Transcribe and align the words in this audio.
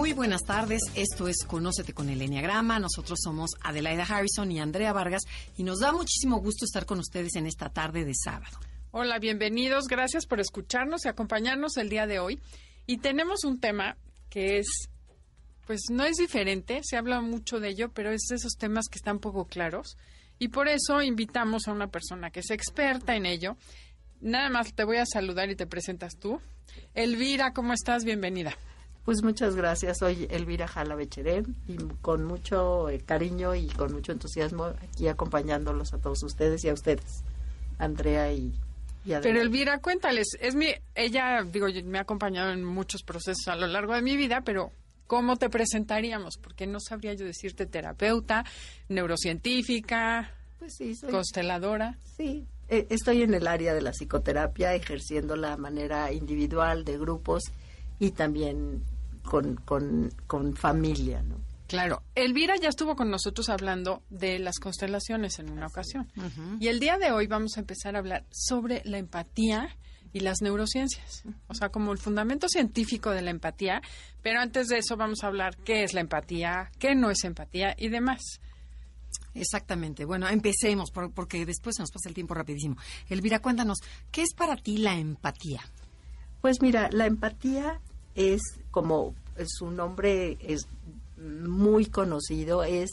Muy 0.00 0.14
buenas 0.14 0.44
tardes, 0.44 0.80
esto 0.94 1.28
es 1.28 1.44
Conócete 1.46 1.92
con 1.92 2.08
el 2.08 2.22
Enneagrama. 2.22 2.78
Nosotros 2.78 3.18
somos 3.22 3.50
Adelaida 3.60 4.04
Harrison 4.04 4.50
y 4.50 4.58
Andrea 4.58 4.94
Vargas 4.94 5.24
y 5.58 5.62
nos 5.62 5.80
da 5.80 5.92
muchísimo 5.92 6.40
gusto 6.40 6.64
estar 6.64 6.86
con 6.86 7.00
ustedes 7.00 7.36
en 7.36 7.44
esta 7.44 7.68
tarde 7.68 8.06
de 8.06 8.14
sábado. 8.14 8.58
Hola, 8.92 9.18
bienvenidos, 9.18 9.88
gracias 9.88 10.24
por 10.24 10.40
escucharnos 10.40 11.04
y 11.04 11.08
acompañarnos 11.08 11.76
el 11.76 11.90
día 11.90 12.06
de 12.06 12.18
hoy. 12.18 12.40
Y 12.86 12.96
tenemos 12.96 13.44
un 13.44 13.60
tema 13.60 13.98
que 14.30 14.56
es, 14.56 14.88
pues 15.66 15.82
no 15.90 16.04
es 16.04 16.16
diferente, 16.16 16.80
se 16.82 16.96
habla 16.96 17.20
mucho 17.20 17.60
de 17.60 17.68
ello, 17.68 17.90
pero 17.92 18.10
es 18.10 18.22
de 18.30 18.36
esos 18.36 18.54
temas 18.54 18.86
que 18.88 18.96
están 18.96 19.18
poco 19.18 19.44
claros. 19.44 19.98
Y 20.38 20.48
por 20.48 20.68
eso 20.68 21.02
invitamos 21.02 21.68
a 21.68 21.72
una 21.72 21.88
persona 21.88 22.30
que 22.30 22.40
es 22.40 22.50
experta 22.50 23.16
en 23.16 23.26
ello. 23.26 23.58
Nada 24.22 24.48
más 24.48 24.72
te 24.72 24.84
voy 24.84 24.96
a 24.96 25.04
saludar 25.04 25.50
y 25.50 25.56
te 25.56 25.66
presentas 25.66 26.16
tú. 26.18 26.40
Elvira, 26.94 27.52
¿cómo 27.52 27.74
estás? 27.74 28.02
Bienvenida. 28.06 28.56
Pues 29.10 29.24
muchas 29.24 29.56
gracias. 29.56 29.98
Soy 29.98 30.28
Elvira 30.30 30.68
Jala 30.68 30.94
Becherén 30.94 31.56
y 31.66 31.76
con 32.00 32.24
mucho 32.24 32.88
eh, 32.88 33.00
cariño 33.00 33.56
y 33.56 33.66
con 33.66 33.92
mucho 33.92 34.12
entusiasmo 34.12 34.66
aquí 34.66 35.08
acompañándolos 35.08 35.92
a 35.94 35.98
todos 35.98 36.22
ustedes 36.22 36.62
y 36.62 36.68
a 36.68 36.74
ustedes, 36.74 37.24
Andrea 37.78 38.32
y, 38.32 38.54
y 39.04 39.12
Adela. 39.14 39.22
Pero 39.24 39.40
Elvira, 39.40 39.78
cuéntales, 39.80 40.28
es 40.40 40.54
mi, 40.54 40.68
ella, 40.94 41.42
digo, 41.42 41.66
me 41.86 41.98
ha 41.98 42.02
acompañado 42.02 42.52
en 42.52 42.62
muchos 42.62 43.02
procesos 43.02 43.48
a 43.48 43.56
lo 43.56 43.66
largo 43.66 43.96
de 43.96 44.02
mi 44.02 44.16
vida, 44.16 44.42
pero 44.44 44.70
¿cómo 45.08 45.34
te 45.38 45.50
presentaríamos? 45.50 46.36
Porque 46.40 46.68
no 46.68 46.78
sabría 46.78 47.12
yo 47.14 47.26
decirte 47.26 47.66
terapeuta, 47.66 48.44
neurocientífica, 48.88 50.30
Pues 50.60 50.76
sí, 50.76 50.94
soy, 50.94 51.10
consteladora. 51.10 51.98
sí, 52.16 52.46
eh, 52.68 52.86
estoy 52.90 53.22
en 53.22 53.34
el 53.34 53.48
área 53.48 53.74
de 53.74 53.80
la 53.82 53.90
psicoterapia, 53.90 54.72
ejerciendo 54.76 55.34
la 55.34 55.56
manera 55.56 56.12
individual 56.12 56.84
de 56.84 56.96
grupos 56.96 57.42
y 57.98 58.12
también 58.12 58.84
con, 59.30 59.54
con, 59.56 60.10
con 60.26 60.54
familia, 60.56 61.22
¿no? 61.22 61.36
Claro, 61.68 62.02
Elvira 62.16 62.56
ya 62.60 62.68
estuvo 62.68 62.96
con 62.96 63.10
nosotros 63.10 63.48
hablando 63.48 64.02
de 64.10 64.40
las 64.40 64.58
constelaciones 64.58 65.38
en 65.38 65.50
una 65.50 65.68
ocasión. 65.68 66.10
Y 66.58 66.66
el 66.66 66.80
día 66.80 66.98
de 66.98 67.12
hoy 67.12 67.28
vamos 67.28 67.56
a 67.56 67.60
empezar 67.60 67.94
a 67.94 68.00
hablar 68.00 68.24
sobre 68.30 68.82
la 68.84 68.98
empatía 68.98 69.76
y 70.12 70.18
las 70.18 70.42
neurociencias. 70.42 71.22
O 71.46 71.54
sea, 71.54 71.68
como 71.68 71.92
el 71.92 71.98
fundamento 71.98 72.48
científico 72.48 73.10
de 73.10 73.22
la 73.22 73.30
empatía. 73.30 73.82
Pero 74.20 74.40
antes 74.40 74.66
de 74.66 74.78
eso 74.78 74.96
vamos 74.96 75.22
a 75.22 75.28
hablar 75.28 75.56
qué 75.58 75.84
es 75.84 75.94
la 75.94 76.00
empatía, 76.00 76.72
qué 76.80 76.96
no 76.96 77.08
es 77.08 77.22
empatía 77.22 77.76
y 77.78 77.88
demás. 77.88 78.20
Exactamente. 79.34 80.04
Bueno, 80.04 80.28
empecemos 80.28 80.90
por- 80.90 81.12
porque 81.12 81.46
después 81.46 81.76
se 81.76 81.82
nos 81.82 81.92
pasa 81.92 82.08
el 82.08 82.16
tiempo 82.16 82.34
rapidísimo. 82.34 82.76
Elvira, 83.08 83.38
cuéntanos, 83.38 83.78
¿qué 84.10 84.22
es 84.22 84.34
para 84.34 84.56
ti 84.56 84.78
la 84.78 84.96
empatía? 84.96 85.60
Pues 86.40 86.60
mira, 86.62 86.88
la 86.90 87.06
empatía 87.06 87.80
es 88.16 88.40
como 88.72 89.14
su 89.46 89.70
nombre 89.70 90.38
es 90.40 90.66
muy 91.16 91.86
conocido, 91.86 92.62
es 92.64 92.90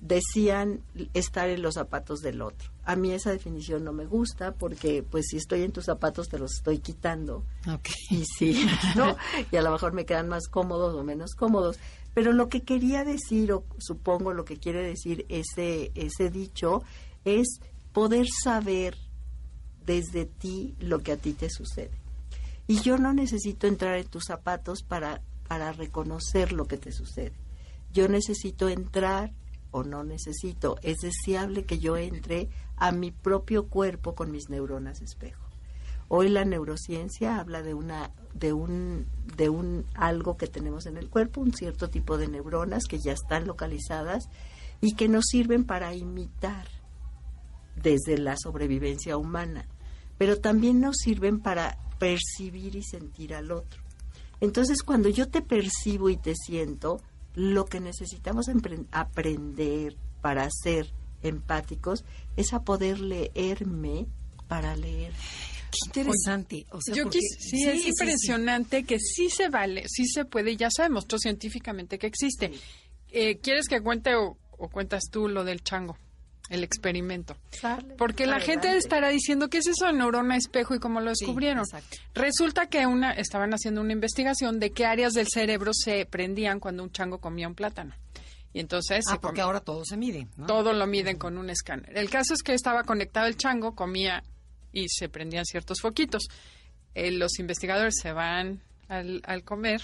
decían 0.00 0.80
estar 1.12 1.48
en 1.50 1.62
los 1.62 1.74
zapatos 1.74 2.20
del 2.20 2.40
otro. 2.40 2.70
A 2.84 2.96
mí 2.96 3.12
esa 3.12 3.30
definición 3.32 3.84
no 3.84 3.92
me 3.92 4.06
gusta 4.06 4.52
porque 4.52 5.02
pues 5.02 5.26
si 5.28 5.36
estoy 5.36 5.62
en 5.62 5.72
tus 5.72 5.84
zapatos 5.84 6.28
te 6.28 6.38
los 6.38 6.52
estoy 6.54 6.78
quitando 6.78 7.44
Ok. 7.68 7.88
y 8.10 8.24
sí, 8.24 8.66
¿no? 8.96 9.16
Y 9.52 9.56
a 9.56 9.62
lo 9.62 9.70
mejor 9.70 9.92
me 9.92 10.06
quedan 10.06 10.28
más 10.28 10.48
cómodos 10.48 10.94
o 10.94 11.04
menos 11.04 11.34
cómodos. 11.34 11.78
Pero 12.14 12.32
lo 12.32 12.48
que 12.48 12.62
quería 12.62 13.04
decir, 13.04 13.52
o 13.52 13.64
supongo 13.78 14.32
lo 14.32 14.44
que 14.44 14.56
quiere 14.56 14.82
decir 14.82 15.26
ese, 15.28 15.92
ese 15.94 16.30
dicho, 16.30 16.82
es 17.24 17.60
poder 17.92 18.26
saber 18.42 18.96
desde 19.84 20.24
ti 20.24 20.74
lo 20.80 21.00
que 21.00 21.12
a 21.12 21.16
ti 21.16 21.34
te 21.34 21.48
sucede. 21.50 21.92
Y 22.66 22.80
yo 22.80 22.98
no 22.98 23.12
necesito 23.12 23.66
entrar 23.66 23.96
en 23.98 24.06
tus 24.08 24.24
zapatos 24.24 24.82
para, 24.82 25.20
para 25.50 25.72
reconocer 25.72 26.52
lo 26.52 26.68
que 26.68 26.76
te 26.76 26.92
sucede. 26.92 27.32
Yo 27.92 28.06
necesito 28.06 28.68
entrar 28.68 29.32
o 29.72 29.82
no 29.82 30.04
necesito. 30.04 30.76
Es 30.80 30.98
deseable 30.98 31.64
que 31.64 31.80
yo 31.80 31.96
entre 31.96 32.48
a 32.76 32.92
mi 32.92 33.10
propio 33.10 33.66
cuerpo 33.66 34.14
con 34.14 34.30
mis 34.30 34.48
neuronas 34.48 35.02
espejo. 35.02 35.44
Hoy 36.06 36.28
la 36.28 36.44
neurociencia 36.44 37.40
habla 37.40 37.62
de 37.62 37.74
una 37.74 38.12
de 38.32 38.52
un 38.52 39.08
de 39.36 39.48
un 39.48 39.86
algo 39.94 40.36
que 40.36 40.46
tenemos 40.46 40.86
en 40.86 40.96
el 40.96 41.10
cuerpo, 41.10 41.40
un 41.40 41.52
cierto 41.52 41.90
tipo 41.90 42.16
de 42.16 42.28
neuronas 42.28 42.84
que 42.84 43.00
ya 43.00 43.10
están 43.10 43.48
localizadas 43.48 44.28
y 44.80 44.94
que 44.94 45.08
nos 45.08 45.24
sirven 45.26 45.64
para 45.64 45.96
imitar 45.96 46.68
desde 47.74 48.18
la 48.18 48.36
sobrevivencia 48.36 49.16
humana, 49.16 49.66
pero 50.16 50.38
también 50.38 50.80
nos 50.80 50.98
sirven 50.98 51.40
para 51.40 51.76
percibir 51.98 52.76
y 52.76 52.84
sentir 52.84 53.34
al 53.34 53.50
otro. 53.50 53.79
Entonces, 54.40 54.82
cuando 54.82 55.08
yo 55.08 55.28
te 55.28 55.42
percibo 55.42 56.08
y 56.10 56.16
te 56.16 56.34
siento, 56.34 57.00
lo 57.34 57.64
que 57.66 57.80
necesitamos 57.80 58.46
aprender 58.90 59.96
para 60.20 60.48
ser 60.50 60.92
empáticos 61.22 62.04
es 62.36 62.52
a 62.52 62.62
poder 62.62 63.00
leerme 63.00 64.06
para 64.48 64.74
leer. 64.76 65.12
Qué 65.92 66.00
interesante. 66.00 66.66
O 66.72 66.80
sea, 66.80 66.94
Yo 66.94 67.04
porque- 67.04 67.18
quis- 67.18 67.36
sí, 67.38 67.64
es 67.64 67.86
impresionante 67.86 68.84
que 68.84 68.98
sí 68.98 69.30
se 69.30 69.48
vale, 69.48 69.84
sí 69.88 70.06
se 70.06 70.24
puede 70.24 70.52
y 70.52 70.56
ya 70.56 70.68
se 70.70 70.82
demostró 70.82 71.18
científicamente 71.18 71.98
que 71.98 72.06
existe. 72.08 72.50
Eh, 73.12 73.38
¿Quieres 73.38 73.68
que 73.68 73.80
cuente 73.80 74.14
o, 74.16 74.36
o 74.58 74.68
cuentas 74.68 75.04
tú 75.10 75.28
lo 75.28 75.44
del 75.44 75.62
chango, 75.62 75.96
el 76.50 76.64
experimento? 76.64 77.36
Porque 77.96 78.26
la 78.26 78.40
gente 78.40 78.76
estará 78.76 79.08
diciendo 79.08 79.48
qué 79.48 79.58
es 79.58 79.66
eso 79.68 79.86
de 79.86 79.92
neurona 79.94 80.36
espejo 80.36 80.74
y 80.74 80.78
cómo 80.78 81.00
lo 81.00 81.10
descubrieron. 81.10 81.64
Resulta 82.14 82.66
que 82.66 82.86
una 82.86 83.12
estaban 83.12 83.52
haciendo 83.54 83.80
una 83.80 83.92
investigación 83.92 84.60
de 84.60 84.70
qué 84.72 84.84
áreas 84.84 85.14
del 85.14 85.28
cerebro 85.28 85.72
se 85.72 86.04
prendían 86.06 86.60
cuando 86.60 86.82
un 86.82 86.90
chango 86.90 87.18
comía 87.18 87.48
un 87.48 87.54
plátano. 87.54 87.94
Y 88.52 88.58
entonces 88.58 89.04
Ah, 89.08 89.20
porque 89.20 89.40
ahora 89.40 89.60
todo 89.60 89.84
se 89.84 89.96
mide, 89.96 90.26
¿no? 90.36 90.46
todo 90.46 90.72
lo 90.72 90.86
miden 90.86 91.16
con 91.16 91.38
un 91.38 91.50
escáner. 91.50 91.96
El 91.96 92.10
caso 92.10 92.34
es 92.34 92.42
que 92.42 92.52
estaba 92.52 92.82
conectado 92.82 93.28
el 93.28 93.36
chango, 93.36 93.76
comía 93.76 94.24
y 94.72 94.88
se 94.88 95.08
prendían 95.08 95.44
ciertos 95.44 95.80
foquitos. 95.80 96.24
Eh, 96.94 97.12
los 97.12 97.38
investigadores 97.38 97.94
se 98.02 98.10
van 98.12 98.60
al, 98.88 99.22
al 99.24 99.44
comer 99.44 99.80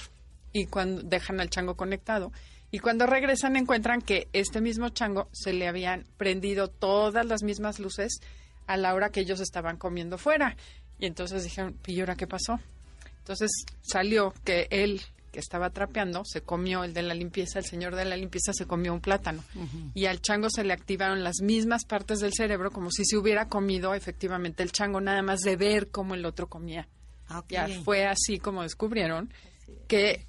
y 0.52 0.66
cuando 0.66 1.02
dejan 1.02 1.38
al 1.40 1.48
chango 1.48 1.76
conectado 1.76 2.32
y 2.76 2.78
cuando 2.78 3.06
regresan 3.06 3.56
encuentran 3.56 4.02
que 4.02 4.28
este 4.34 4.60
mismo 4.60 4.90
chango 4.90 5.30
se 5.32 5.54
le 5.54 5.66
habían 5.66 6.04
prendido 6.18 6.68
todas 6.68 7.24
las 7.24 7.42
mismas 7.42 7.80
luces 7.80 8.20
a 8.66 8.76
la 8.76 8.92
hora 8.92 9.08
que 9.08 9.20
ellos 9.20 9.40
estaban 9.40 9.78
comiendo 9.78 10.18
fuera. 10.18 10.58
Y 10.98 11.06
entonces 11.06 11.42
dijeron, 11.42 11.78
¿y 11.86 12.00
ahora 12.00 12.16
qué 12.16 12.26
pasó? 12.26 12.60
Entonces 13.20 13.50
salió 13.80 14.34
que 14.44 14.68
él 14.68 15.00
que 15.32 15.40
estaba 15.40 15.70
trapeando 15.70 16.22
se 16.26 16.42
comió 16.42 16.84
el 16.84 16.92
de 16.92 17.00
la 17.00 17.14
limpieza, 17.14 17.60
el 17.60 17.64
señor 17.64 17.96
de 17.96 18.04
la 18.04 18.14
limpieza 18.14 18.52
se 18.52 18.66
comió 18.66 18.92
un 18.92 19.00
plátano 19.00 19.42
y 19.94 20.04
al 20.04 20.20
chango 20.20 20.50
se 20.50 20.62
le 20.62 20.74
activaron 20.74 21.24
las 21.24 21.40
mismas 21.40 21.86
partes 21.86 22.18
del 22.20 22.34
cerebro 22.34 22.70
como 22.70 22.90
si 22.90 23.06
se 23.06 23.16
hubiera 23.16 23.48
comido 23.48 23.94
efectivamente 23.94 24.62
el 24.62 24.72
chango, 24.72 25.00
nada 25.00 25.22
más 25.22 25.40
de 25.40 25.56
ver 25.56 25.88
cómo 25.88 26.14
el 26.14 26.26
otro 26.26 26.46
comía. 26.50 26.88
Ah. 27.30 27.42
Ya 27.48 27.68
fue 27.84 28.04
así 28.04 28.38
como 28.38 28.64
descubrieron 28.64 29.32
que 29.88 30.26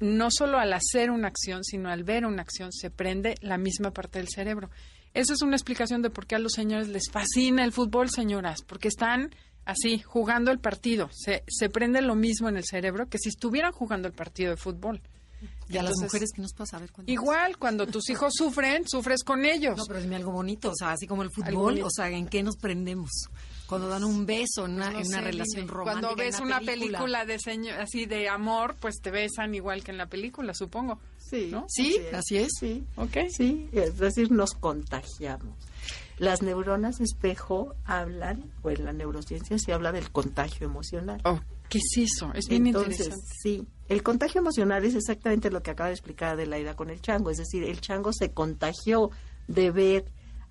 no 0.00 0.30
solo 0.30 0.58
al 0.58 0.72
hacer 0.72 1.10
una 1.10 1.28
acción, 1.28 1.64
sino 1.64 1.90
al 1.90 2.04
ver 2.04 2.24
una 2.24 2.42
acción 2.42 2.72
se 2.72 2.90
prende 2.90 3.34
la 3.40 3.58
misma 3.58 3.92
parte 3.92 4.18
del 4.18 4.28
cerebro. 4.28 4.70
Esa 5.14 5.32
es 5.32 5.42
una 5.42 5.56
explicación 5.56 6.02
de 6.02 6.10
por 6.10 6.26
qué 6.26 6.36
a 6.36 6.38
los 6.38 6.52
señores 6.52 6.88
les 6.88 7.10
fascina 7.10 7.64
el 7.64 7.72
fútbol, 7.72 8.10
señoras, 8.10 8.62
porque 8.62 8.88
están 8.88 9.30
así, 9.64 10.00
jugando 10.00 10.50
el 10.50 10.58
partido. 10.58 11.08
Se, 11.12 11.44
se 11.46 11.68
prende 11.68 12.00
lo 12.00 12.14
mismo 12.14 12.48
en 12.48 12.56
el 12.56 12.64
cerebro 12.64 13.08
que 13.08 13.18
si 13.18 13.28
estuvieran 13.28 13.72
jugando 13.72 14.08
el 14.08 14.14
partido 14.14 14.50
de 14.50 14.56
fútbol. 14.56 15.00
¿Y 15.68 15.76
a 15.76 15.82
las 15.82 15.98
mujeres 16.00 16.30
qué 16.34 16.42
nos 16.42 16.52
pasa? 16.52 16.78
A 16.78 16.80
ver. 16.80 16.90
Igual, 17.06 17.58
cuando 17.58 17.86
tus 17.86 18.08
hijos 18.10 18.32
sufren, 18.34 18.88
sufres 18.88 19.22
con 19.22 19.44
ellos. 19.44 19.76
No, 19.76 19.84
pero 19.86 20.00
dime 20.00 20.16
algo 20.16 20.32
bonito, 20.32 20.70
o 20.70 20.74
sea, 20.74 20.92
así 20.92 21.06
como 21.06 21.22
el 21.22 21.30
fútbol, 21.30 21.80
o 21.82 21.90
sea, 21.90 22.08
¿en 22.08 22.26
qué 22.26 22.42
nos 22.42 22.56
prendemos? 22.56 23.28
Cuando 23.68 23.88
dan 23.88 24.02
un 24.04 24.24
beso 24.24 24.64
en 24.64 24.74
una, 24.76 24.90
No 24.90 25.00
en 25.00 25.06
una 25.06 25.18
sé, 25.18 25.24
relación 25.24 25.66
dime. 25.66 25.72
romántica. 25.72 26.08
Cuando 26.08 26.16
ves 26.22 26.38
en 26.38 26.46
una 26.46 26.60
película, 26.60 27.24
de 27.26 27.38
seño- 27.38 27.74
así 27.78 28.06
de 28.06 28.28
amor, 28.28 28.76
pues 28.80 28.96
te 29.02 29.10
besan 29.10 29.54
igual 29.54 29.84
que 29.84 29.90
en 29.90 29.98
la 29.98 30.06
película, 30.06 30.54
supongo. 30.54 30.98
Sí, 31.18 31.48
¿No? 31.52 31.66
Sí, 31.68 31.98
así 32.12 32.38
es. 32.38 32.48
Sí, 32.58 32.84
¿Ok? 32.96 33.16
sí, 33.30 33.68
es 33.72 33.98
decir, 33.98 34.30
nos 34.32 34.52
contagiamos. 34.54 35.54
Las 36.18 36.42
neuronas 36.42 37.00
espejo 37.00 37.74
hablan, 37.84 38.50
o 38.62 38.70
en 38.70 38.84
la 38.84 38.92
neurociencia 38.92 39.58
se 39.58 39.72
habla 39.72 39.92
del 39.92 40.10
contagio 40.10 40.66
emocional. 40.66 41.20
Oh, 41.24 41.38
¿Qué 41.68 41.78
es 41.78 41.98
eso? 42.10 42.32
Es 42.34 42.46
bien 42.48 42.66
Entonces, 42.66 43.00
interesante. 43.00 43.34
sí, 43.42 43.66
el 43.88 44.02
contagio 44.02 44.40
emocional 44.40 44.82
es 44.86 44.94
exactamente 44.94 45.50
lo 45.50 45.62
que 45.62 45.70
acaba 45.70 45.88
de 45.90 45.94
explicar 45.94 46.30
Adelaida 46.30 46.74
con 46.74 46.88
el 46.88 47.00
chango, 47.02 47.30
es 47.30 47.36
decir, 47.36 47.62
el 47.64 47.80
chango 47.82 48.12
se 48.14 48.32
contagió 48.32 49.10
de 49.46 49.70
ver 49.70 50.04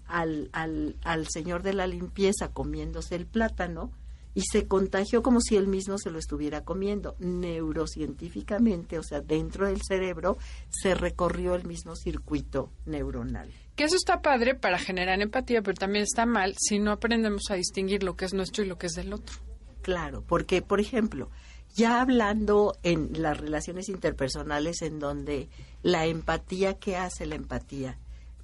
al, 0.08 0.50
al, 0.54 0.96
al 1.04 1.28
señor 1.28 1.64
de 1.64 1.74
la 1.74 1.88
limpieza 1.88 2.50
comiéndose 2.54 3.16
el 3.16 3.26
plátano 3.26 3.92
y 4.38 4.42
se 4.52 4.68
contagió 4.68 5.24
como 5.24 5.42
si 5.42 5.56
él 5.56 5.66
mismo 5.66 5.98
se 5.98 6.12
lo 6.12 6.20
estuviera 6.20 6.64
comiendo. 6.64 7.16
Neurocientíficamente, 7.18 9.00
o 9.00 9.04
sea, 9.04 9.20
dentro 9.20 9.66
del 9.66 9.82
cerebro, 9.82 10.38
se 10.70 10.94
recorrió 10.94 11.56
el 11.56 11.66
mismo 11.66 11.96
circuito 11.96 12.72
neuronal. 12.86 13.52
Que 13.76 13.86
eso 13.86 13.96
está 13.96 14.22
padre 14.22 14.54
para 14.54 14.78
generar 14.78 15.20
empatía, 15.24 15.64
pero 15.64 15.74
también 15.74 16.04
está 16.04 16.28
mal 16.28 16.54
si 16.56 16.78
no 16.78 16.92
aprendemos 16.92 17.50
a 17.50 17.56
distinguir 17.56 18.04
lo 18.04 18.16
que 18.16 18.26
es 18.26 18.36
nuestro 18.36 18.64
y 18.64 18.68
lo 18.68 18.78
que 18.78 18.86
es 18.86 18.94
del 18.94 19.12
otro. 19.12 19.38
Claro, 19.82 20.24
porque, 20.28 20.62
por 20.62 20.80
ejemplo, 20.80 21.32
ya 21.74 22.00
hablando 22.00 22.78
en 22.84 23.20
las 23.20 23.40
relaciones 23.40 23.90
interpersonales 23.90 24.84
en 24.84 25.00
donde 25.00 25.50
la 25.82 26.06
empatía, 26.06 26.76
¿qué 26.76 26.96
hace 26.96 27.26
la 27.26 27.34
empatía? 27.34 27.98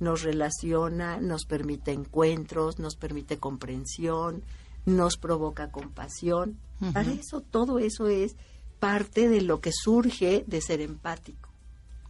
Nos 0.03 0.23
relaciona, 0.23 1.19
nos 1.21 1.45
permite 1.45 1.91
encuentros, 1.91 2.77
nos 2.77 2.95
permite 2.97 3.37
comprensión, 3.37 4.43
nos 4.85 5.17
provoca 5.17 5.71
compasión. 5.71 6.59
Para 6.91 7.09
eso, 7.11 7.39
todo 7.39 7.79
eso 7.79 8.07
es 8.07 8.35
parte 8.79 9.29
de 9.29 9.41
lo 9.41 9.61
que 9.61 9.71
surge 9.71 10.43
de 10.45 10.59
ser 10.59 10.81
empático. 10.81 11.49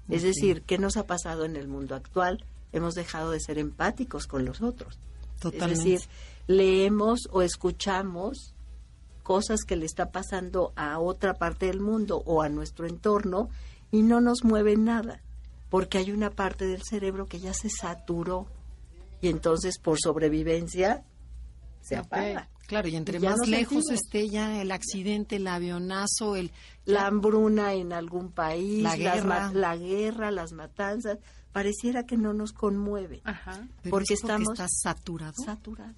Es 0.10 0.24
decir, 0.24 0.63
¿qué 0.63 0.80
nos 0.80 0.98
ha 0.98 1.06
pasado 1.06 1.45
en 1.45 1.56
el 1.56 1.68
mundo 1.68 1.94
actual? 1.94 2.44
Hemos 2.72 2.95
dejado 2.95 3.30
de 3.30 3.40
ser 3.40 3.60
empáticos 3.60 4.25
con 4.25 4.44
los 4.44 4.62
otros. 4.62 5.00
Totalmente. 5.40 5.74
Es 5.74 5.84
decir, 5.84 6.10
leemos 6.48 7.30
o 7.31 7.44
escuchamos 7.44 8.56
cosas 9.22 9.62
que 9.66 9.75
le 9.75 9.86
está 9.86 10.12
pasando 10.12 10.74
a 10.75 11.00
otra 11.00 11.36
parte 11.36 11.68
del 11.68 11.80
mundo 11.80 12.22
o 12.25 12.42
a 12.42 12.50
nuestro 12.50 12.88
entorno 12.88 13.50
y 13.92 14.01
no 14.01 14.22
nos 14.22 14.44
mueve 14.44 14.75
nada, 14.75 15.22
porque 15.73 15.97
hay 15.97 16.11
una 16.11 16.29
parte 16.29 16.67
del 16.67 16.83
cerebro 16.83 17.25
que 17.25 17.39
ya 17.39 17.51
se 17.55 17.67
saturó 17.67 18.45
y 19.21 19.29
entonces 19.29 19.79
por 19.79 19.97
sobrevivencia 19.99 21.03
se 21.81 21.95
apaga. 21.95 22.47
Claro, 22.67 22.87
y 22.89 22.95
entre 22.95 23.17
Y 23.17 23.21
más 23.21 23.37
no 23.39 23.45
lejos 23.45 23.83
sentimos. 23.85 24.01
esté 24.03 24.29
ya 24.29 24.61
el 24.61 24.71
accidente, 24.71 25.37
el 25.37 25.47
avionazo, 25.47 26.35
el... 26.35 26.51
La 26.85 27.07
hambruna 27.07 27.73
en 27.73 27.91
algún 27.91 28.31
país, 28.31 28.83
La 28.83 28.95
las 28.95 29.15
guerra. 29.15 29.23
ma- 29.47 29.51
la 29.53 29.75
guerra, 29.75 30.29
las 30.31 30.51
matanzas, 30.53 31.17
pareciera 31.51 32.05
que 32.05 32.17
no 32.17 32.33
nos 32.33 32.53
conmueve, 32.53 33.21
Ajá. 33.23 33.67
Pero 33.81 33.89
porque 33.91 34.13
es 34.13 34.21
estamos 34.21 34.49
está 34.53 34.67
saturado. 34.69 35.33
saturados. 35.43 35.95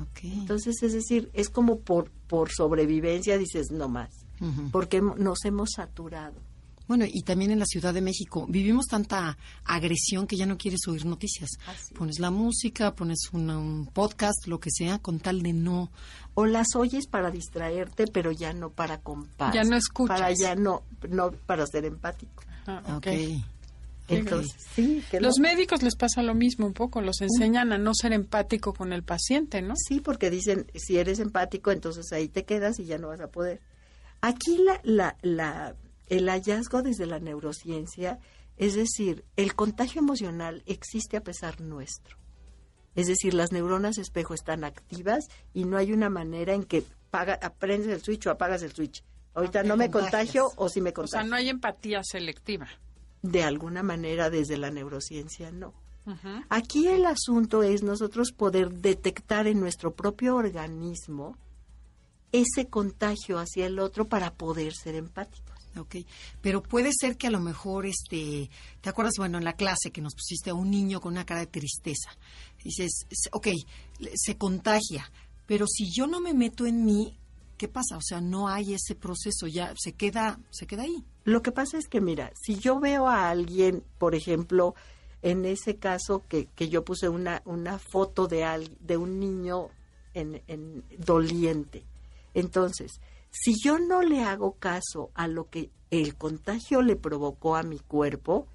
Ok. 0.00 0.18
Entonces, 0.24 0.82
es 0.82 0.92
decir, 0.94 1.30
es 1.32 1.48
como 1.48 1.78
por, 1.80 2.10
por 2.26 2.50
sobrevivencia 2.50 3.38
dices 3.38 3.70
no 3.70 3.88
más, 3.88 4.10
Ujú. 4.40 4.70
porque 4.72 5.00
hemo- 5.00 5.16
nos 5.16 5.44
hemos 5.44 5.70
saturado. 5.76 6.40
Bueno, 6.88 7.04
y 7.08 7.22
también 7.22 7.50
en 7.52 7.58
la 7.58 7.64
Ciudad 7.66 7.94
de 7.94 8.00
México 8.00 8.46
vivimos 8.48 8.86
tanta 8.86 9.38
agresión 9.64 10.26
que 10.26 10.36
ya 10.36 10.46
no 10.46 10.58
quieres 10.58 10.80
oír 10.88 11.06
noticias. 11.06 11.50
Así. 11.66 11.94
Pones 11.94 12.18
la 12.18 12.30
música, 12.30 12.94
pones 12.94 13.28
una- 13.32 13.58
un 13.58 13.86
podcast, 13.86 14.46
lo 14.46 14.60
que 14.60 14.70
sea, 14.70 14.98
con 14.98 15.20
tal 15.20 15.42
de 15.42 15.52
no... 15.52 15.90
O 16.34 16.46
las 16.46 16.74
oyes 16.76 17.06
para 17.06 17.30
distraerte, 17.30 18.06
pero 18.06 18.32
ya 18.32 18.52
no 18.52 18.70
para 18.70 18.98
compás. 19.00 19.54
Ya 19.54 19.64
no 19.64 19.76
escuchas. 19.76 20.20
Para 20.20 20.32
ya 20.34 20.54
no, 20.54 20.82
no 21.08 21.30
para 21.32 21.66
ser 21.66 21.84
empático. 21.84 22.42
Ajá, 22.66 22.96
Ok. 22.96 23.06
ok. 23.06 23.44
Entonces, 24.08 24.52
sí, 24.74 25.02
que 25.10 25.20
Los 25.20 25.38
médicos 25.38 25.82
les 25.82 25.94
pasa 25.96 26.22
lo 26.22 26.34
mismo 26.34 26.66
un 26.66 26.74
poco, 26.74 27.00
los 27.00 27.20
enseñan 27.22 27.72
a 27.72 27.78
no 27.78 27.92
ser 27.94 28.12
empático 28.12 28.74
con 28.74 28.92
el 28.92 29.02
paciente, 29.02 29.62
¿no? 29.62 29.74
Sí, 29.76 30.00
porque 30.00 30.28
dicen, 30.28 30.66
si 30.74 30.98
eres 30.98 31.18
empático, 31.18 31.70
entonces 31.70 32.12
ahí 32.12 32.28
te 32.28 32.44
quedas 32.44 32.78
y 32.78 32.84
ya 32.84 32.98
no 32.98 33.08
vas 33.08 33.20
a 33.20 33.28
poder. 33.28 33.60
Aquí 34.20 34.58
la, 34.58 34.80
la, 34.84 35.16
la, 35.22 35.74
el 36.12 36.28
hallazgo 36.28 36.82
desde 36.82 37.06
la 37.06 37.20
neurociencia, 37.20 38.18
es 38.58 38.74
decir, 38.74 39.24
el 39.36 39.54
contagio 39.54 40.00
emocional 40.02 40.62
existe 40.66 41.16
a 41.16 41.22
pesar 41.22 41.62
nuestro. 41.62 42.18
Es 42.94 43.06
decir, 43.06 43.32
las 43.32 43.50
neuronas 43.50 43.96
espejo 43.96 44.34
están 44.34 44.62
activas 44.62 45.28
y 45.54 45.64
no 45.64 45.78
hay 45.78 45.90
una 45.90 46.10
manera 46.10 46.52
en 46.52 46.64
que 46.64 46.84
paga, 47.10 47.38
aprendes 47.40 47.88
el 47.88 48.02
switch 48.02 48.26
o 48.26 48.30
apagas 48.30 48.62
el 48.62 48.72
switch. 48.72 49.02
Ahorita 49.32 49.62
no 49.62 49.78
me 49.78 49.90
contagio 49.90 50.50
o 50.56 50.68
si 50.68 50.82
me 50.82 50.90
O 50.90 50.94
contagio. 50.94 51.20
sea, 51.20 51.24
no 51.26 51.34
hay 51.34 51.48
empatía 51.48 52.02
selectiva. 52.04 52.68
De 53.22 53.42
alguna 53.42 53.82
manera 53.82 54.28
desde 54.28 54.58
la 54.58 54.70
neurociencia 54.70 55.50
no. 55.50 55.72
Aquí 56.50 56.88
el 56.88 57.06
asunto 57.06 57.62
es 57.62 57.82
nosotros 57.82 58.32
poder 58.32 58.70
detectar 58.70 59.46
en 59.46 59.60
nuestro 59.60 59.94
propio 59.94 60.36
organismo 60.36 61.38
ese 62.32 62.68
contagio 62.68 63.38
hacia 63.38 63.64
el 63.64 63.78
otro 63.78 64.08
para 64.08 64.34
poder 64.34 64.74
ser 64.74 64.96
empáticos. 64.96 65.51
Ok, 65.78 65.96
pero 66.42 66.62
puede 66.62 66.90
ser 66.92 67.16
que 67.16 67.26
a 67.26 67.30
lo 67.30 67.40
mejor, 67.40 67.86
este, 67.86 68.50
¿te 68.82 68.90
acuerdas, 68.90 69.14
bueno, 69.16 69.38
en 69.38 69.44
la 69.44 69.54
clase 69.54 69.90
que 69.90 70.02
nos 70.02 70.14
pusiste 70.14 70.50
a 70.50 70.54
un 70.54 70.70
niño 70.70 71.00
con 71.00 71.12
una 71.14 71.24
cara 71.24 71.40
de 71.40 71.46
tristeza? 71.46 72.10
Dices, 72.62 73.06
ok, 73.32 73.48
se 74.14 74.36
contagia, 74.36 75.10
pero 75.46 75.66
si 75.66 75.90
yo 75.90 76.06
no 76.06 76.20
me 76.20 76.34
meto 76.34 76.66
en 76.66 76.84
mí, 76.84 77.18
¿qué 77.56 77.68
pasa? 77.68 77.96
O 77.96 78.02
sea, 78.02 78.20
no 78.20 78.48
hay 78.48 78.74
ese 78.74 78.94
proceso, 78.94 79.46
ya 79.46 79.72
se 79.78 79.92
queda, 79.94 80.38
se 80.50 80.66
queda 80.66 80.82
ahí. 80.82 81.04
Lo 81.24 81.40
que 81.42 81.52
pasa 81.52 81.78
es 81.78 81.88
que, 81.88 82.02
mira, 82.02 82.32
si 82.38 82.56
yo 82.58 82.78
veo 82.78 83.08
a 83.08 83.30
alguien, 83.30 83.82
por 83.96 84.14
ejemplo, 84.14 84.74
en 85.22 85.46
ese 85.46 85.76
caso 85.76 86.22
que, 86.28 86.48
que 86.54 86.68
yo 86.68 86.84
puse 86.84 87.08
una, 87.08 87.40
una 87.46 87.78
foto 87.78 88.26
de, 88.26 88.44
al- 88.44 88.76
de 88.80 88.98
un 88.98 89.18
niño 89.20 89.68
en, 90.12 90.42
en 90.48 90.84
doliente, 90.98 91.84
entonces, 92.34 93.00
si 93.32 93.54
yo 93.60 93.78
no 93.78 94.02
le 94.02 94.22
hago 94.22 94.58
caso 94.58 95.10
a 95.14 95.26
lo 95.26 95.48
que 95.50 95.70
el 95.90 96.14
contagio 96.16 96.80
le 96.82 96.94
provocó 96.96 97.56
a 97.56 97.62
mi 97.64 97.78
cuerpo, 97.80 98.46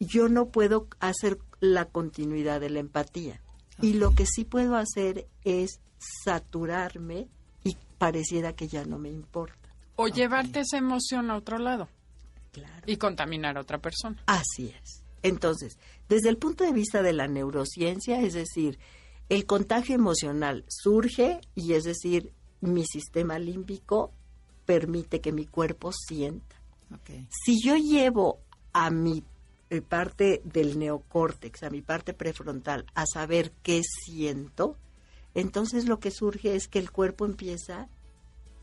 yo 0.00 0.28
no 0.28 0.48
puedo 0.50 0.88
hacer 1.00 1.38
la 1.60 1.84
continuidad 1.84 2.60
de 2.60 2.70
la 2.70 2.80
empatía. 2.80 3.42
Y 3.80 3.94
lo 3.94 4.14
que 4.14 4.24
sí 4.26 4.44
puedo 4.44 4.76
hacer 4.76 5.28
es 5.44 5.80
saturarme 5.98 7.28
y 7.64 7.76
pareciera 7.98 8.54
que 8.54 8.68
ya 8.68 8.84
no 8.84 8.98
me 8.98 9.10
importa. 9.10 9.70
O 9.96 10.08
llevarte 10.08 10.60
esa 10.60 10.78
emoción 10.78 11.30
a 11.30 11.36
otro 11.36 11.58
lado 11.58 11.88
Claro. 12.52 12.82
y 12.86 12.96
contaminar 12.96 13.56
a 13.56 13.60
otra 13.60 13.78
persona. 13.78 14.22
Así 14.26 14.68
es. 14.82 15.02
Entonces, 15.22 15.78
desde 16.08 16.28
el 16.28 16.36
punto 16.38 16.64
de 16.64 16.72
vista 16.72 17.02
de 17.02 17.12
la 17.12 17.28
neurociencia, 17.28 18.20
es 18.20 18.34
decir, 18.34 18.78
el 19.28 19.46
contagio 19.46 19.94
emocional 19.94 20.64
surge 20.68 21.40
y 21.54 21.74
es 21.74 21.84
decir, 21.84 22.32
mi 22.62 22.84
sistema 22.86 23.38
límbico 23.38 24.12
permite 24.64 25.20
que 25.20 25.32
mi 25.32 25.46
cuerpo 25.46 25.92
sienta. 25.92 26.56
Si 27.28 27.60
yo 27.62 27.76
llevo 27.76 28.38
a 28.72 28.90
mi 28.90 29.24
eh, 29.70 29.80
parte 29.80 30.42
del 30.44 30.78
neocórtex, 30.78 31.62
a 31.62 31.70
mi 31.70 31.82
parte 31.82 32.14
prefrontal, 32.14 32.86
a 32.94 33.04
saber 33.06 33.52
qué 33.62 33.82
siento, 33.82 34.76
entonces 35.34 35.86
lo 35.86 35.98
que 35.98 36.10
surge 36.10 36.54
es 36.54 36.68
que 36.68 36.78
el 36.78 36.90
cuerpo 36.90 37.24
empieza 37.24 37.88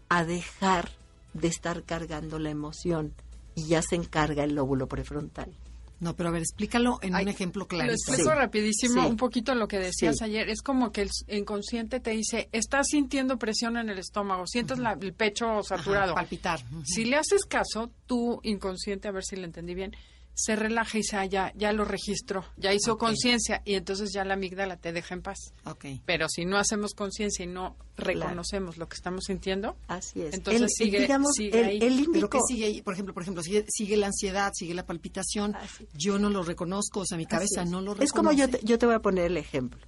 a 0.09 0.23
dejar 0.23 0.89
de 1.33 1.47
estar 1.47 1.83
cargando 1.83 2.39
la 2.39 2.49
emoción 2.49 3.13
y 3.55 3.67
ya 3.67 3.81
se 3.81 3.95
encarga 3.95 4.43
el 4.43 4.55
lóbulo 4.55 4.87
prefrontal. 4.87 5.51
No, 5.99 6.15
pero 6.15 6.29
a 6.29 6.31
ver, 6.31 6.41
explícalo 6.41 6.99
en 7.01 7.13
Ay, 7.15 7.23
un 7.23 7.29
ejemplo 7.29 7.63
Lo 7.63 7.67
clarito. 7.67 7.93
explico 7.93 8.29
Sí. 8.31 8.35
rapidísimo 8.35 9.01
Sí. 9.03 9.07
un 9.09 9.17
poquito 9.17 9.53
lo 9.55 9.67
que 9.67 9.79
decías 9.79 10.17
Sí. 10.17 10.23
ayer. 10.23 10.49
Es 10.49 10.61
como 10.61 10.91
que 10.91 11.01
el 11.01 11.09
inconsciente 11.27 11.99
te 11.99 12.11
dice, 12.11 12.47
estás 12.53 12.87
sintiendo 12.89 13.37
presión 13.37 13.75
en 13.77 13.89
el 13.89 13.97
estómago, 13.99 14.47
sientes 14.47 14.79
la- 14.79 14.97
el 14.99 15.13
pecho 15.13 15.47
Ajá, 15.49 15.63
saturado. 15.63 16.13
palpitar. 16.15 16.61
Ujú. 16.71 16.83
Si 16.85 17.05
le 17.05 17.17
haces 17.17 17.45
caso, 17.45 17.89
tu 18.05 18.39
inconsciente, 18.43 19.07
a 19.07 19.11
ver 19.11 19.23
si 19.23 19.35
le 19.35 19.45
entendí 19.45 19.73
bien, 19.75 19.95
se 20.41 20.55
relaja 20.55 20.97
y 20.97 21.01
dice, 21.01 21.17
ah, 21.17 21.25
ya, 21.25 21.51
ya 21.55 21.73
lo 21.73 21.83
registró, 21.85 22.45
ya 22.57 22.73
hizo 22.73 22.97
conciencia 22.97 23.61
y 23.65 23.75
entonces 23.75 24.11
ya 24.13 24.23
la 24.23 24.35
amígdala 24.35 24.77
te 24.77 24.91
deja 24.93 25.13
en 25.13 25.21
paz. 25.21 25.37
Ok. 25.65 25.85
Pero 26.05 26.27
si 26.29 26.45
no 26.45 26.57
hacemos 26.57 26.93
conciencia 26.93 27.43
y 27.43 27.47
no 27.47 27.75
reconocemos 27.97 28.77
lo 28.77 28.87
que 28.87 28.95
estamos 28.95 29.25
sintiendo, 29.25 29.75
Así 29.87 30.21
es. 30.21 30.33
Entonces 30.33 30.61
El- 30.61 30.69
sigue- 30.69 30.99
digamos, 31.01 31.33
sigue 31.35 31.59
el, 31.59 31.65
ahí. 31.65 31.73
el 31.75 31.79
Pero 31.79 31.95
límbico- 31.95 32.29
¿qué 32.29 32.39
sigue 32.47 32.65
ahí? 32.65 32.81
Por 32.81 32.93
ejemplo, 32.93 33.13
por 33.13 33.23
ejemplo, 33.23 33.43
sigue, 33.43 33.65
sigue 33.69 33.97
la 33.97 34.07
ansiedad, 34.07 34.51
sigue 34.55 34.73
la 34.73 34.85
palpitación. 34.85 35.55
Es. 35.63 35.85
Yo 35.93 36.17
no 36.19 36.29
lo 36.29 36.43
reconozco, 36.43 37.01
o 37.01 37.05
sea, 37.05 37.17
mi 37.17 37.25
cabeza 37.25 37.65
no 37.65 37.81
lo 37.81 37.93
reconoce. 37.93 38.05
Es 38.05 38.13
como 38.13 38.31
yo 38.31 38.47
te, 38.49 38.59
yo 38.63 38.77
te 38.79 38.85
voy 38.85 38.95
a 38.95 38.99
poner 38.99 39.25
el 39.25 39.37
ejemplo, 39.37 39.81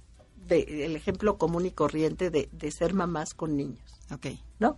de, 0.46 0.84
el 0.84 0.96
ejemplo 0.96 1.38
común 1.38 1.64
y 1.66 1.70
corriente 1.70 2.30
de, 2.30 2.48
de 2.52 2.70
ser 2.70 2.92
mamás 2.94 3.32
con 3.34 3.56
niños, 3.56 3.88
Ok. 4.10 4.26
¿no? 4.58 4.76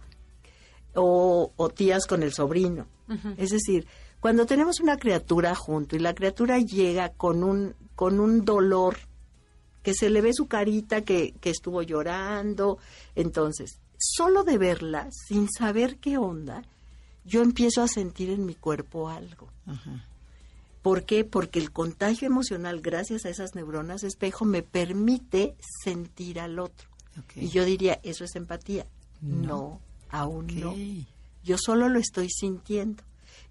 O, 0.94 1.52
o 1.56 1.68
tías 1.70 2.06
con 2.06 2.22
el 2.22 2.32
sobrino. 2.32 2.86
Es 3.36 3.50
decir, 3.50 3.86
cuando 4.24 4.46
tenemos 4.46 4.80
una 4.80 4.96
criatura 4.96 5.54
junto 5.54 5.96
y 5.96 5.98
la 5.98 6.14
criatura 6.14 6.58
llega 6.58 7.10
con 7.10 7.44
un, 7.44 7.74
con 7.94 8.20
un 8.20 8.42
dolor, 8.42 8.96
que 9.82 9.92
se 9.92 10.08
le 10.08 10.22
ve 10.22 10.32
su 10.32 10.46
carita 10.46 11.02
que, 11.02 11.34
que 11.42 11.50
estuvo 11.50 11.82
llorando, 11.82 12.78
entonces, 13.14 13.80
solo 13.98 14.42
de 14.42 14.56
verla, 14.56 15.10
sin 15.10 15.50
saber 15.50 15.98
qué 15.98 16.16
onda, 16.16 16.62
yo 17.26 17.42
empiezo 17.42 17.82
a 17.82 17.86
sentir 17.86 18.30
en 18.30 18.46
mi 18.46 18.54
cuerpo 18.54 19.10
algo. 19.10 19.50
Ajá. 19.66 20.06
¿Por 20.80 21.04
qué? 21.04 21.26
Porque 21.26 21.58
el 21.58 21.70
contagio 21.70 22.26
emocional, 22.26 22.80
gracias 22.80 23.26
a 23.26 23.28
esas 23.28 23.54
neuronas 23.54 24.04
espejo, 24.04 24.46
me 24.46 24.62
permite 24.62 25.54
sentir 25.84 26.40
al 26.40 26.58
otro. 26.60 26.88
Y 27.36 27.48
yo 27.50 27.66
diría, 27.66 28.00
¿eso 28.02 28.24
es 28.24 28.36
empatía? 28.36 28.86
No. 29.20 29.46
No, 29.46 29.80
aún 30.08 30.46
no. 30.46 30.74
yo 31.44 31.58
solo 31.58 31.90
lo 31.90 31.98
estoy 31.98 32.30
sintiendo. 32.30 33.04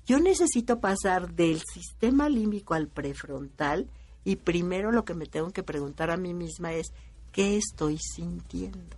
Yo 0.05 0.19
necesito 0.19 0.79
pasar 0.79 1.33
del 1.33 1.61
sistema 1.61 2.27
límbico 2.29 2.73
al 2.73 2.87
prefrontal 2.87 3.87
y 4.25 4.35
primero 4.37 4.91
lo 4.91 5.05
que 5.05 5.13
me 5.13 5.25
tengo 5.25 5.51
que 5.51 5.63
preguntar 5.63 6.11
a 6.11 6.17
mí 6.17 6.33
misma 6.33 6.73
es, 6.73 6.91
¿qué 7.31 7.57
estoy 7.57 7.97
sintiendo? 7.97 8.97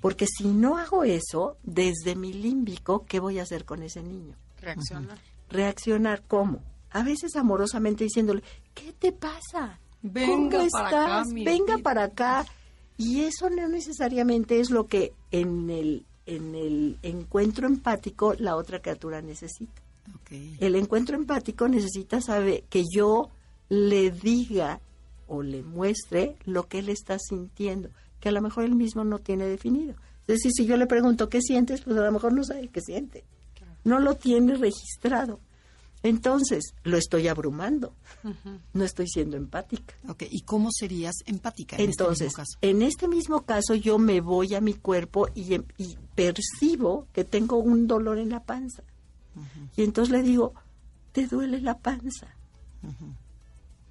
Porque 0.00 0.26
si 0.26 0.46
no 0.48 0.78
hago 0.78 1.02
eso, 1.04 1.56
desde 1.64 2.14
mi 2.14 2.32
límbico, 2.32 3.04
¿qué 3.04 3.18
voy 3.18 3.38
a 3.38 3.42
hacer 3.42 3.64
con 3.64 3.82
ese 3.82 4.02
niño? 4.02 4.36
Reaccionar. 4.60 5.18
Reaccionar, 5.50 6.22
¿cómo? 6.26 6.60
A 6.90 7.02
veces 7.02 7.34
amorosamente 7.36 8.04
diciéndole, 8.04 8.42
¿qué 8.74 8.92
te 8.92 9.10
pasa? 9.12 9.80
Venga 10.02 10.26
¿Cómo 10.32 10.48
para 10.50 10.64
estás? 10.66 10.92
acá, 10.92 11.24
Venga 11.32 11.74
vida". 11.76 11.82
para 11.82 12.04
acá. 12.04 12.46
Y 12.96 13.22
eso 13.22 13.50
no 13.50 13.68
necesariamente 13.68 14.60
es 14.60 14.70
lo 14.70 14.86
que 14.86 15.12
en 15.30 15.68
el, 15.68 16.06
en 16.26 16.54
el 16.54 16.98
encuentro 17.02 17.66
empático 17.66 18.34
la 18.38 18.56
otra 18.56 18.80
criatura 18.80 19.20
necesita. 19.20 19.82
El 20.60 20.74
encuentro 20.76 21.16
empático 21.16 21.68
necesita 21.68 22.20
saber 22.20 22.64
que 22.68 22.84
yo 22.94 23.30
le 23.68 24.10
diga 24.10 24.80
o 25.28 25.42
le 25.42 25.62
muestre 25.62 26.36
lo 26.44 26.68
que 26.68 26.78
él 26.80 26.88
está 26.88 27.18
sintiendo, 27.18 27.90
que 28.20 28.28
a 28.28 28.32
lo 28.32 28.40
mejor 28.42 28.64
él 28.64 28.74
mismo 28.74 29.04
no 29.04 29.18
tiene 29.18 29.46
definido. 29.46 29.94
Es 30.28 30.36
decir, 30.38 30.52
si 30.52 30.66
yo 30.66 30.76
le 30.76 30.86
pregunto 30.86 31.28
qué 31.28 31.40
sientes, 31.40 31.82
pues 31.82 31.96
a 31.96 32.04
lo 32.04 32.12
mejor 32.12 32.32
no 32.32 32.42
sabe 32.44 32.68
qué 32.68 32.80
siente. 32.80 33.24
No 33.84 34.00
lo 34.00 34.14
tiene 34.14 34.56
registrado. 34.56 35.38
Entonces, 36.02 36.74
lo 36.84 36.96
estoy 36.98 37.26
abrumando. 37.28 37.94
No 38.72 38.84
estoy 38.84 39.06
siendo 39.08 39.36
empática. 39.36 39.94
Ok, 40.08 40.24
¿y 40.30 40.42
cómo 40.42 40.68
serías 40.72 41.14
empática 41.26 41.76
en 41.76 41.90
Entonces, 41.90 42.26
este 42.26 42.26
mismo 42.26 42.36
caso? 42.36 42.58
en 42.62 42.82
este 42.82 43.08
mismo 43.08 43.42
caso 43.42 43.74
yo 43.74 43.98
me 43.98 44.20
voy 44.20 44.54
a 44.54 44.60
mi 44.60 44.74
cuerpo 44.74 45.28
y, 45.34 45.54
em- 45.54 45.64
y 45.78 45.96
percibo 46.14 47.06
que 47.12 47.24
tengo 47.24 47.56
un 47.58 47.86
dolor 47.86 48.18
en 48.18 48.30
la 48.30 48.42
panza. 48.44 48.82
Y 49.76 49.82
entonces 49.82 50.12
le 50.12 50.22
digo, 50.22 50.54
¿te 51.12 51.26
duele 51.26 51.60
la 51.60 51.78
panza? 51.78 52.28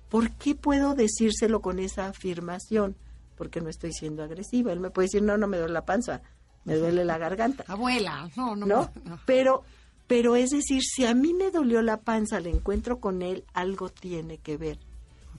¿Por 0.09 0.31
qué 0.31 0.55
puedo 0.55 0.95
decírselo 0.95 1.61
con 1.61 1.79
esa 1.79 2.07
afirmación? 2.07 2.95
Porque 3.37 3.61
no 3.61 3.69
estoy 3.69 3.91
siendo 3.91 4.23
agresiva. 4.23 4.71
Él 4.71 4.79
me 4.79 4.89
puede 4.89 5.07
decir, 5.07 5.21
no, 5.21 5.37
no 5.37 5.47
me 5.47 5.57
duele 5.57 5.73
la 5.73 5.85
panza, 5.85 6.21
me 6.63 6.75
duele 6.75 7.03
la 7.03 7.17
garganta. 7.17 7.65
Abuela, 7.67 8.29
no, 8.35 8.55
no. 8.55 8.65
¿no? 8.65 8.91
no. 9.03 9.19
Pero, 9.25 9.63
pero 10.07 10.35
es 10.35 10.51
decir, 10.51 10.81
si 10.83 11.05
a 11.05 11.13
mí 11.13 11.33
me 11.33 11.51
dolió 11.51 11.81
la 11.81 11.97
panza 11.97 12.37
al 12.37 12.47
encuentro 12.47 12.99
con 12.99 13.21
él, 13.21 13.43
algo 13.53 13.89
tiene 13.89 14.37
que 14.37 14.57
ver. 14.57 14.79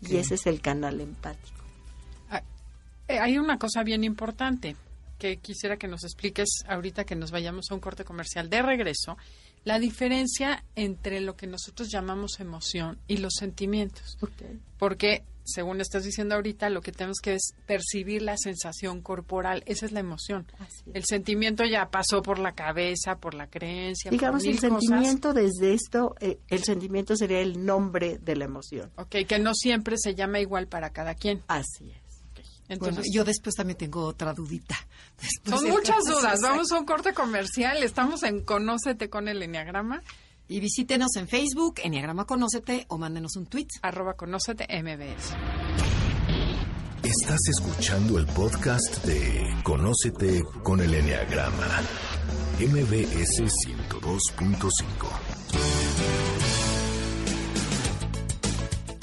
Y 0.03 0.17
ese 0.17 0.35
es 0.35 0.47
el 0.47 0.61
canal 0.61 1.01
empático. 1.01 1.57
Ah, 2.31 2.43
eh, 3.09 3.19
Hay 3.19 3.39
una 3.39 3.59
cosa 3.59 3.83
bien 3.83 4.05
importante 4.05 4.77
que 5.19 5.39
quisiera 5.39 5.79
que 5.79 5.89
nos 5.89 6.05
expliques 6.05 6.49
ahorita 6.69 7.05
que 7.05 7.17
nos 7.17 7.31
vayamos 7.31 7.71
a 7.71 7.75
un 7.75 7.81
corte 7.81 8.05
comercial 8.05 8.51
de 8.51 8.61
regreso, 8.61 9.17
la 9.67 9.81
diferencia 9.81 10.63
entre 10.77 11.21
lo 11.21 11.35
que 11.37 11.49
nosotros 11.49 11.91
llamamos 11.91 12.39
emoción 12.39 13.01
y 13.09 13.17
los 13.17 13.35
sentimientos. 13.35 14.17
Porque, 14.79 15.25
según 15.45 15.81
estás 15.81 16.05
diciendo 16.05 16.37
ahorita, 16.37 16.71
lo 16.71 16.81
que 16.83 16.93
tenemos 16.93 17.19
que 17.21 17.35
es 17.35 17.53
percibir 17.67 18.23
la 18.23 18.37
sensación 18.39 19.03
corporal, 19.03 19.65
esa 19.67 19.85
es 19.87 19.91
la 19.91 19.99
emoción. 19.99 20.47
Es. 20.65 20.85
El 20.95 21.05
sentimiento 21.05 21.65
ya 21.65 21.91
pasó 21.91 22.23
por 22.23 22.39
la 22.39 22.53
cabeza, 22.53 23.17
por 23.17 23.35
la 23.35 23.49
creencia, 23.49 24.13
Digamos, 24.13 24.45
por 24.45 24.53
el 24.53 24.61
cosas. 24.61 24.81
sentimiento 24.81 25.33
desde 25.35 25.75
esto, 25.75 26.15
eh, 26.21 26.39
el 26.47 26.63
sentimiento 26.63 27.17
sería 27.17 27.41
el 27.41 27.67
nombre 27.67 28.19
de 28.19 28.37
la 28.37 28.45
emoción. 28.45 28.93
Ok, 28.95 29.17
que 29.27 29.41
no 29.41 29.53
siempre 29.53 29.97
se 29.99 30.15
llama 30.15 30.39
igual 30.39 30.69
para 30.69 30.91
cada 30.91 31.17
quien. 31.17 31.43
Así 31.49 31.91
es. 31.91 32.06
Entonces, 32.69 32.97
bueno, 32.97 33.11
yo 33.13 33.25
después 33.25 33.55
también 33.55 33.79
tengo 33.79 34.05
otra 34.05 34.35
dudita. 34.35 34.77
Después 35.21 35.61
Son 35.61 35.71
muchas 35.71 36.05
dudas. 36.05 36.41
Vamos 36.43 36.71
a 36.73 36.79
un 36.79 36.85
corte 36.85 37.15
comercial. 37.15 37.83
Estamos 37.83 38.23
en 38.23 38.45
Conócete 38.45 39.09
con 39.09 39.29
el 39.29 39.43
Enneagrama, 39.43 40.03
Y 40.49 40.61
visítenos 40.61 41.17
en 41.17 41.29
Facebook, 41.29 41.81
Enneagrama 41.83 42.27
Conócete, 42.27 42.85
o 42.89 42.99
mándenos 42.99 43.37
un 43.37 43.47
tweet. 43.47 43.69
arroba 43.83 44.15
Conócete 44.15 44.67
MBS. 44.83 45.35
Estás 47.03 47.41
escuchando 47.49 48.19
el 48.19 48.27
podcast 48.27 49.05
de 49.05 49.55
Conócete 49.63 50.43
con 50.63 50.81
el 50.81 50.93
Enneagrama. 50.95 51.83
MBS 52.59 53.43
102.5. 53.67 56.46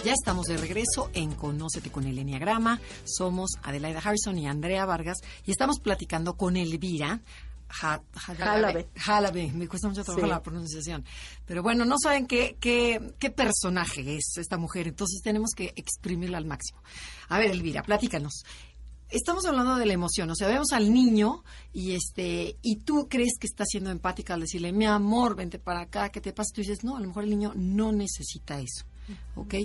Ya 0.04 0.12
estamos 0.14 0.48
de 0.48 0.58
regreso 0.58 1.10
en 1.14 1.34
Conócete 1.34 1.90
con 1.90 2.06
el 2.06 2.18
Enneagrama. 2.20 2.82
Somos 3.06 3.52
Adelaida 3.64 4.00
Harrison 4.00 4.38
y 4.38 4.48
Andrea 4.48 4.86
Vargas 4.86 5.20
y 5.46 5.52
estamos 5.52 5.80
platicando 5.80 6.36
con 6.36 6.58
Elvira. 6.58 7.22
Jalabe. 7.70 8.90
Jalabe. 8.96 9.52
me 9.54 9.68
cuesta 9.68 9.88
mucho 9.88 10.04
trabajo 10.04 10.26
Sí. 10.26 10.30
la 10.30 10.44
pronunciación. 10.44 11.06
Pero 11.46 11.64
bueno, 11.64 11.86
no 11.86 11.96
saben 11.98 12.28
qué, 12.28 12.58
qué, 12.60 13.14
qué 13.18 13.32
personaje 13.32 14.18
es 14.18 14.38
esta 14.38 14.58
mujer, 14.58 14.90
entonces 14.90 15.22
tenemos 15.24 15.52
que 15.56 15.74
exprimirla 15.76 16.38
al 16.38 16.46
máximo. 16.46 16.82
A 17.30 17.40
ver, 17.40 17.50
Elvira, 17.52 17.82
platícanos. 17.82 18.44
Estamos 19.10 19.46
hablando 19.46 19.76
de 19.78 19.86
la 19.86 19.94
emoción, 19.94 20.30
o 20.30 20.36
sea, 20.36 20.48
vemos 20.48 20.72
al 20.74 20.94
niño 20.94 21.44
y 21.72 21.94
este 21.94 22.58
y 22.62 22.78
tú 22.78 23.08
crees 23.10 23.38
que 23.40 23.48
está 23.48 23.64
siendo 23.66 23.90
empática 23.90 24.34
al 24.34 24.42
decirle, 24.42 24.72
mi 24.74 24.86
amor, 24.86 25.36
vente 25.36 25.60
para 25.60 25.82
acá, 25.82 26.10
¿qué 26.10 26.20
te 26.20 26.34
pasa? 26.34 26.52
Tú 26.54 26.62
dices, 26.62 26.84
no, 26.84 26.98
a 26.98 27.00
lo 27.00 27.08
mejor 27.08 27.24
el 27.24 27.30
niño 27.30 27.54
no 27.56 27.92
necesita 27.92 28.60
eso, 28.60 28.86
¿ok? 29.36 29.56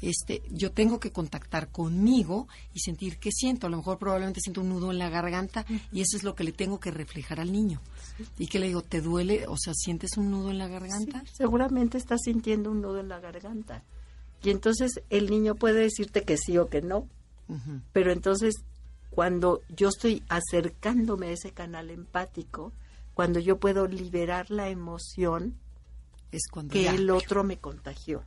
Este, 0.00 0.42
yo 0.50 0.70
tengo 0.72 1.00
que 1.00 1.10
contactar 1.10 1.68
conmigo 1.68 2.48
y 2.72 2.80
sentir 2.80 3.18
qué 3.18 3.30
siento. 3.32 3.66
A 3.66 3.70
lo 3.70 3.78
mejor 3.78 3.98
probablemente 3.98 4.40
siento 4.40 4.60
un 4.60 4.68
nudo 4.68 4.90
en 4.90 4.98
la 4.98 5.10
garganta 5.10 5.64
y 5.92 6.00
eso 6.00 6.16
es 6.16 6.22
lo 6.22 6.34
que 6.34 6.44
le 6.44 6.52
tengo 6.52 6.78
que 6.78 6.90
reflejar 6.90 7.40
al 7.40 7.52
niño. 7.52 7.80
Y 8.38 8.46
que 8.46 8.58
le 8.58 8.68
digo, 8.68 8.82
¿te 8.82 9.00
duele? 9.00 9.46
O 9.48 9.56
sea, 9.56 9.74
¿sientes 9.74 10.16
un 10.16 10.30
nudo 10.30 10.50
en 10.50 10.58
la 10.58 10.68
garganta? 10.68 11.22
Seguramente 11.32 11.98
está 11.98 12.16
sintiendo 12.18 12.70
un 12.70 12.80
nudo 12.80 13.00
en 13.00 13.08
la 13.08 13.20
garganta. 13.20 13.82
Y 14.42 14.50
entonces 14.50 15.00
el 15.10 15.30
niño 15.30 15.54
puede 15.56 15.82
decirte 15.82 16.22
que 16.22 16.36
sí 16.36 16.58
o 16.58 16.68
que 16.68 16.82
no. 16.82 17.08
Pero 17.92 18.12
entonces, 18.12 18.56
cuando 19.10 19.62
yo 19.74 19.88
estoy 19.88 20.22
acercándome 20.28 21.28
a 21.28 21.32
ese 21.32 21.52
canal 21.52 21.90
empático, 21.90 22.72
cuando 23.14 23.40
yo 23.40 23.58
puedo 23.58 23.86
liberar 23.86 24.50
la 24.50 24.68
emoción 24.68 25.58
Es 26.30 26.42
cuando 26.50 26.72
que 26.72 26.88
el 26.88 27.10
otro 27.10 27.42
me 27.42 27.56
contagió. 27.56 28.22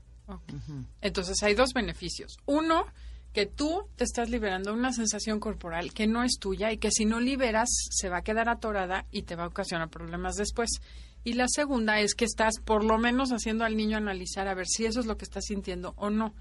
Entonces 1.01 1.41
hay 1.43 1.55
dos 1.55 1.73
beneficios. 1.73 2.37
Uno, 2.45 2.85
que 3.33 3.45
tú 3.45 3.87
te 3.95 4.03
estás 4.03 4.29
liberando 4.29 4.73
una 4.73 4.91
sensación 4.91 5.39
corporal 5.39 5.93
que 5.93 6.07
no 6.07 6.23
es 6.23 6.37
tuya 6.39 6.71
y 6.71 6.77
que 6.77 6.91
si 6.91 7.05
no 7.05 7.19
liberas 7.19 7.69
se 7.89 8.09
va 8.09 8.17
a 8.17 8.23
quedar 8.23 8.49
atorada 8.49 9.05
y 9.11 9.23
te 9.23 9.35
va 9.35 9.45
a 9.45 9.47
ocasionar 9.47 9.89
problemas 9.89 10.35
después. 10.35 10.69
Y 11.23 11.33
la 11.33 11.45
segunda 11.47 11.99
es 11.99 12.15
que 12.15 12.25
estás 12.25 12.59
por 12.59 12.83
lo 12.83 12.97
menos 12.97 13.31
haciendo 13.31 13.63
al 13.63 13.77
niño 13.77 13.97
analizar 13.97 14.47
a 14.47 14.53
ver 14.53 14.67
si 14.67 14.85
eso 14.85 14.99
es 14.99 15.05
lo 15.05 15.17
que 15.17 15.25
está 15.25 15.39
sintiendo 15.41 15.93
o 15.97 16.09
no. 16.09 16.33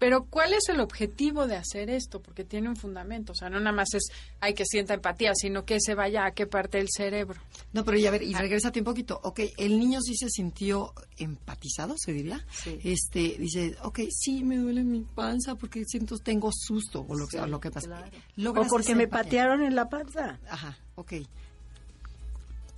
Pero 0.00 0.24
¿cuál 0.24 0.54
es 0.54 0.66
el 0.70 0.80
objetivo 0.80 1.46
de 1.46 1.56
hacer 1.56 1.90
esto? 1.90 2.22
Porque 2.22 2.42
tiene 2.42 2.70
un 2.70 2.76
fundamento. 2.76 3.32
O 3.32 3.34
sea, 3.34 3.50
no 3.50 3.60
nada 3.60 3.76
más 3.76 3.92
es 3.92 4.04
hay 4.40 4.54
que 4.54 4.64
sienta 4.64 4.94
empatía, 4.94 5.32
sino 5.34 5.66
que 5.66 5.76
se 5.78 5.94
vaya 5.94 6.24
a 6.24 6.30
qué 6.30 6.46
parte 6.46 6.78
del 6.78 6.88
cerebro. 6.90 7.38
No, 7.74 7.84
pero 7.84 7.98
ya 7.98 8.08
a 8.08 8.12
ver, 8.12 8.22
y 8.22 8.32
regrésate 8.32 8.78
un 8.78 8.86
poquito. 8.86 9.20
Ok, 9.22 9.40
el 9.58 9.78
niño 9.78 10.00
sí 10.00 10.16
se 10.16 10.30
sintió 10.30 10.94
empatizado, 11.18 11.96
se 11.98 12.14
diría. 12.14 12.42
Sí. 12.50 12.78
Este, 12.82 13.36
dice, 13.38 13.76
ok, 13.82 14.00
sí, 14.10 14.42
me 14.42 14.56
duele 14.56 14.84
mi 14.84 15.02
panza 15.02 15.54
porque 15.56 15.84
siento, 15.84 16.16
tengo 16.16 16.50
susto 16.50 17.04
o 17.06 17.14
lo 17.14 17.26
que, 17.26 17.38
o 17.38 17.46
lo 17.46 17.60
que 17.60 17.70
pasa. 17.70 17.86
claro. 17.86 18.62
O 18.62 18.66
porque 18.68 18.94
me 18.94 19.04
empatía. 19.04 19.24
patearon 19.24 19.62
en 19.62 19.74
la 19.74 19.90
panza. 19.90 20.40
Ajá, 20.48 20.78
ok. 20.94 21.12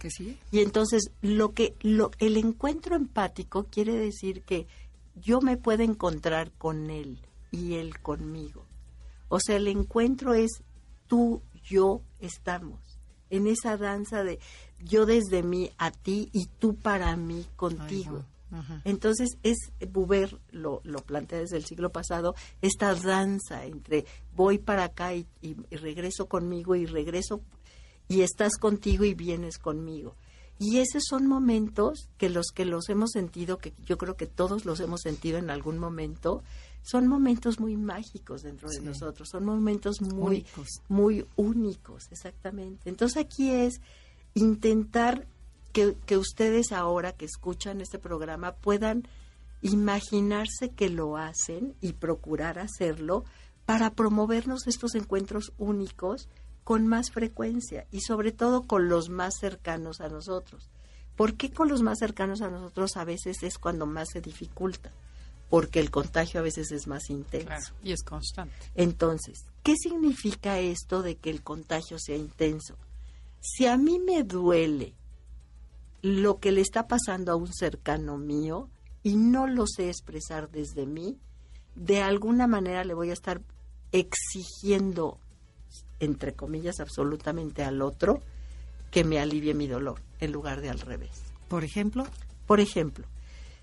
¿Qué 0.00 0.11
sigue? 0.11 0.37
Y 0.50 0.59
entonces 0.59 1.12
lo 1.21 1.52
que 1.52 1.76
lo, 1.83 2.11
el 2.19 2.37
encuentro 2.37 2.97
empático 2.97 3.69
quiere 3.71 3.95
decir 3.95 4.43
que 4.43 4.67
yo 5.14 5.40
me 5.40 5.57
puedo 5.57 5.83
encontrar 5.83 6.52
con 6.52 6.90
él 6.90 7.19
y 7.50 7.75
él 7.75 8.00
conmigo. 8.00 8.66
O 9.28 9.38
sea, 9.40 9.57
el 9.57 9.69
encuentro 9.69 10.35
es 10.35 10.50
tú, 11.07 11.42
yo 11.64 12.02
estamos 12.21 12.81
en 13.31 13.47
esa 13.47 13.76
danza 13.76 14.25
de 14.25 14.38
yo 14.85 15.07
desde 15.07 15.42
mí 15.42 15.71
a 15.78 15.90
ti 15.90 16.28
y 16.33 16.47
tú 16.59 16.75
para 16.76 17.16
mí 17.16 17.47
contigo. 17.57 18.25
Ay. 18.50 18.81
Entonces 18.85 19.38
es 19.42 19.57
Buber 19.90 20.38
lo, 20.50 20.83
lo 20.85 20.99
plantea 20.99 21.38
desde 21.38 21.57
el 21.57 21.64
siglo 21.64 21.90
pasado 21.90 22.35
esta 22.61 22.95
danza 22.95 23.64
entre 23.64 24.04
voy 24.37 24.59
para 24.59 24.85
acá 24.85 25.14
y, 25.14 25.26
y- 25.40 25.57
y 25.71 25.76
regreso 25.76 26.26
conmigo 26.26 26.75
y 26.76 26.85
regreso 26.85 27.40
y 28.09 28.21
estás 28.21 28.59
contigo 28.59 29.04
y 29.07 29.14
vienes 29.14 29.57
conmigo. 29.57 30.16
Y 30.62 30.78
esos 30.78 31.02
son 31.09 31.26
momentos 31.26 32.09
que 32.19 32.28
los 32.28 32.52
que 32.54 32.64
los 32.64 32.88
hemos 32.88 33.11
sentido, 33.11 33.59
que 33.59 33.73
yo 33.85 33.99
creo 33.99 34.16
que 34.16 34.26
todos 34.26 34.64
los 34.64 34.78
hemos 34.78 35.00
sentido 35.00 35.38
en 35.38 35.50
algún 35.50 35.76
momento, 35.76 36.45
son 36.83 37.09
momentos 37.09 37.59
muy 37.59 37.76
mágicos 37.76 38.42
dentro 38.42 38.69
de 38.69 38.81
nosotros, 38.81 39.28
son 39.31 39.45
momentos 39.45 40.00
muy 40.00 40.37
Únicos. 40.37 40.69
muy 40.88 41.26
únicos, 41.35 42.04
exactamente. 42.12 42.88
Entonces 42.90 43.16
aquí 43.16 43.50
es 43.50 43.81
intentar 44.35 45.26
que, 45.73 45.97
que 46.07 46.16
ustedes 46.16 46.71
ahora 46.71 47.12
que 47.12 47.25
escuchan 47.25 47.81
este 47.81 47.99
programa 47.99 48.52
puedan 48.52 49.09
imaginarse 49.62 50.71
que 50.71 50.90
lo 50.90 51.16
hacen 51.16 51.75
y 51.81 51.95
procurar 51.95 52.61
hacerlo 52.61 53.25
para 53.64 53.90
promovernos 53.90 54.66
estos 54.66 54.95
encuentros 54.95 55.52
únicos 55.59 56.28
con 56.64 56.87
más 56.87 57.11
frecuencia 57.11 57.87
y 57.90 58.00
sobre 58.00 58.33
todo 58.33 58.66
con 58.66 58.88
los 58.88 59.09
más 59.09 59.35
cercanos 59.38 60.00
a 60.00 60.09
nosotros. 60.09 60.71
¿Por 61.16 61.35
qué 61.35 61.50
con 61.50 61.69
los 61.69 61.83
más 61.83 61.99
cercanos 61.99 62.40
a 62.40 62.50
nosotros 62.50 62.97
a 62.97 63.04
veces 63.04 63.42
es 63.42 63.59
cuando 63.59 63.87
más 63.87 64.09
se 64.12 64.21
dificulta? 64.21 64.90
Porque 65.50 65.81
el 65.81 65.90
contagio 65.90 66.40
a 66.40 66.42
veces 66.42 66.73
es 66.73 66.87
más 66.87 67.11
intenso. 67.11 67.47
Claro, 67.47 67.66
y 67.83 67.92
es 67.92 68.02
constante. 68.02 68.54
Entonces, 68.75 69.45
¿qué 69.62 69.76
significa 69.76 70.59
esto 70.59 71.02
de 71.02 71.16
que 71.16 71.31
el 71.31 71.42
contagio 71.42 71.99
sea 71.99 72.16
intenso? 72.16 72.76
Si 73.40 73.66
a 73.66 73.76
mí 73.76 73.99
me 73.99 74.23
duele 74.23 74.95
lo 76.00 76.38
que 76.38 76.52
le 76.52 76.61
está 76.61 76.88
pasando 76.88 77.33
a 77.33 77.37
un 77.37 77.52
cercano 77.52 78.16
mío 78.16 78.69
y 79.02 79.16
no 79.16 79.47
lo 79.47 79.66
sé 79.66 79.88
expresar 79.88 80.50
desde 80.50 80.87
mí, 80.87 81.19
de 81.75 82.02
alguna 82.02 82.47
manera 82.47 82.85
le 82.85 82.95
voy 82.95 83.11
a 83.11 83.14
estar 83.14 83.40
exigiendo, 83.92 85.19
entre 86.03 86.35
comillas, 86.35 86.81
absolutamente 86.81 87.63
al 87.65 87.81
otro 87.81 88.21
que 88.91 89.05
me 89.05 89.19
alivie 89.19 89.55
mi 89.55 89.67
dolor, 89.69 90.01
en 90.21 90.33
lugar 90.33 90.61
de 90.61 90.69
al 90.71 90.81
revés. 90.81 91.11
Por 91.49 91.65
ejemplo, 91.65 92.05
Por 92.47 92.61
ejemplo, 92.61 93.07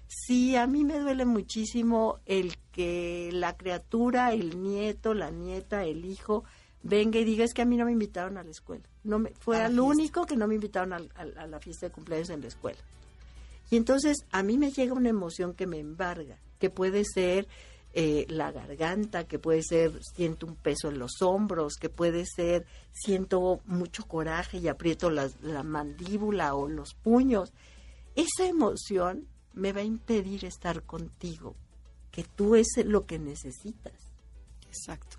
si 0.07 0.55
a 0.55 0.65
mí 0.65 0.83
me 0.85 0.99
duele 0.99 1.25
muchísimo 1.25 2.17
el 2.25 2.55
que 2.71 3.29
la 3.31 3.55
criatura, 3.57 4.33
el 4.33 4.63
nieto, 4.63 5.13
la 5.13 5.29
nieta, 5.31 5.83
el 5.83 6.05
hijo, 6.05 6.43
venga 6.81 7.19
y 7.19 7.25
diga 7.25 7.43
es 7.43 7.53
que 7.53 7.61
a 7.61 7.65
mí 7.65 7.75
no 7.77 7.85
me 7.85 7.91
invitaron 7.91 8.37
a 8.37 8.43
la 8.43 8.49
escuela. 8.51 8.83
No 9.03 9.19
me, 9.19 9.31
fue 9.31 9.57
A 9.61 9.65
al 9.65 9.79
único 9.79 10.25
que 10.25 10.35
no 10.37 10.47
me 10.47 10.55
invitaron 10.55 10.93
al- 10.93 11.11
al- 11.15 11.37
a, 11.37 11.45
la 11.45 11.59
fiesta 11.59 11.87
de 11.87 11.91
cumpleaños 11.91 12.29
en 12.29 12.41
la 12.41 12.47
escuela. 12.47 12.79
Y 13.69 13.75
entonces 13.75 14.17
a 14.31 14.41
mí 14.41 14.57
me 14.57 14.71
llega 14.71 14.93
una 14.93 15.09
emoción 15.09 15.53
que 15.53 15.67
me 15.67 15.77
embarga, 15.79 16.37
que 16.57 16.69
puede 16.71 17.03
ser 17.05 17.47
eh, 17.93 18.25
la 18.29 18.51
garganta, 18.51 19.23
que 19.25 19.39
puede 19.39 19.63
ser 19.63 19.99
siento 20.15 20.45
un 20.45 20.55
peso 20.55 20.89
en 20.89 20.99
los 20.99 21.21
hombros, 21.21 21.73
que 21.75 21.89
puede 21.89 22.25
ser 22.25 22.65
siento 22.91 23.61
mucho 23.65 24.05
coraje 24.07 24.57
y 24.59 24.67
aprieto 24.67 25.09
las- 25.09 25.41
la 25.41 25.63
mandíbula 25.63 26.53
o 26.55 26.67
los 26.67 26.93
puños. 26.93 27.51
Esa 28.15 28.45
emoción 28.47 29.25
me 29.53 29.73
va 29.73 29.81
a 29.81 29.85
impedir 29.85 30.45
estar 30.45 30.83
contigo, 30.83 31.55
que 32.11 32.23
tú 32.23 32.55
es 32.55 32.67
lo 32.85 33.05
que 33.05 33.17
necesitas. 33.19 33.93
exacto. 34.67 35.17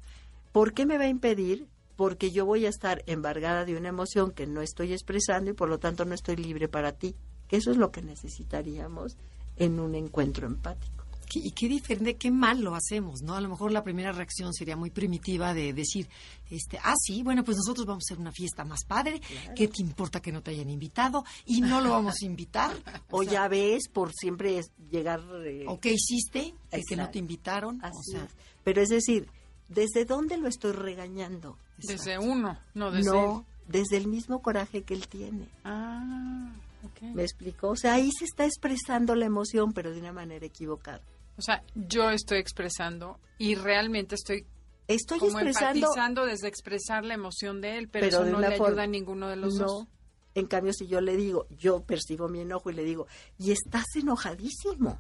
¿Por 0.53 0.73
qué 0.75 0.87
me 0.87 0.97
va 0.97 1.05
a 1.05 1.09
impedir? 1.09 1.67
Porque 1.97 2.31
yo 2.31 2.47
voy 2.47 2.67
a 2.67 2.69
estar 2.71 3.03
embargada 3.07 3.65
de 3.65 3.77
una 3.77 3.89
emoción 3.89 4.31
que 4.31 4.47
no 4.47 4.63
estoy 4.63 4.93
expresando 4.93 5.51
y 5.51 5.55
por 5.55 5.69
lo 5.69 5.79
tanto 5.79 6.05
no 6.05 6.15
estoy 6.15 6.37
libre 6.37 6.69
para 6.69 6.93
ti. 6.93 7.15
Que 7.49 7.57
eso 7.57 7.71
es 7.73 7.77
lo 7.77 7.91
que 7.91 8.01
necesitaríamos 8.01 9.17
en 9.57 9.81
un 9.81 9.95
encuentro 9.97 10.47
empático. 10.47 11.00
Qué- 11.33 11.39
Y 11.39 11.53
qué 11.53 11.69
diferente, 11.69 12.17
qué 12.17 12.31
mal 12.31 12.61
lo 12.61 12.75
hacemos, 12.75 13.23
¿no? 13.23 13.35
A 13.37 13.41
lo 13.41 13.49
mejor 13.49 13.71
la 13.71 13.85
primera 13.85 14.11
reacción 14.11 14.53
sería 14.53 14.77
muy 14.77 14.91
primitiva 14.91 15.55
de 15.55 15.73
decir, 15.73 16.09
este, 16.51 16.79
ah, 16.83 16.95
sí, 17.01 17.23
bueno, 17.23 17.45
pues 17.45 17.57
nosotros 17.57 17.87
vamos 17.87 18.03
a 18.03 18.07
hacer 18.13 18.21
una 18.21 18.33
fiesta 18.33 18.65
más 18.65 18.85
padre, 18.85 19.21
¿qué 19.55 19.69
te 19.69 19.81
importa 19.81 20.21
que 20.21 20.33
no 20.33 20.43
te 20.43 20.51
hayan 20.51 20.69
invitado? 20.71 21.25
Y 21.47 21.61
no 21.61 21.81
lo 21.81 21.91
vamos 21.91 22.17
a 22.21 22.27
invitar. 22.27 22.73
O 23.13 23.23
ya 23.23 23.47
ves, 23.49 23.89
por 23.89 24.13
siempre 24.13 24.59
es 24.59 24.73
llegar... 24.91 25.21
eh, 25.47 25.65
¿O 25.69 25.79
qué 25.79 25.93
hiciste? 25.93 26.53
Que, 26.71 26.83
que 26.83 26.97
no 26.97 27.09
te 27.11 27.19
invitaron. 27.19 27.79
así 27.85 27.97
o 27.97 28.03
sea, 28.03 28.25
es. 28.25 28.31
Pero 28.65 28.83
es 28.83 28.89
decir, 28.89 29.29
¿desde 29.69 30.05
dónde 30.05 30.37
lo 30.37 30.49
estoy 30.49 30.73
regañando? 30.73 31.57
Desde 31.79 32.19
uno, 32.19 32.59
no 32.75 32.91
desde 32.91 33.11
no, 33.11 33.39
él. 33.39 33.45
desde 33.69 33.97
el 33.97 34.07
mismo 34.09 34.43
coraje 34.43 34.83
que 34.83 34.95
él 34.95 35.07
tiene. 35.09 35.47
Ah, 35.65 36.51
ok. 36.85 37.03
¿Me 37.15 37.23
explico? 37.23 37.69
O 37.69 37.77
sea, 37.77 37.95
ahí 37.95 38.11
se 38.17 38.25
está 38.25 38.45
expresando 38.45 39.15
la 39.15 39.27
emoción, 39.27 39.73
pero 39.73 39.93
de 39.93 40.01
una 40.01 40.13
manera 40.13 40.45
equivocada. 40.45 41.01
O 41.41 41.43
sea, 41.43 41.63
yo 41.75 42.11
estoy 42.11 42.39
expresando 42.39 43.19
y 43.39 43.55
realmente 43.57 44.15
estoy 44.15 44.47
Estoy 44.87 45.19
como 45.21 45.39
expresando... 45.39 45.79
empatizando 45.79 46.27
desde 46.27 46.49
expresar 46.49 47.05
la 47.05 47.15
emoción 47.15 47.61
de 47.61 47.79
él, 47.79 47.89
pero, 47.89 48.07
Pero 48.09 48.23
eso 48.25 48.27
no 48.33 48.41
le 48.41 48.57
forma- 48.57 48.67
ayuda 48.69 48.83
a 48.83 48.87
ninguno 48.89 49.29
de 49.29 49.37
los 49.37 49.55
no. 49.55 49.67
dos. 49.67 49.87
En 50.35 50.47
cambio, 50.47 50.73
si 50.73 50.87
yo 50.89 51.01
le 51.01 51.17
digo, 51.17 51.47
yo 51.59 51.81
percibo 51.83 52.29
mi 52.29 52.41
enojo 52.41 52.71
y 52.71 52.75
le 52.75 52.83
digo, 52.85 53.07
y 53.39 53.53
estás 53.53 53.85
enojadísimo. 53.95 54.99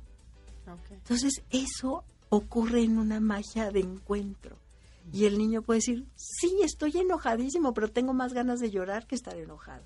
Entonces, 0.90 1.42
eso 1.50 2.04
ocurre 2.28 2.82
en 2.82 2.99
una 2.99 3.19
magia 3.21 3.71
de 3.73 3.80
encuentro. 3.80 4.56
Y 5.12 5.25
el 5.25 5.38
niño 5.38 5.62
puede 5.62 5.78
decir, 5.78 6.06
sí, 6.15 6.60
estoy 6.62 6.93
enojadísimo, 6.97 7.75
pero 7.75 7.88
tengo 7.91 8.12
más 8.12 8.32
ganas 8.32 8.60
de 8.60 8.71
llorar 8.71 9.06
que 9.08 9.17
estar 9.17 9.36
enojado. 9.36 9.82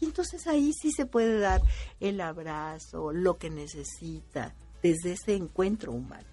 Y 0.00 0.04
entonces 0.06 0.46
ahí 0.46 0.72
sí 0.74 0.90
se 0.92 1.06
puede 1.06 1.38
dar 1.38 1.62
el 2.00 2.20
abrazo, 2.20 3.12
lo 3.12 3.38
que 3.38 3.48
necesita, 3.50 4.54
desde 4.82 5.12
ese 5.12 5.34
encuentro 5.34 5.92
humano. 5.92 6.26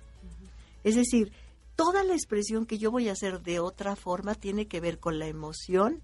Es 0.83 0.95
decir, 0.95 1.31
toda 1.75 2.03
la 2.03 2.13
expresión 2.13 2.65
que 2.65 2.77
yo 2.77 2.91
voy 2.91 3.09
a 3.09 3.13
hacer 3.13 3.41
de 3.41 3.59
otra 3.59 3.95
forma 3.95 4.35
tiene 4.35 4.67
que 4.67 4.79
ver 4.79 4.99
con 4.99 5.19
la 5.19 5.27
emoción 5.27 6.01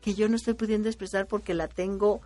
que 0.00 0.14
yo 0.14 0.28
no 0.28 0.36
estoy 0.36 0.54
pudiendo 0.54 0.88
expresar 0.88 1.26
porque 1.26 1.52
la 1.52 1.68
tengo 1.68 2.20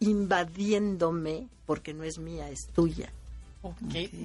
invadiéndome, 0.00 1.48
porque 1.66 1.94
no 1.94 2.04
es 2.04 2.18
mía, 2.18 2.50
es 2.50 2.66
tuya. 2.74 3.12
Ok. 3.62 3.76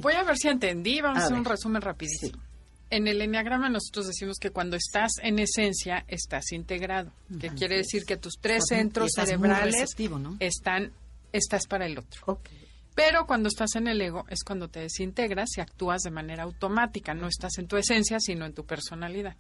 Voy 0.02 0.14
a 0.14 0.24
ver 0.24 0.38
si 0.38 0.48
entendí. 0.48 1.02
Vamos 1.02 1.20
a, 1.20 1.22
A 1.22 1.26
hacer 1.26 1.38
un 1.38 1.46
resumen 1.46 1.82
rapidísimo. 1.82 2.42
En 2.90 3.08
el 3.08 3.22
enneagrama 3.22 3.70
nosotros 3.70 4.08
decimos 4.08 4.38
que 4.40 4.52
cuando 4.52 4.78
estás 4.78 5.14
en 5.22 5.40
esencia 5.40 6.06
estás 6.08 6.52
integrado, 6.52 7.12
que 7.40 7.50
quiere 7.50 7.78
decir 7.78 8.06
que 8.06 8.16
tus 8.16 8.36
tres 8.40 8.64
centros 8.68 9.12
cerebrales 9.14 9.96
están 10.40 10.92
estás 11.32 11.68
para 11.68 11.86
el 11.86 11.98
otro. 11.98 12.22
Ok. 12.26 12.50
Pero 12.96 13.28
cuando 13.28 13.50
estás 13.50 13.76
en 13.76 13.88
el 13.88 14.02
ego 14.02 14.26
es 14.30 14.44
cuando 14.44 14.70
te 14.70 14.80
desintegras 14.80 15.58
y 15.58 15.62
actúas 15.62 16.02
de 16.02 16.12
manera 16.12 16.44
automática, 16.44 17.14
no 17.14 17.28
estás 17.28 17.58
en 17.58 17.68
tu 17.68 17.76
esencia, 17.76 18.20
sino 18.20 18.46
en 18.46 18.54
tu 18.54 18.66
personalidad. 18.66 19.36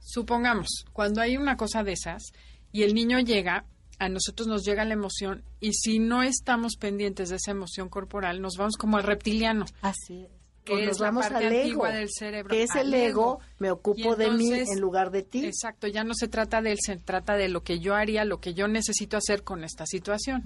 Supongamos, 0.00 0.86
cuando 0.92 1.20
hay 1.20 1.36
una 1.36 1.56
cosa 1.56 1.84
de 1.84 1.92
esas 1.92 2.32
y 2.72 2.82
el 2.82 2.94
niño 2.94 3.20
llega, 3.20 3.66
a 3.98 4.08
nosotros 4.08 4.48
nos 4.48 4.64
llega 4.64 4.84
la 4.84 4.94
emoción 4.94 5.44
y 5.60 5.74
si 5.74 5.98
no 5.98 6.22
estamos 6.22 6.76
pendientes 6.76 7.28
de 7.28 7.36
esa 7.36 7.50
emoción 7.50 7.88
corporal, 7.88 8.40
nos 8.40 8.56
vamos 8.56 8.76
como 8.76 8.96
al 8.96 9.02
reptiliano. 9.02 9.66
Así 9.82 10.22
es. 10.24 10.37
Que 10.68 10.74
O 10.74 10.90
es 10.90 11.00
la 11.00 11.12
parte 11.12 11.34
al 11.34 11.44
ego, 11.44 11.62
antigua 11.62 11.90
del 11.92 12.08
cerebro, 12.10 12.50
que 12.50 12.62
es 12.62 12.74
el 12.74 12.92
ego, 12.92 13.08
ego. 13.08 13.40
me 13.58 13.70
ocupo 13.70 14.16
de 14.16 14.30
mí 14.30 14.52
en 14.52 14.80
lugar 14.80 15.10
de 15.10 15.22
ti. 15.22 15.46
Exacto, 15.46 15.86
ya 15.86 16.04
no 16.04 16.12
se 16.14 16.28
trata 16.28 16.60
de 16.60 16.72
él, 16.72 16.78
se 16.84 16.96
trata 16.98 17.36
de 17.36 17.48
lo 17.48 17.62
que 17.62 17.80
yo 17.80 17.94
haría, 17.94 18.26
lo 18.26 18.38
que 18.38 18.52
yo 18.52 18.68
necesito 18.68 19.16
hacer 19.16 19.44
con 19.44 19.64
esta 19.64 19.86
situación. 19.86 20.42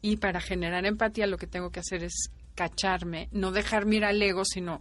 Y 0.00 0.16
para 0.16 0.40
generar 0.40 0.84
empatía 0.84 1.28
lo 1.28 1.38
que 1.38 1.46
tengo 1.46 1.70
que 1.70 1.78
hacer 1.78 2.02
es 2.02 2.30
cacharme, 2.56 3.28
no 3.30 3.52
dejar 3.52 3.86
mirar 3.86 4.10
al 4.10 4.22
ego, 4.22 4.44
sino 4.44 4.80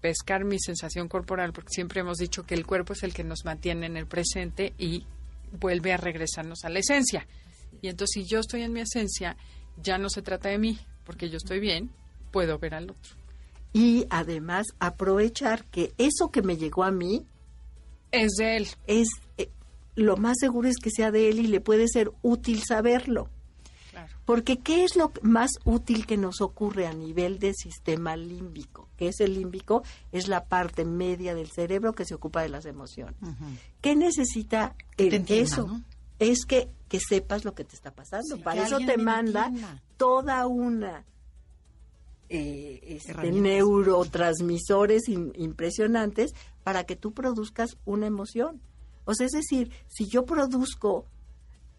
pescar 0.00 0.44
mi 0.44 0.58
sensación 0.58 1.08
corporal, 1.08 1.52
porque 1.52 1.70
siempre 1.70 2.00
hemos 2.00 2.18
dicho 2.18 2.44
que 2.44 2.54
el 2.54 2.66
cuerpo 2.66 2.94
es 2.94 3.04
el 3.04 3.14
que 3.14 3.22
nos 3.22 3.44
mantiene 3.44 3.86
en 3.86 3.96
el 3.96 4.06
presente 4.06 4.72
y 4.78 5.06
vuelve 5.52 5.92
a 5.92 5.96
regresarnos 5.96 6.64
a 6.64 6.70
la 6.70 6.80
esencia. 6.80 7.26
Y 7.82 7.88
entonces 7.88 8.14
si 8.14 8.28
yo 8.28 8.40
estoy 8.40 8.62
en 8.62 8.72
mi 8.72 8.80
esencia, 8.80 9.36
ya 9.80 9.96
no 9.98 10.10
se 10.10 10.22
trata 10.22 10.48
de 10.48 10.58
mí, 10.58 10.78
porque 11.04 11.30
yo 11.30 11.36
estoy 11.36 11.60
bien, 11.60 11.90
puedo 12.30 12.58
ver 12.58 12.74
al 12.74 12.90
otro. 12.90 13.19
Y 13.72 14.06
además 14.10 14.66
aprovechar 14.78 15.64
que 15.66 15.92
eso 15.98 16.30
que 16.30 16.42
me 16.42 16.56
llegó 16.56 16.82
a 16.84 16.90
mí 16.90 17.24
Es 18.10 18.32
de 18.38 18.56
él. 18.56 18.68
es 18.86 19.08
eh, 19.38 19.48
lo 19.94 20.16
más 20.16 20.36
seguro 20.40 20.68
es 20.68 20.76
que 20.78 20.90
sea 20.90 21.10
de 21.10 21.28
él 21.28 21.38
y 21.40 21.46
le 21.46 21.60
puede 21.60 21.86
ser 21.88 22.10
útil 22.22 22.62
saberlo. 22.62 23.28
Claro. 23.90 24.12
Porque 24.24 24.58
¿qué 24.58 24.84
es 24.84 24.94
lo 24.96 25.12
más 25.22 25.50
útil 25.64 26.06
que 26.06 26.16
nos 26.16 26.40
ocurre 26.40 26.86
a 26.86 26.92
nivel 26.92 27.38
del 27.38 27.54
sistema 27.56 28.16
límbico? 28.16 28.88
Que 28.96 29.08
es 29.08 29.20
el 29.20 29.34
límbico, 29.34 29.82
es 30.12 30.28
la 30.28 30.44
parte 30.44 30.84
media 30.84 31.34
del 31.34 31.50
cerebro 31.50 31.92
que 31.92 32.04
se 32.04 32.14
ocupa 32.14 32.42
de 32.42 32.48
las 32.48 32.66
emociones. 32.66 33.16
¿Qué 33.80 33.96
necesita 33.96 34.74
el- 34.96 35.14
entienda, 35.14 35.44
eso? 35.44 35.66
¿no? 35.66 35.82
Es 36.20 36.44
que, 36.44 36.68
que 36.88 37.00
sepas 37.00 37.44
lo 37.44 37.54
que 37.54 37.64
te 37.64 37.74
está 37.74 37.90
pasando. 37.92 38.36
Sí, 38.36 38.42
Para 38.42 38.66
eso 38.66 38.78
te 38.78 38.96
manda 38.98 39.46
entienda. 39.46 39.82
toda 39.96 40.46
una 40.46 41.04
eh, 42.30 42.80
este, 42.86 43.12
neurotransmisores 43.32 45.02
im- 45.08 45.32
impresionantes 45.34 46.32
para 46.62 46.84
que 46.84 46.96
tú 46.96 47.12
produzcas 47.12 47.76
una 47.84 48.06
emoción. 48.06 48.60
O 49.04 49.14
sea, 49.14 49.26
es 49.26 49.32
decir, 49.32 49.70
si 49.88 50.06
yo 50.08 50.24
produzco 50.24 51.04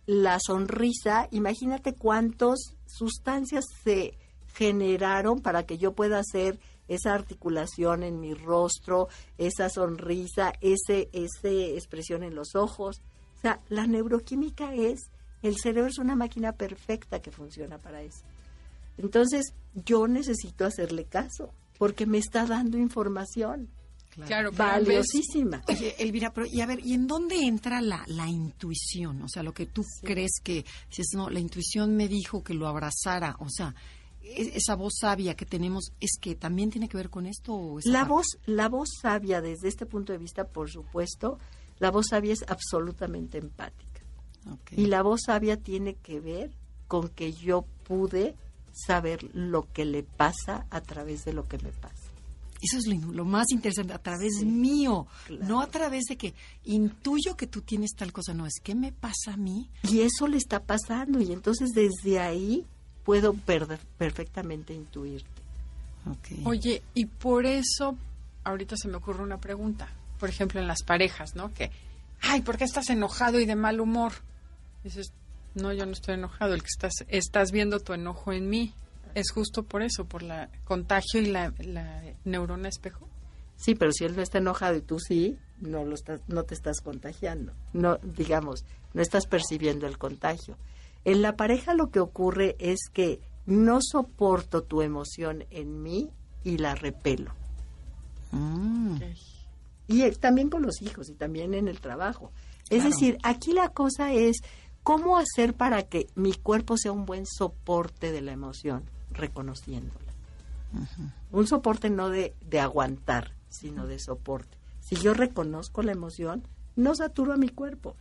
la 0.06 0.40
sonrisa, 0.40 1.28
imagínate 1.32 1.94
cuántas 1.94 2.76
sustancias 2.86 3.66
se 3.84 4.18
generaron 4.54 5.40
para 5.40 5.66
que 5.66 5.78
yo 5.78 5.94
pueda 5.94 6.20
hacer 6.20 6.60
esa 6.88 7.14
articulación 7.14 8.04
en 8.04 8.20
mi 8.20 8.34
rostro, 8.34 9.08
esa 9.38 9.70
sonrisa, 9.70 10.52
ese, 10.60 11.10
ese 11.14 11.76
expresión 11.76 12.24
en 12.24 12.36
los 12.36 12.56
ojos. 12.56 13.02
O 13.38 13.42
sea, 13.42 13.62
la 13.70 13.88
neuroquímica 13.88 14.74
es, 14.76 15.10
el 15.42 15.56
cerebro 15.58 15.90
es 15.90 16.00
una 16.00 16.16
máquina 16.16 16.52
perfecta 16.52 17.22
que 17.22 17.32
funciona 17.32 17.78
para 17.78 18.02
eso. 18.02 18.26
Entonces, 18.98 19.54
yo 19.74 20.08
necesito 20.08 20.66
hacerle 20.66 21.06
caso, 21.06 21.54
porque 21.78 22.06
me 22.06 22.18
está 22.18 22.46
dando 22.46 22.78
información 22.78 23.70
Claro, 24.28 24.52
valiosísima. 24.52 25.64
Oye, 25.70 25.96
Elvira, 25.98 26.34
pero 26.34 26.46
y 26.46 26.60
a 26.60 26.66
ver, 26.66 26.86
¿y 26.86 26.94
en 26.94 27.08
dónde 27.08 27.46
entra 27.46 27.80
la, 27.82 28.04
la 28.08 28.28
intuición? 28.28 29.22
O 29.22 29.30
sea, 29.30 29.42
lo 29.42 29.54
que 29.54 29.66
tú 29.66 29.86
crees 30.04 30.42
que, 30.44 30.66
dices, 30.90 31.12
no, 31.16 31.30
la 31.30 31.40
intuición 31.40 31.96
me 31.96 32.10
dijo 32.10 32.44
que 32.44 32.54
lo 32.54 32.68
abrazara, 32.68 33.38
o 33.40 33.48
sea, 33.50 33.74
e- 34.22 34.52
esa 34.56 34.76
voz 34.76 34.96
sabia 35.00 35.36
que 35.36 35.46
tenemos, 35.46 35.94
¿es 36.02 36.18
que 36.20 36.36
también 36.36 36.70
tiene 36.70 36.90
que 36.90 36.98
ver 36.98 37.10
con 37.10 37.26
esto? 37.26 37.54
O 37.54 37.80
La 37.86 38.00
parte? 38.00 38.10
voz, 38.10 38.26
la 38.46 38.68
voz 38.68 38.90
sabia, 39.02 39.42
desde 39.42 39.70
este 39.70 39.86
punto 39.86 40.12
de 40.12 40.20
vista, 40.20 40.44
por 40.44 40.70
supuesto, 40.70 41.40
la 41.80 41.90
voz 41.90 42.08
sabia 42.10 42.34
es 42.34 42.44
absolutamente 42.50 43.38
empática. 43.38 44.02
Y 44.76 44.88
la 44.88 45.04
voz 45.04 45.22
sabia 45.26 45.56
tiene 45.56 45.94
que 45.96 46.20
ver 46.20 46.52
con 46.88 47.08
que 47.08 47.32
yo 47.32 47.62
pude 47.86 48.36
saber 48.74 49.24
lo 49.34 49.72
que 49.72 49.86
le 49.86 50.04
pasa 50.04 50.66
a 50.70 50.82
través 50.82 51.26
de 51.26 51.34
lo 51.34 51.48
que 51.48 51.58
me 51.60 51.72
pasa. 51.72 52.12
Eso 52.62 52.78
es 52.78 52.86
lo, 52.86 53.12
lo 53.12 53.26
más 53.26 53.48
interesante, 53.52 53.94
a 53.94 53.98
través 53.98 54.44
mío, 54.46 55.08
no 55.30 55.62
a 55.62 55.68
través 55.68 56.04
de 56.06 56.16
que 56.16 56.36
intuyo 56.64 57.36
que 57.36 57.48
tú 57.48 57.62
tienes 57.62 57.96
tal 57.96 58.14
cosa, 58.14 58.36
no, 58.36 58.46
es 58.46 58.60
que 58.62 58.76
me 58.76 58.92
pasa 58.92 59.34
a 59.34 59.38
mí. 59.38 59.70
Y 59.84 60.02
eso 60.02 60.28
le 60.28 60.38
está 60.38 60.60
pasando 60.60 61.20
y 61.20 61.32
entonces 61.32 61.72
desde 61.72 62.20
ahí 62.20 62.68
puedo 63.04 63.34
perfectamente 63.34 64.74
intuirte. 64.74 65.42
Oye, 66.46 66.84
y 66.94 67.06
por 67.06 67.46
eso 67.46 67.98
ahorita 68.44 68.76
se 68.78 68.88
me 68.88 68.98
ocurre 68.98 69.24
una 69.24 69.40
pregunta, 69.40 69.90
por 70.20 70.30
ejemplo 70.30 70.60
en 70.60 70.68
las 70.68 70.84
parejas, 70.84 71.36
¿no? 71.36 71.54
Que, 71.54 71.72
ay, 72.22 72.42
¿por 72.42 72.58
qué 72.58 72.64
estás 72.64 72.90
enojado 72.90 73.40
y 73.40 73.46
de 73.46 73.56
mal 73.56 73.80
humor? 73.80 74.14
Dices, 74.84 75.14
no, 75.56 75.74
yo 75.74 75.86
no 75.86 75.92
estoy 75.92 76.16
enojado, 76.16 76.54
el 76.54 76.62
que 76.62 76.68
estás, 76.68 76.94
estás 77.08 77.52
viendo 77.52 77.80
tu 77.80 77.94
enojo 77.94 78.32
en 78.32 78.50
mí. 78.50 78.74
Es 79.14 79.32
justo 79.32 79.64
por 79.64 79.82
eso, 79.82 80.06
por 80.06 80.24
la 80.24 80.50
contagio 80.64 81.22
y 81.22 81.26
la, 81.26 81.54
neurona 82.24 82.70
espejo. 82.70 83.08
Sí, 83.58 83.76
pero 83.76 83.92
si 83.92 84.06
él 84.06 84.16
no 84.16 84.22
está 84.22 84.38
enojado 84.38 84.78
y 84.78 84.82
tú 84.82 85.00
sí, 85.00 85.38
no 85.60 85.84
lo 85.84 85.96
estás, 85.96 86.22
no 86.28 86.44
te 86.44 86.54
estás 86.54 86.82
contagiando. 86.82 87.54
No, 87.74 87.98
digamos, 87.98 88.64
no 88.94 89.02
estás 89.02 89.28
percibiendo 89.28 89.86
el 89.86 89.98
contagio. 89.98 90.58
En 91.04 91.22
la 91.22 91.36
pareja 91.36 91.74
lo 91.74 91.90
que 91.92 92.00
ocurre 92.00 92.56
es 92.60 92.80
que 92.92 93.20
no 93.46 93.80
soporto 93.82 94.64
tu 94.64 94.82
emoción 94.82 95.44
en 95.52 95.84
mí 95.84 96.10
y 96.44 96.58
la 96.58 96.76
repelo. 96.76 97.34
Mm. 98.32 98.98
Y 99.88 100.10
también 100.12 100.50
con 100.50 100.64
los 100.64 100.82
hijos 100.82 101.10
y 101.10 101.14
también 101.14 101.54
en 101.54 101.68
el 101.68 101.82
trabajo. 101.82 102.32
Es 102.70 102.86
decir, 102.86 103.18
aquí 103.22 103.52
la 103.52 103.70
cosa 103.70 104.14
es 104.14 104.38
cómo 104.84 105.18
hacer 105.18 105.54
para 105.54 105.84
que 105.84 106.08
mi 106.16 106.34
cuerpo 106.34 106.78
sea 106.78 106.92
un 106.92 107.06
buen 107.06 107.26
soporte 107.26 108.12
de 108.12 108.22
la 108.22 108.32
emoción 108.32 108.84
reconociéndola. 109.12 110.12
Un 111.32 111.48
soporte 111.48 111.90
no 111.90 112.10
de, 112.10 112.34
de 112.50 112.60
aguantar, 112.60 113.34
sino 113.50 113.88
de 113.88 114.00
soporte. 114.00 114.58
Si 114.80 114.96
yo 114.96 115.14
reconozco 115.14 115.84
la 115.84 115.92
emoción, 115.92 116.44
no 116.76 116.96
saturo 116.96 117.34
a 117.34 117.38
mi 117.38 117.50
cuerpo. 117.50 117.96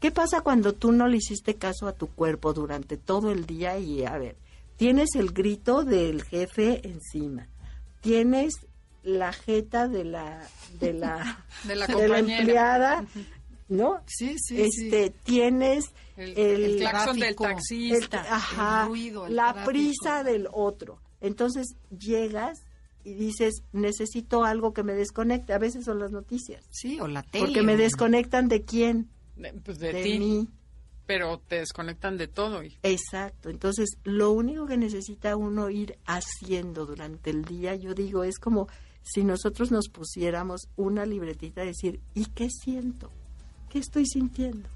¿Qué 0.00 0.10
pasa 0.10 0.42
cuando 0.42 0.74
tú 0.74 0.92
no 0.92 1.08
le 1.08 1.16
hiciste 1.16 1.54
caso 1.54 1.88
a 1.88 1.92
tu 1.92 2.06
cuerpo 2.08 2.52
durante 2.52 2.96
todo 2.96 3.32
el 3.32 3.46
día 3.46 3.78
y, 3.78 4.04
a 4.04 4.16
ver, 4.16 4.36
tienes 4.76 5.16
el 5.16 5.32
grito 5.32 5.82
del 5.82 6.22
jefe 6.22 6.86
encima, 6.88 7.48
tienes 8.00 8.54
la 9.02 9.32
jeta 9.32 9.88
de 9.88 10.04
la 10.04 10.40
de 10.78 10.92
la 10.92 11.44
de 11.64 11.74
la, 12.08 12.18
empleada, 12.18 13.04
¿no? 13.68 14.02
Sí, 14.06 14.36
sí, 14.38 14.62
este, 14.62 15.10
tienes 15.24 15.92
el, 16.16 16.78
claxon 16.78 17.18
del 17.18 17.36
taxista, 17.36 18.24
ajá, 18.28 18.86
ruido, 18.86 19.28
la 19.28 19.64
prisa 19.64 20.24
del 20.24 20.48
otro. 20.52 21.00
Entonces 21.20 21.76
llegas 21.90 22.62
y 23.04 23.14
dices, 23.14 23.62
necesito 23.72 24.44
algo 24.44 24.72
que 24.72 24.82
me 24.82 24.94
desconecte. 24.94 25.52
A 25.52 25.58
veces 25.58 25.84
son 25.84 25.98
las 25.98 26.12
noticias. 26.12 26.64
Sí, 26.70 27.00
o 27.00 27.08
la 27.08 27.22
tele. 27.22 27.46
Porque 27.46 27.62
me 27.62 27.76
desconectan 27.76 28.48
de 28.48 28.64
quién? 28.64 29.08
De, 29.36 29.52
pues 29.54 29.78
de, 29.78 30.02
ti. 30.02 30.18
Mí. 30.18 30.48
Pero 31.06 31.40
te 31.48 31.56
desconectan 31.56 32.18
de 32.18 32.28
todo. 32.28 32.60
Exacto. 32.82 33.48
Entonces, 33.48 33.88
lo 34.04 34.32
único 34.32 34.66
que 34.66 34.76
necesita 34.76 35.36
uno 35.36 35.70
ir 35.70 35.98
haciendo 36.04 36.84
durante 36.84 37.30
el 37.30 37.44
día, 37.44 37.74
yo 37.76 37.94
digo, 37.94 38.24
es 38.24 38.38
como 38.38 38.68
si 39.02 39.24
nosotros 39.24 39.70
nos 39.70 39.88
pusiéramos 39.88 40.68
una 40.76 41.06
libretita 41.06 41.62
a 41.62 41.64
decir, 41.64 42.00
¿y 42.14 42.26
qué 42.26 42.48
siento? 42.50 43.10
¿Qué 43.70 43.78
estoy 43.78 44.06
sintiendo? 44.06 44.68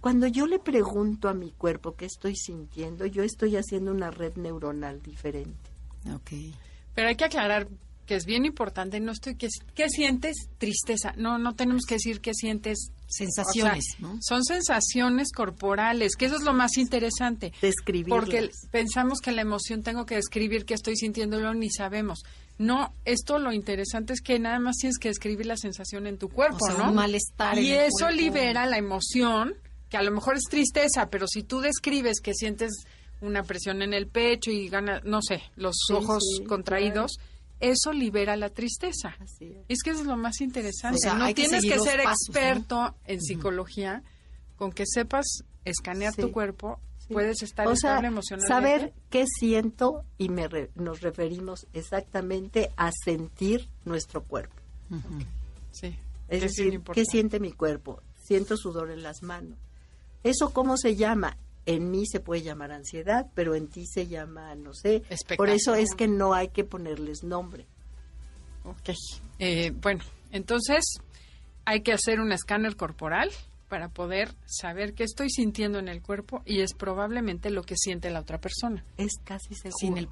Cuando 0.00 0.26
yo 0.26 0.46
le 0.46 0.58
pregunto 0.58 1.28
a 1.28 1.34
mi 1.34 1.50
cuerpo 1.50 1.94
qué 1.94 2.06
estoy 2.06 2.34
sintiendo, 2.34 3.04
yo 3.04 3.22
estoy 3.22 3.56
haciendo 3.56 3.90
una 3.90 4.10
red 4.10 4.36
neuronal 4.36 5.02
diferente. 5.02 5.70
Okay. 6.14 6.54
Pero 6.94 7.08
hay 7.08 7.16
que 7.16 7.24
aclarar 7.24 7.68
que 8.10 8.16
es 8.16 8.26
bien 8.26 8.44
importante, 8.44 8.98
no 8.98 9.12
estoy 9.12 9.36
que 9.36 9.46
¿qué 9.76 9.88
sientes? 9.88 10.48
Tristeza. 10.58 11.14
No, 11.16 11.38
no 11.38 11.54
tenemos 11.54 11.84
que 11.86 11.94
decir 11.94 12.20
qué 12.20 12.34
sientes 12.34 12.90
sensaciones, 13.06 13.84
Son 14.20 14.42
sensaciones 14.42 15.30
corporales, 15.30 16.16
que 16.16 16.24
eso 16.24 16.34
es 16.34 16.42
lo 16.42 16.52
más 16.52 16.76
interesante. 16.76 17.52
Describirlas. 17.62 18.18
Porque 18.18 18.50
pensamos 18.72 19.20
que 19.20 19.30
la 19.30 19.42
emoción 19.42 19.84
tengo 19.84 20.06
que 20.06 20.16
describir 20.16 20.64
que 20.64 20.74
estoy 20.74 20.96
sintiéndolo 20.96 21.54
ni 21.54 21.70
sabemos. 21.70 22.24
No, 22.58 22.92
esto 23.04 23.38
lo 23.38 23.52
interesante 23.52 24.12
es 24.12 24.22
que 24.22 24.40
nada 24.40 24.58
más 24.58 24.78
tienes 24.78 24.98
que 24.98 25.06
describir 25.06 25.46
la 25.46 25.56
sensación 25.56 26.08
en 26.08 26.18
tu 26.18 26.30
cuerpo, 26.30 26.68
¿no? 26.76 26.92
malestar. 26.92 27.60
Y 27.60 27.70
eso 27.74 28.10
libera 28.10 28.66
la 28.66 28.78
emoción, 28.78 29.54
que 29.88 29.98
a 29.98 30.02
lo 30.02 30.10
mejor 30.10 30.36
es 30.36 30.46
tristeza, 30.50 31.10
pero 31.10 31.28
si 31.28 31.44
tú 31.44 31.60
describes 31.60 32.20
que 32.20 32.34
sientes 32.34 32.72
una 33.20 33.44
presión 33.44 33.82
en 33.82 33.94
el 33.94 34.08
pecho 34.08 34.50
y 34.50 34.68
gana, 34.68 35.00
no 35.04 35.20
sé, 35.22 35.42
los 35.54 35.76
ojos 35.92 36.24
contraídos, 36.48 37.20
eso 37.60 37.92
libera 37.92 38.36
la 38.36 38.50
tristeza. 38.50 39.16
es. 39.20 39.82
que 39.82 39.90
eso 39.90 40.00
es 40.00 40.06
lo 40.06 40.16
más 40.16 40.40
interesante. 40.40 40.98
no 41.14 41.32
tienes 41.34 41.62
que, 41.62 41.78
ser 41.78 42.00
experto 42.00 42.94
en 43.06 43.20
psicología, 43.20 44.02
con 44.56 44.72
que 44.72 44.84
sepas 44.86 45.44
escanear 45.64 46.14
tu 46.14 46.32
cuerpo 46.32 46.80
puedes 47.10 47.42
estar 47.42 47.66
o 47.66 47.70
emocionalmente. 47.70 48.46
Saber 48.46 48.92
qué 49.10 49.24
siento 49.26 50.04
y 50.16 50.28
me 50.28 50.48
nos 50.74 51.00
referimos 51.00 51.66
exactamente 51.72 52.70
a 52.76 52.90
sentir 53.04 53.68
nuestro 53.84 54.22
cuerpo. 54.22 54.54
Sí. 55.72 55.96
Es 56.28 56.42
decir, 56.42 56.80
¿qué 56.92 57.04
siente 57.04 57.40
mi 57.40 57.52
cuerpo? 57.52 58.02
Siento 58.22 58.56
sudor 58.56 58.90
en 58.90 59.02
las 59.02 59.22
manos. 59.22 59.58
¿Eso 60.22 60.52
cómo 60.52 60.76
se 60.76 60.96
llama? 60.96 61.36
En 61.70 61.88
mí 61.88 62.04
se 62.04 62.18
puede 62.18 62.42
llamar 62.42 62.72
ansiedad, 62.72 63.28
pero 63.32 63.54
en 63.54 63.68
ti 63.68 63.86
se 63.86 64.08
llama, 64.08 64.56
no 64.56 64.74
sé. 64.74 65.04
Por 65.36 65.50
eso 65.50 65.76
es 65.76 65.94
que 65.94 66.08
no 66.08 66.34
hay 66.34 66.48
que 66.48 66.64
ponerles 66.64 67.22
nombre. 67.22 67.64
Ok. 68.64 68.90
Eh, 69.38 69.70
bueno, 69.80 70.02
entonces 70.32 70.98
hay 71.64 71.82
que 71.82 71.92
hacer 71.92 72.18
un 72.18 72.32
escáner 72.32 72.74
corporal 72.74 73.30
para 73.68 73.88
poder 73.88 74.34
saber 74.46 74.94
qué 74.94 75.04
estoy 75.04 75.30
sintiendo 75.30 75.78
en 75.78 75.86
el 75.86 76.02
cuerpo 76.02 76.42
y 76.44 76.60
es 76.60 76.74
probablemente 76.74 77.50
lo 77.50 77.62
que 77.62 77.76
siente 77.76 78.10
la 78.10 78.18
otra 78.18 78.40
persona. 78.40 78.84
Es 78.96 79.12
casi 79.22 79.54
seguro. 79.54 79.76
Sin 79.78 79.96
el 79.96 80.08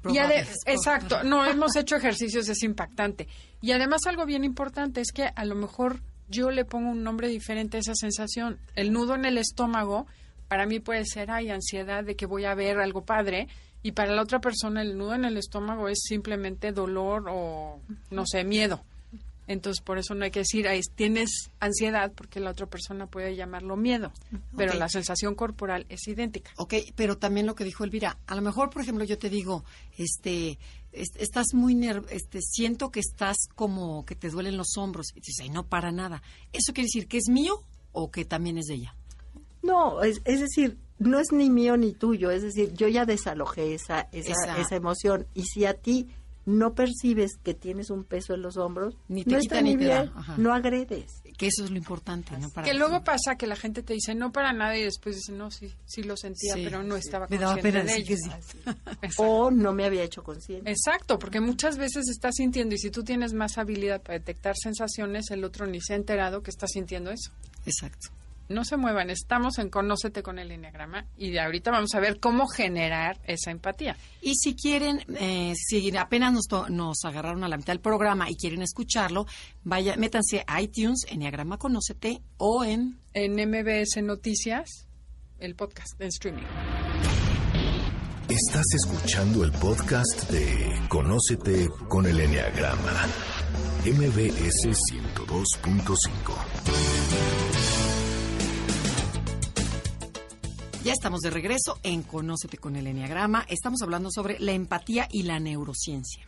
exacto, 0.65 1.23
no, 1.23 1.45
hemos 1.49 1.75
hecho 1.75 1.97
ejercicios, 1.97 2.47
es 2.47 2.63
impactante. 2.63 3.27
Y 3.59 3.73
además 3.73 4.07
algo 4.07 4.25
bien 4.25 4.45
importante 4.45 5.01
es 5.01 5.11
que 5.11 5.25
a 5.35 5.43
lo 5.43 5.55
mejor 5.55 5.99
yo 6.29 6.51
le 6.51 6.63
pongo 6.63 6.89
un 6.89 7.03
nombre 7.03 7.27
diferente 7.27 7.75
a 7.75 7.79
esa 7.81 7.95
sensación. 7.95 8.59
El 8.75 8.93
nudo 8.93 9.15
en 9.15 9.25
el 9.25 9.37
estómago 9.37 10.07
para 10.49 10.65
mí 10.65 10.81
puede 10.81 11.05
ser, 11.05 11.31
hay 11.31 11.49
ansiedad 11.51 12.03
de 12.03 12.15
que 12.15 12.25
voy 12.25 12.43
a 12.43 12.55
ver 12.55 12.79
algo 12.79 13.05
padre, 13.05 13.47
y 13.81 13.93
para 13.93 14.13
la 14.13 14.23
otra 14.23 14.41
persona 14.41 14.81
el 14.81 14.97
nudo 14.97 15.13
en 15.15 15.23
el 15.23 15.37
estómago 15.37 15.87
es 15.87 16.01
simplemente 16.03 16.73
dolor 16.73 17.27
o, 17.29 17.79
no 18.09 18.25
sé, 18.25 18.43
miedo. 18.43 18.83
Entonces, 19.47 19.81
por 19.81 19.97
eso 19.97 20.13
no 20.13 20.25
hay 20.25 20.31
que 20.31 20.41
decir, 20.41 20.67
ahí 20.67 20.81
tienes 20.95 21.49
ansiedad, 21.59 22.11
porque 22.13 22.39
la 22.39 22.51
otra 22.51 22.67
persona 22.67 23.07
puede 23.07 23.35
llamarlo 23.35 23.77
miedo, 23.77 24.11
pero 24.55 24.73
la 24.75 24.89
sensación 24.89 25.33
corporal 25.33 25.87
es 25.89 26.07
idéntica. 26.07 26.51
Ok, 26.57 26.75
pero 26.95 27.17
también 27.17 27.47
lo 27.47 27.55
que 27.55 27.63
dijo 27.63 27.83
Elvira, 27.83 28.17
a 28.27 28.35
lo 28.35 28.43
mejor, 28.43 28.69
por 28.69 28.83
ejemplo, 28.83 29.05
yo 29.05 29.17
te 29.17 29.29
digo, 29.29 29.63
este, 29.97 30.59
estás 30.91 31.47
muy 31.53 31.73
nervioso, 31.73 32.13
este, 32.15 32.41
siento 32.41 32.91
que 32.91 32.99
estás 32.99 33.37
como 33.55 34.05
que 34.05 34.15
te 34.15 34.29
duelen 34.29 34.55
los 34.55 34.77
hombros, 34.77 35.07
y 35.15 35.21
dices, 35.21 35.39
ay, 35.41 35.49
no 35.49 35.65
para 35.65 35.91
nada. 35.91 36.21
¿Eso 36.53 36.71
quiere 36.73 36.85
decir 36.85 37.07
que 37.07 37.17
es 37.17 37.27
mío 37.27 37.63
o 37.91 38.11
que 38.11 38.25
también 38.25 38.59
es 38.59 38.65
de 38.65 38.75
ella? 38.75 38.95
No, 39.61 40.01
es, 40.03 40.21
es 40.25 40.39
decir, 40.39 40.77
no 40.99 41.19
es 41.19 41.31
ni 41.31 41.49
mío 41.49 41.77
ni 41.77 41.93
tuyo, 41.93 42.31
es 42.31 42.43
decir, 42.43 42.73
yo 42.73 42.87
ya 42.87 43.05
desalojé 43.05 43.73
esa, 43.73 44.07
esa, 44.11 44.57
esa 44.59 44.75
emoción, 44.75 45.27
y 45.33 45.43
si 45.43 45.65
a 45.65 45.73
ti 45.73 46.07
no 46.45 46.73
percibes 46.73 47.37
que 47.43 47.53
tienes 47.53 47.89
un 47.89 48.03
peso 48.03 48.33
en 48.33 48.41
los 48.41 48.57
hombros, 48.57 48.97
ni 49.07 49.23
te 49.23 49.31
no 49.31 49.39
quita 49.39 49.61
ni 49.61 49.77
te 49.77 49.85
da. 49.85 50.11
no 50.37 50.53
agredes. 50.53 51.21
Que 51.37 51.47
eso 51.47 51.63
es 51.63 51.71
lo 51.71 51.77
importante, 51.77 52.37
¿no? 52.37 52.51
que 52.51 52.73
luego 52.73 53.03
pasa 53.03 53.35
que 53.37 53.47
la 53.47 53.55
gente 53.55 53.81
te 53.81 53.93
dice 53.93 54.13
no 54.13 54.33
para 54.33 54.51
nada 54.51 54.77
y 54.77 54.83
después 54.83 55.15
dice 55.15 55.31
no, 55.31 55.51
sí, 55.51 55.71
sí 55.85 56.03
lo 56.03 56.17
sentía, 56.17 56.55
pero 56.55 56.83
no 56.83 56.97
estaba 56.97 57.27
me 57.29 57.37
daba 57.37 57.55
pena 57.57 57.83
de 57.83 57.95
ello. 57.95 58.15
o 59.17 59.51
no 59.51 59.71
me 59.71 59.85
había 59.85 60.03
hecho 60.03 60.21
consciente. 60.23 60.69
Exacto, 60.69 61.17
porque 61.17 61.39
muchas 61.39 61.77
veces 61.77 62.09
estás 62.09 62.35
sintiendo 62.35 62.75
y 62.75 62.77
si 62.77 62.89
tú 62.89 63.03
tienes 63.03 63.33
más 63.33 63.57
habilidad 63.57 64.01
para 64.01 64.19
detectar 64.19 64.55
sensaciones, 64.57 65.31
el 65.31 65.43
otro 65.43 65.65
ni 65.65 65.79
se 65.79 65.93
ha 65.93 65.95
enterado 65.95 66.41
que 66.41 66.49
está 66.49 66.67
sintiendo 66.67 67.11
eso. 67.11 67.31
Exacto 67.65 68.09
no 68.49 68.65
se 68.65 68.75
muevan, 68.77 69.11
estamos 69.11 69.59
en 69.59 69.69
Conócete 69.69 70.23
con 70.23 70.39
el 70.39 70.49
Enneagrama 70.51 71.05
y 71.15 71.29
de 71.29 71.39
ahorita 71.39 71.69
vamos 71.71 71.93
a 71.93 71.99
ver 71.99 72.19
cómo 72.19 72.47
generar 72.47 73.21
esa 73.25 73.51
empatía. 73.51 73.95
Y 74.21 74.33
si 74.35 74.55
quieren, 74.55 75.05
eh, 75.19 75.53
si 75.55 75.95
apenas 75.95 76.33
nos, 76.33 76.47
nos 76.69 77.05
agarraron 77.05 77.43
a 77.43 77.47
la 77.47 77.57
mitad 77.57 77.73
del 77.73 77.79
programa 77.79 78.27
y 78.29 78.35
quieren 78.35 78.63
escucharlo, 78.63 79.27
vaya, 79.63 79.95
métanse 79.97 80.43
a 80.47 80.61
iTunes, 80.61 81.05
Enneagrama 81.07 81.57
Conócete 81.57 82.21
o 82.37 82.65
en... 82.65 82.99
En 83.13 83.33
MBS 83.33 84.01
Noticias, 84.03 84.87
el 85.37 85.55
podcast 85.55 86.01
en 86.01 86.07
streaming. 86.07 86.45
Estás 88.27 88.65
escuchando 88.75 89.43
el 89.43 89.51
podcast 89.51 90.29
de 90.29 90.79
Conócete 90.87 91.67
con 91.87 92.05
el 92.05 92.19
Enneagrama, 92.19 93.07
MBS 93.85 94.67
102.5. 94.91 97.78
Ya 100.83 100.93
estamos 100.93 101.19
de 101.19 101.29
regreso 101.29 101.77
en 101.83 102.03
Conócete 102.03 102.57
con 102.57 102.77
el 102.77 102.87
Enneagrama. 102.87 103.45
Estamos 103.49 103.81
hablando 103.81 104.09
sobre 104.11 104.39
la 104.39 104.53
empatía 104.53 105.09
y 105.11 105.23
la 105.23 105.37
neurociencia. 105.37 106.25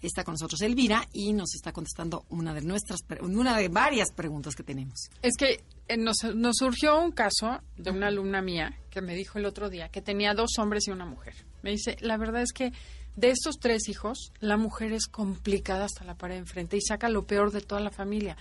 Está 0.00 0.22
con 0.22 0.34
nosotros 0.34 0.60
Elvira 0.60 1.08
y 1.12 1.32
nos 1.32 1.56
está 1.56 1.72
contestando 1.72 2.24
una 2.28 2.54
de 2.54 2.60
nuestras, 2.60 3.00
una 3.20 3.56
de 3.56 3.68
varias 3.68 4.12
preguntas 4.12 4.54
que 4.54 4.62
tenemos. 4.62 5.10
Es 5.20 5.36
que 5.36 5.64
eh, 5.88 5.96
nos, 5.96 6.22
nos 6.32 6.58
surgió 6.58 7.02
un 7.02 7.10
caso 7.10 7.60
de 7.76 7.90
una 7.90 8.06
alumna 8.06 8.40
mía 8.40 8.78
que 8.90 9.00
me 9.00 9.16
dijo 9.16 9.40
el 9.40 9.46
otro 9.46 9.68
día 9.68 9.88
que 9.88 10.00
tenía 10.00 10.32
dos 10.32 10.52
hombres 10.58 10.86
y 10.86 10.92
una 10.92 11.04
mujer. 11.04 11.34
Me 11.62 11.70
dice, 11.70 11.96
la 12.00 12.16
verdad 12.16 12.42
es 12.42 12.52
que 12.52 12.72
de 13.16 13.30
estos 13.30 13.58
tres 13.58 13.88
hijos, 13.88 14.32
la 14.38 14.56
mujer 14.56 14.92
es 14.92 15.08
complicada 15.08 15.86
hasta 15.86 16.04
la 16.04 16.14
pared 16.14 16.36
enfrente 16.36 16.76
y 16.76 16.80
saca 16.80 17.08
lo 17.08 17.26
peor 17.26 17.50
de 17.50 17.62
toda 17.62 17.80
la 17.80 17.90
familia. 17.90 18.36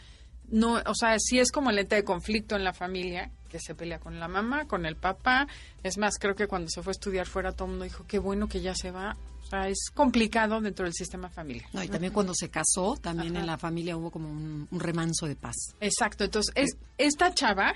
No, 0.50 0.82
o 0.86 0.96
sea, 0.96 1.18
sí 1.20 1.40
es 1.40 1.52
como 1.52 1.70
el 1.70 1.80
ente 1.80 1.96
de 1.96 2.04
conflicto 2.04 2.56
en 2.56 2.64
la 2.64 2.74
familia, 2.74 3.32
que 3.50 3.60
se 3.60 3.76
pelea 3.76 4.00
con 4.00 4.20
la 4.20 4.28
mamá, 4.28 4.68
con 4.68 4.86
el 4.86 4.96
papá. 4.96 5.48
Es 5.84 5.98
más, 5.98 6.18
creo 6.20 6.36
que 6.36 6.48
cuando 6.48 6.70
se 6.70 6.82
fue 6.82 6.92
a 6.92 6.96
estudiar 6.96 7.28
fuera 7.28 7.52
todo 7.52 7.66
el 7.66 7.72
mundo 7.72 7.86
dijo, 7.86 8.06
qué 8.08 8.20
bueno 8.20 8.48
que 8.48 8.62
ya 8.62 8.74
se 8.76 8.92
va. 8.92 9.16
O 9.44 9.50
sea, 9.50 9.70
es 9.70 9.90
complicado 9.94 10.60
dentro 10.60 10.86
del 10.86 10.94
sistema 10.94 11.30
familiar. 11.30 11.70
No, 11.74 11.84
y 11.84 11.88
también 11.88 12.12
cuando 12.12 12.34
se 12.36 12.50
casó, 12.50 12.98
también 12.98 13.36
en 13.38 13.46
la 13.46 13.58
familia 13.58 13.96
hubo 13.96 14.12
como 14.12 14.30
un, 14.30 14.68
remanso 14.72 15.26
de 15.26 15.36
paz. 15.36 15.56
Exacto, 15.80 16.26
entonces 16.26 16.54
es, 16.56 16.78
esta 16.98 17.34
chava, 17.34 17.74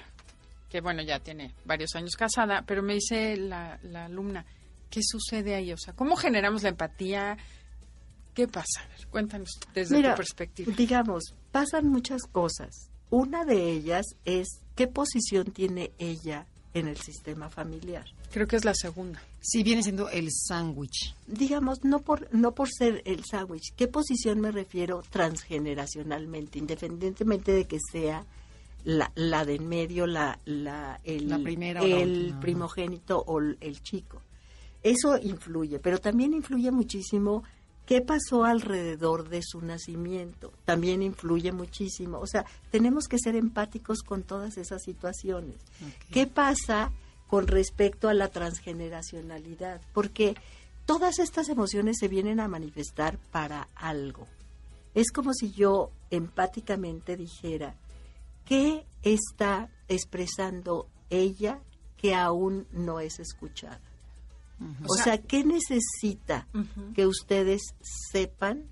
que 0.69 0.81
bueno, 0.81 1.01
ya 1.01 1.19
tiene 1.19 1.53
varios 1.63 1.95
años 1.95 2.15
casada, 2.15 2.63
pero 2.65 2.83
me 2.83 2.95
dice 2.95 3.37
la, 3.37 3.79
la 3.83 4.05
alumna, 4.05 4.45
¿Qué 4.91 4.99
sucede 5.01 5.55
ahí? 5.55 5.71
O 5.71 5.77
sea, 5.77 5.93
¿cómo 5.93 6.17
generamos 6.17 6.63
la 6.63 6.69
empatía? 6.69 7.37
¿Qué 8.35 8.47
pasa? 8.47 8.85
cuéntanos 9.09 9.49
desde 9.73 10.03
tu 10.03 10.15
perspectiva. 10.15 10.73
Digamos, 10.75 11.33
pasan 11.51 11.87
muchas 11.87 12.23
cosas. 12.23 12.89
Una 13.09 13.45
de 13.45 13.71
ellas 13.71 14.05
es 14.25 14.61
qué 14.75 14.87
posición 14.87 15.51
tiene 15.51 15.91
ella 15.97 16.47
en 16.73 16.87
el 16.87 16.97
sistema 16.97 17.49
familiar. 17.49 18.05
Creo 18.31 18.47
que 18.47 18.55
es 18.55 18.63
la 18.63 18.73
segunda. 18.73 19.21
Sí, 19.41 19.61
viene 19.63 19.83
siendo 19.83 20.09
el 20.09 20.29
sándwich. 20.31 21.13
Digamos, 21.27 21.83
no 21.83 21.99
por, 21.99 22.33
no 22.33 22.53
por 22.53 22.69
ser 22.69 23.01
el 23.05 23.25
sándwich. 23.25 23.73
¿Qué 23.75 23.87
posición 23.87 24.39
me 24.39 24.51
refiero 24.51 25.03
transgeneracionalmente, 25.09 26.59
independientemente 26.59 27.51
de 27.51 27.65
que 27.65 27.79
sea 27.91 28.25
la, 28.85 29.11
la 29.15 29.43
de 29.43 29.55
en 29.55 29.67
medio, 29.67 30.07
la, 30.07 30.39
la, 30.45 31.01
el, 31.03 31.43
primera 31.43 31.81
el 31.81 32.35
primogénito 32.39 33.19
o 33.19 33.39
el 33.39 33.81
chico? 33.81 34.21
Eso 34.83 35.17
influye, 35.17 35.79
pero 35.79 35.99
también 35.99 36.33
influye 36.33 36.71
muchísimo 36.71 37.43
qué 37.85 38.01
pasó 38.01 38.45
alrededor 38.45 39.29
de 39.29 39.41
su 39.43 39.61
nacimiento. 39.61 40.53
También 40.65 41.01
influye 41.01 41.51
muchísimo. 41.51 42.19
O 42.19 42.27
sea, 42.27 42.45
tenemos 42.69 43.07
que 43.07 43.17
ser 43.19 43.35
empáticos 43.35 44.01
con 44.01 44.23
todas 44.23 44.57
esas 44.57 44.83
situaciones. 44.83 45.57
¿Qué 46.11 46.27
pasa 46.27 46.91
con 47.27 47.47
respecto 47.47 48.09
a 48.09 48.13
la 48.13 48.29
transgeneracionalidad? 48.29 49.81
Porque 49.93 50.35
todas 50.85 51.19
estas 51.19 51.49
emociones 51.49 51.97
se 51.99 52.07
vienen 52.07 52.39
a 52.39 52.47
manifestar 52.47 53.17
para 53.31 53.67
algo. 53.75 54.27
Es 54.93 55.11
como 55.11 55.33
si 55.33 55.51
yo 55.51 55.91
empáticamente 56.09 57.15
dijera, 57.15 57.75
¿qué 58.45 58.85
está 59.03 59.69
expresando 59.87 60.87
ella 61.09 61.59
que 61.97 62.15
aún 62.15 62.67
no 62.71 62.99
es 62.99 63.19
escuchada? 63.19 63.90
O 64.87 64.95
sea, 64.95 65.17
¿qué 65.17 65.43
necesita 65.43 66.47
que 66.93 67.07
ustedes 67.07 67.61
sepan 68.11 68.65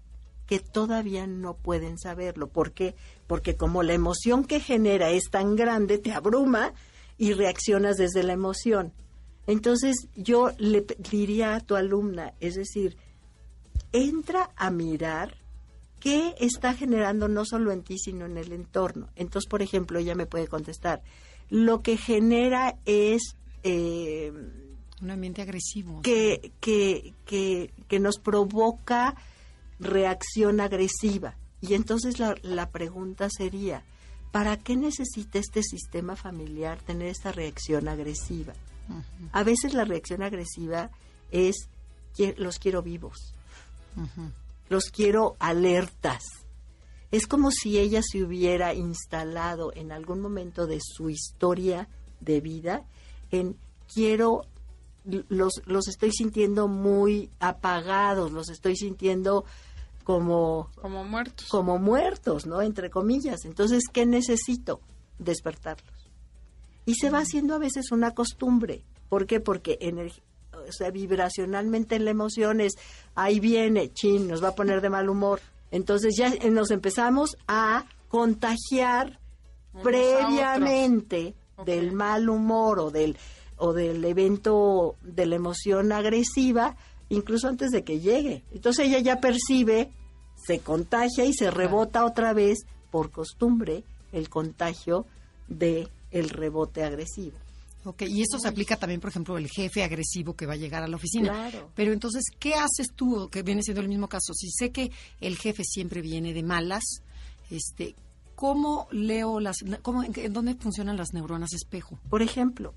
que 0.45 0.59
todavía 0.59 1.27
no 1.27 1.55
pueden 1.55 1.97
saberlo? 1.97 2.49
¿Por 2.49 2.71
qué? 2.71 2.95
Porque 3.27 3.55
como 3.55 3.83
la 3.83 3.93
emoción 3.93 4.43
que 4.43 4.59
genera 4.59 5.09
es 5.11 5.29
tan 5.29 5.55
grande, 5.55 5.97
te 5.97 6.11
abruma 6.11 6.73
y 7.17 7.33
reaccionas 7.33 7.97
desde 7.97 8.23
la 8.23 8.33
emoción. 8.33 8.93
Entonces 9.47 10.07
yo 10.15 10.51
le 10.57 10.85
diría 11.11 11.55
a 11.55 11.59
tu 11.59 11.75
alumna, 11.75 12.33
es 12.39 12.55
decir, 12.55 12.97
entra 13.91 14.51
a 14.55 14.69
mirar 14.69 15.37
qué 15.99 16.35
está 16.39 16.73
generando 16.73 17.27
no 17.27 17.45
solo 17.45 17.71
en 17.71 17.83
ti, 17.83 17.97
sino 17.97 18.25
en 18.25 18.37
el 18.37 18.51
entorno. 18.51 19.09
Entonces, 19.15 19.49
por 19.49 19.61
ejemplo, 19.61 19.99
ella 19.99 20.15
me 20.15 20.27
puede 20.27 20.47
contestar, 20.47 21.01
lo 21.49 21.81
que 21.81 21.97
genera 21.97 22.77
es... 22.85 23.35
Eh, 23.63 24.31
un 25.01 25.11
ambiente 25.11 25.41
agresivo. 25.41 26.01
Que, 26.01 26.51
que, 26.59 27.13
que, 27.25 27.73
que 27.87 27.99
nos 27.99 28.19
provoca 28.19 29.15
reacción 29.79 30.59
agresiva. 30.59 31.35
Y 31.61 31.73
entonces 31.73 32.19
la, 32.19 32.35
la 32.41 32.69
pregunta 32.69 33.29
sería, 33.29 33.83
¿para 34.31 34.57
qué 34.57 34.75
necesita 34.75 35.39
este 35.39 35.63
sistema 35.63 36.15
familiar 36.15 36.81
tener 36.81 37.07
esta 37.07 37.31
reacción 37.31 37.87
agresiva? 37.87 38.53
A 39.31 39.43
veces 39.43 39.73
la 39.73 39.85
reacción 39.85 40.23
agresiva 40.23 40.89
es, 41.31 41.69
los 42.37 42.57
quiero 42.57 42.81
vivos, 42.81 43.35
los 44.67 44.85
quiero 44.85 45.35
alertas. 45.39 46.23
Es 47.11 47.27
como 47.27 47.51
si 47.51 47.77
ella 47.77 48.01
se 48.03 48.23
hubiera 48.23 48.73
instalado 48.73 49.71
en 49.75 49.91
algún 49.91 50.21
momento 50.21 50.67
de 50.67 50.79
su 50.81 51.09
historia 51.09 51.87
de 52.19 52.41
vida 52.41 52.83
en 53.31 53.57
quiero 53.93 54.45
los, 55.03 55.61
los 55.65 55.87
estoy 55.87 56.11
sintiendo 56.11 56.67
muy 56.67 57.29
apagados, 57.39 58.31
los 58.31 58.49
estoy 58.49 58.75
sintiendo 58.75 59.45
como... 60.03 60.69
Como 60.81 61.03
muertos. 61.03 61.47
Como 61.49 61.77
muertos, 61.77 62.45
¿no? 62.45 62.61
Entre 62.61 62.89
comillas. 62.89 63.45
Entonces, 63.45 63.83
¿qué 63.91 64.05
necesito? 64.05 64.81
Despertarlos. 65.17 66.09
Y 66.85 66.95
se 66.95 67.09
va 67.09 67.19
haciendo 67.19 67.55
a 67.55 67.59
veces 67.59 67.91
una 67.91 68.11
costumbre. 68.11 68.83
¿Por 69.09 69.27
qué? 69.27 69.39
Porque 69.39 69.77
o 70.51 70.71
sea, 70.71 70.91
vibracionalmente 70.91 71.99
la 71.99 72.11
emoción 72.11 72.61
es, 72.61 72.73
ahí 73.15 73.39
viene, 73.39 73.91
chin, 73.93 74.27
nos 74.27 74.43
va 74.43 74.49
a 74.49 74.55
poner 74.55 74.81
de 74.81 74.89
mal 74.89 75.09
humor. 75.09 75.41
Entonces 75.71 76.15
ya 76.17 76.29
nos 76.49 76.71
empezamos 76.71 77.37
a 77.47 77.85
contagiar 78.07 79.19
previamente 79.83 81.35
del 81.65 81.91
mal 81.91 82.29
humor 82.29 82.79
o 82.79 82.91
del 82.91 83.17
o 83.59 83.73
del 83.73 84.03
evento 84.03 84.95
de 85.03 85.25
la 85.25 85.35
emoción 85.35 85.91
agresiva, 85.91 86.75
incluso 87.09 87.47
antes 87.47 87.71
de 87.71 87.83
que 87.83 87.99
llegue. 87.99 88.43
Entonces 88.51 88.87
ella 88.87 88.99
ya 88.99 89.19
percibe, 89.19 89.91
se 90.35 90.59
contagia 90.59 91.25
y 91.25 91.33
se 91.33 91.51
rebota 91.51 92.05
otra 92.05 92.33
vez 92.33 92.59
por 92.89 93.11
costumbre 93.11 93.83
el 94.11 94.29
contagio 94.29 95.05
de 95.47 95.87
el 96.11 96.29
rebote 96.29 96.83
agresivo. 96.83 97.37
Ok, 97.85 98.03
y 98.07 98.21
esto 98.21 98.39
se 98.39 98.47
aplica 98.47 98.75
también, 98.75 98.99
por 98.99 99.09
ejemplo, 99.09 99.37
el 99.37 99.47
jefe 99.47 99.83
agresivo 99.83 100.35
que 100.35 100.45
va 100.45 100.53
a 100.53 100.57
llegar 100.57 100.83
a 100.83 100.87
la 100.87 100.97
oficina. 100.97 101.31
Claro. 101.31 101.71
Pero 101.75 101.93
entonces, 101.93 102.23
¿qué 102.37 102.55
haces 102.55 102.87
tú, 102.93 103.29
que 103.31 103.41
viene 103.41 103.63
siendo 103.63 103.81
el 103.81 103.87
mismo 103.87 104.09
caso? 104.09 104.33
Si 104.33 104.49
sé 104.51 104.71
que 104.71 104.91
el 105.21 105.37
jefe 105.37 105.63
siempre 105.63 106.01
viene 106.01 106.33
de 106.33 106.43
malas, 106.43 106.83
este, 107.49 107.95
¿cómo 108.35 108.87
leo 108.91 109.39
las, 109.39 109.57
cómo, 109.81 110.03
en 110.03 110.33
dónde 110.33 110.55
funcionan 110.55 110.97
las 110.97 111.13
neuronas 111.13 111.53
espejo? 111.53 111.97
Por 112.09 112.21
ejemplo, 112.21 112.73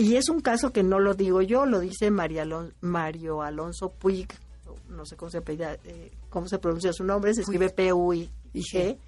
y 0.00 0.16
es 0.16 0.28
un 0.28 0.40
caso 0.40 0.72
que 0.72 0.82
no 0.82 0.98
lo 0.98 1.14
digo 1.14 1.42
yo, 1.42 1.66
lo 1.66 1.80
dice 1.80 2.10
Mario 2.10 3.42
Alonso 3.42 3.90
Puig, 3.90 4.28
no 4.88 5.04
sé 5.04 5.16
cómo 5.16 5.30
se, 5.30 5.42
eh, 5.46 6.10
cómo 6.30 6.48
se 6.48 6.58
pronuncia 6.58 6.92
su 6.92 7.04
nombre, 7.04 7.34
se 7.34 7.42
escribe 7.42 7.70
P-U-I-G. 7.70 8.98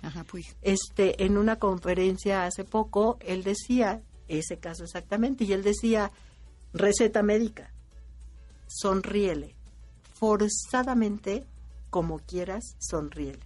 Este, 0.63 1.25
en 1.25 1.39
una 1.39 1.57
conferencia 1.57 2.45
hace 2.45 2.65
poco, 2.65 3.17
él 3.21 3.43
decía, 3.43 4.03
ese 4.29 4.59
caso 4.59 4.85
exactamente, 4.85 5.45
y 5.45 5.53
él 5.53 5.63
decía, 5.63 6.11
receta 6.73 7.23
médica, 7.23 7.73
sonríele, 8.67 9.55
forzadamente, 10.15 11.45
como 11.91 12.19
quieras, 12.19 12.77
sonríele. 12.79 13.41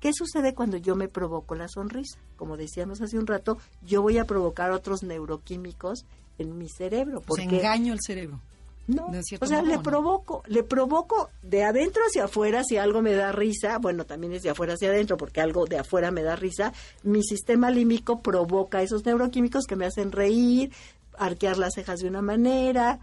¿Qué 0.00 0.12
sucede 0.12 0.54
cuando 0.54 0.76
yo 0.76 0.94
me 0.94 1.08
provoco 1.08 1.54
la 1.54 1.68
sonrisa? 1.68 2.18
Como 2.36 2.56
decíamos 2.56 3.00
hace 3.00 3.18
un 3.18 3.26
rato, 3.26 3.58
yo 3.82 4.02
voy 4.02 4.18
a 4.18 4.24
provocar 4.26 4.70
otros 4.70 5.02
neuroquímicos 5.02 6.04
en 6.38 6.58
mi 6.58 6.68
cerebro. 6.68 7.20
Porque 7.20 7.44
engaño 7.44 7.92
el 7.92 8.00
cerebro. 8.00 8.40
No, 8.88 9.10
o 9.40 9.46
sea, 9.46 9.62
le 9.62 9.80
provoco, 9.80 10.44
le 10.46 10.62
provoco 10.62 11.30
de 11.42 11.64
adentro 11.64 12.02
hacia 12.06 12.26
afuera 12.26 12.62
si 12.62 12.76
algo 12.76 13.02
me 13.02 13.14
da 13.14 13.32
risa, 13.32 13.78
bueno, 13.78 14.06
también 14.06 14.32
es 14.32 14.42
de 14.42 14.50
afuera 14.50 14.74
hacia 14.74 14.90
adentro 14.90 15.16
porque 15.16 15.40
algo 15.40 15.66
de 15.66 15.78
afuera 15.78 16.12
me 16.12 16.22
da 16.22 16.36
risa, 16.36 16.72
mi 17.02 17.24
sistema 17.24 17.68
límbico 17.72 18.20
provoca 18.22 18.82
esos 18.82 19.04
neuroquímicos 19.04 19.64
que 19.66 19.74
me 19.74 19.86
hacen 19.86 20.12
reír, 20.12 20.70
arquear 21.18 21.58
las 21.58 21.74
cejas 21.74 21.98
de 21.98 22.08
una 22.08 22.22
manera, 22.22 23.00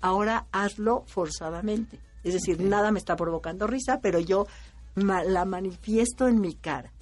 ahora 0.00 0.46
hazlo 0.50 1.04
forzadamente. 1.06 2.00
Es 2.24 2.34
decir, 2.34 2.60
nada 2.60 2.90
me 2.90 2.98
está 2.98 3.14
provocando 3.14 3.68
risa, 3.68 4.00
pero 4.00 4.18
yo 4.18 4.48
la 4.94 5.44
manifiesto 5.44 6.26
en 6.26 6.40
mi 6.40 6.54
cara. 6.54 6.92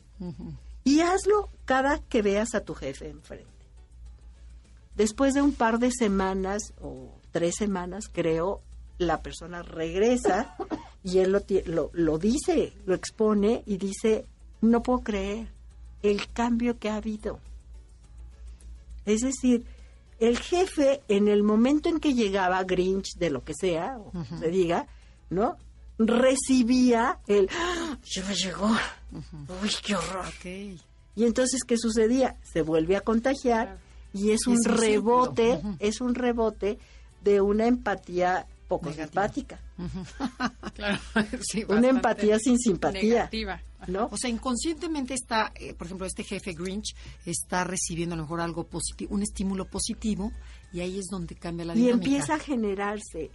Y 0.84 1.00
hazlo 1.00 1.48
cada 1.64 1.98
que 1.98 2.20
veas 2.20 2.54
a 2.54 2.60
tu 2.60 2.74
jefe 2.74 3.08
enfrente. 3.08 3.59
Después 5.00 5.32
de 5.32 5.40
un 5.40 5.52
par 5.52 5.78
de 5.78 5.90
semanas 5.90 6.74
o 6.78 7.18
tres 7.30 7.54
semanas, 7.56 8.10
creo, 8.12 8.60
la 8.98 9.22
persona 9.22 9.62
regresa 9.62 10.54
y 11.02 11.20
él 11.20 11.32
lo, 11.64 11.90
lo, 11.94 12.18
dice, 12.18 12.74
lo 12.84 12.94
expone 12.94 13.62
y 13.64 13.78
dice, 13.78 14.26
no 14.60 14.82
puedo 14.82 14.98
creer 14.98 15.48
el 16.02 16.30
cambio 16.34 16.78
que 16.78 16.90
ha 16.90 16.96
habido. 16.96 17.40
Es 19.06 19.22
decir, 19.22 19.64
el 20.18 20.38
jefe, 20.38 21.00
en 21.08 21.28
el 21.28 21.44
momento 21.44 21.88
en 21.88 21.98
que 21.98 22.12
llegaba 22.12 22.62
Grinch, 22.64 23.16
de 23.16 23.30
lo 23.30 23.42
que 23.42 23.54
sea, 23.54 23.96
o 23.96 24.12
se 24.38 24.50
diga, 24.50 24.86
¿no? 25.30 25.56
Recibía 25.98 27.20
el, 27.26 27.48
¡Ah! 27.54 27.96
ya 28.04 28.22
me 28.26 28.34
llegó, 28.34 28.68
uy, 29.62 29.70
qué 29.82 29.96
horror. 29.96 30.26
Y 31.16 31.24
entonces, 31.24 31.64
¿qué 31.64 31.78
sucedía? 31.78 32.36
Se 32.42 32.60
vuelve 32.60 32.96
a 32.96 33.00
contagiar 33.00 33.78
y 34.12 34.30
es 34.30 34.46
un 34.46 34.54
Es 34.54 34.66
rebote, 34.66 35.52
círculo. 35.52 35.76
Es 35.78 36.00
un 36.00 36.14
rebote 36.14 36.78
de 37.22 37.40
una 37.40 37.66
empatía 37.66 38.46
poco 38.68 38.88
Negativa. 38.90 39.28
simpática, 39.28 39.60
Claro, 40.74 40.98
sí, 41.42 41.64
una 41.68 41.88
empatía 41.88 42.38
sin 42.38 42.56
simpatía, 42.58 43.24
Negativa. 43.30 43.60
¿no? 43.88 44.08
O 44.12 44.16
sea, 44.16 44.30
inconscientemente 44.30 45.14
está, 45.14 45.52
eh, 45.56 45.74
por 45.74 45.86
ejemplo, 45.88 46.06
este 46.06 46.22
jefe 46.22 46.52
Grinch 46.52 46.94
está 47.26 47.64
recibiendo 47.64 48.14
a 48.14 48.16
lo 48.16 48.22
mejor 48.24 48.40
algo 48.40 48.64
positivo, 48.64 49.12
un 49.14 49.22
estímulo 49.22 49.64
positivo, 49.64 50.30
y 50.72 50.80
ahí 50.80 50.98
es 51.00 51.06
donde 51.10 51.34
cambia 51.34 51.66
la 51.66 51.74
y 51.74 51.78
dinámica. 51.78 52.04
empieza 52.04 52.34
a 52.34 52.38
generarse, 52.38 53.30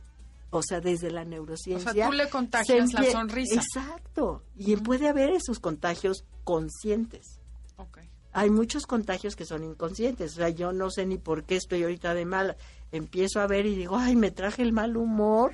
o 0.52 0.62
sea, 0.64 0.80
desde 0.80 1.12
la 1.12 1.26
neurociencia. 1.26 1.92
O 1.92 1.94
sea, 1.94 2.08
tú 2.08 2.14
le 2.14 2.30
contagias 2.30 2.94
la 2.94 3.04
sonrisa. 3.12 3.56
Exacto. 3.56 4.42
Y 4.58 4.78
puede 4.78 5.10
haber 5.10 5.32
esos 5.32 5.60
contagios 5.60 6.24
conscientes. 6.46 7.40
Ok. 7.76 8.00
Hay 8.38 8.50
muchos 8.50 8.86
contagios 8.86 9.36
que 9.38 9.46
son 9.46 9.64
inconscientes. 9.64 10.34
O 10.34 10.36
sea, 10.36 10.50
yo 10.50 10.74
no 10.74 10.90
sé 10.90 11.06
ni 11.06 11.18
por 11.18 11.46
qué 11.46 11.56
estoy 11.56 11.84
ahorita 11.84 12.14
de 12.14 12.26
mal. 12.26 12.58
Empiezo 12.92 13.40
a 13.40 13.48
ver 13.48 13.66
y 13.66 13.76
digo, 13.76 13.96
ay, 13.98 14.16
me 14.18 14.30
traje 14.30 14.62
el 14.62 14.74
mal 14.74 14.98
humor 14.98 15.54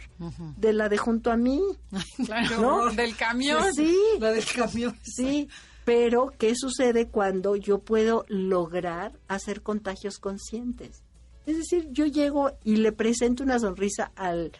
de 0.57 0.73
la 0.73 0.89
de 0.89 0.97
junto 0.97 1.31
a 1.31 1.37
mí. 1.37 1.61
Claro, 2.25 2.59
¿No? 2.61 2.91
del 2.91 3.15
camión. 3.15 3.63
Sí, 3.75 3.95
La 4.19 4.31
del 4.31 4.45
camión. 4.45 4.97
sí. 5.03 5.47
Pero, 5.85 6.31
¿qué 6.37 6.53
sucede 6.55 7.07
cuando 7.07 7.55
yo 7.55 7.79
puedo 7.79 8.23
lograr 8.27 9.13
hacer 9.27 9.61
contagios 9.61 10.17
conscientes? 10.19 11.01
Es 11.47 11.57
decir, 11.57 11.87
yo 11.91 12.05
llego 12.05 12.51
y 12.63 12.77
le 12.77 12.91
presento 12.91 13.43
una 13.43 13.57
sonrisa 13.59 14.11
al, 14.15 14.51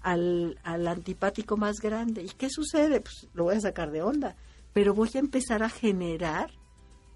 al, 0.00 0.58
al 0.64 0.86
antipático 0.88 1.56
más 1.58 1.76
grande. 1.80 2.22
¿Y 2.22 2.28
qué 2.30 2.48
sucede? 2.50 3.00
Pues 3.02 3.26
lo 3.34 3.44
voy 3.44 3.56
a 3.56 3.60
sacar 3.60 3.90
de 3.90 4.02
onda. 4.02 4.36
Pero 4.72 4.94
voy 4.94 5.10
a 5.14 5.18
empezar 5.18 5.62
a 5.62 5.68
generar, 5.68 6.50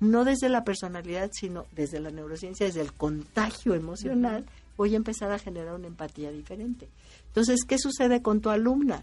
no 0.04 0.24
desde 0.24 0.48
la 0.48 0.64
personalidad, 0.64 1.30
sino 1.32 1.66
desde 1.72 2.00
la 2.00 2.10
neurociencia, 2.10 2.66
desde 2.66 2.80
el 2.80 2.92
contagio 2.92 3.74
emocional, 3.74 4.46
voy 4.76 4.94
a 4.94 4.96
empezar 4.96 5.30
a 5.32 5.38
generar 5.38 5.74
una 5.74 5.86
empatía 5.86 6.30
diferente. 6.30 6.88
Entonces, 7.28 7.60
¿qué 7.66 7.78
sucede 7.78 8.22
con 8.22 8.40
tu 8.40 8.50
alumna? 8.50 9.02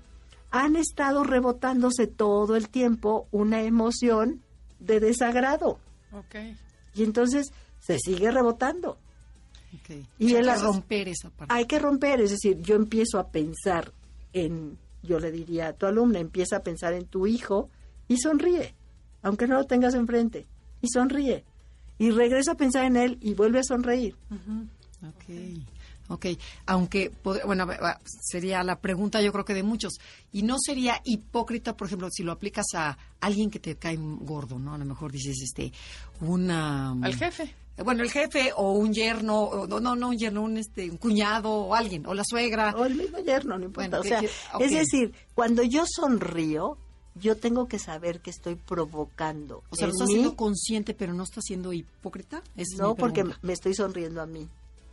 Han 0.51 0.75
estado 0.75 1.23
rebotándose 1.23 2.07
todo 2.07 2.55
el 2.55 2.69
tiempo 2.69 3.27
una 3.31 3.61
emoción 3.61 4.41
de 4.79 4.99
desagrado. 4.99 5.79
Ok. 6.11 6.35
Y 6.95 7.03
entonces 7.03 7.51
se 7.79 7.97
sigue 7.99 8.31
rebotando. 8.31 8.97
Ok. 9.73 10.05
Y 10.19 10.35
Hay 10.35 10.43
que 10.43 10.55
romper 10.57 11.07
esa 11.07 11.29
parte. 11.29 11.53
Hay 11.53 11.65
que 11.65 11.79
romper, 11.79 12.21
es 12.21 12.31
decir, 12.31 12.57
yo 12.61 12.75
empiezo 12.75 13.17
a 13.19 13.29
pensar 13.29 13.93
en, 14.33 14.77
yo 15.03 15.19
le 15.19 15.31
diría 15.31 15.69
a 15.69 15.73
tu 15.73 15.85
alumna, 15.85 16.19
empieza 16.19 16.57
a 16.57 16.63
pensar 16.63 16.93
en 16.93 17.05
tu 17.05 17.27
hijo 17.27 17.69
y 18.07 18.17
sonríe, 18.17 18.75
aunque 19.21 19.47
no 19.47 19.55
lo 19.55 19.65
tengas 19.65 19.93
enfrente, 19.93 20.47
y 20.82 20.88
sonríe. 20.89 21.44
Y 21.98 22.12
regresa 22.12 22.54
a 22.54 22.56
pensar 22.56 22.86
en 22.86 22.96
él 22.98 23.17
y 23.22 23.34
vuelve 23.34 23.60
a 23.60 23.63
sonreír. 23.63 24.15
Ok, 25.04 25.60
ok. 26.10 26.26
Aunque, 26.65 27.12
bueno, 27.46 27.67
sería 28.06 28.63
la 28.63 28.80
pregunta 28.80 29.22
yo 29.22 29.32
creo 29.32 29.46
que 29.46 29.54
de 29.54 29.63
muchos. 29.63 29.94
Y 30.32 30.44
no 30.44 30.58
sería 30.60 31.00
hipócrita, 31.04 31.76
por 31.78 31.88
ejemplo, 31.88 32.10
si 32.12 32.24
lo 32.24 32.32
aplicas 32.32 32.65
a 32.76 32.98
alguien 33.20 33.50
que 33.52 33.60
te 33.60 33.76
cae 33.76 33.98
gordo, 34.00 34.58
¿no? 34.60 34.74
A 34.74 34.78
lo 34.78 34.86
mejor 34.86 35.12
dices, 35.12 35.41
este, 35.44 35.72
una... 36.22 36.91
Al 36.91 37.15
jefe. 37.15 37.54
Bueno, 37.84 38.04
el 38.04 38.12
jefe 38.12 38.52
o 38.56 38.74
un 38.74 38.94
yerno, 38.94 39.39
o 39.41 39.65
no, 39.67 39.80
no, 39.80 39.96
no 39.96 40.10
un 40.10 40.17
yerno, 40.17 40.41
un, 40.44 40.58
este, 40.58 40.89
un 40.91 40.98
cuñado 40.98 41.52
o 41.52 41.74
alguien, 41.74 42.06
o 42.06 42.13
la 42.13 42.24
suegra. 42.24 42.76
O 42.78 42.86
el 42.86 42.96
mismo 42.96 43.17
yerno, 43.20 43.58
no 43.58 43.65
importa. 43.65 43.98
Bueno, 43.98 44.00
o 44.00 44.04
que- 44.04 44.10
sea, 44.10 44.20
que- 44.20 44.30
ok. 44.54 44.62
es 44.62 44.72
decir, 44.72 45.13
cuando 45.34 45.63
yo 45.63 45.84
sonrío, 45.88 46.78
yo 47.15 47.36
tengo 47.38 47.67
que 47.67 47.80
saber 47.80 48.21
que 48.21 48.30
estoy 48.30 48.56
provocando. 48.56 49.63
O 49.69 49.76
sea, 49.76 49.88
lo 49.88 49.91
en 49.93 49.95
estás 49.95 50.08
mí- 50.08 50.13
haciendo 50.15 50.36
consciente, 50.36 50.93
pero 50.93 51.13
no 51.13 51.24
estás 51.24 51.43
siendo 51.45 51.74
hipócrita. 51.74 52.41
Esa 52.56 52.84
No, 52.84 52.95
porque 52.95 53.26
me 53.41 53.54
estoy 53.54 53.74
sonriendo 53.74 54.21
a 54.21 54.26
mí. 54.26 54.47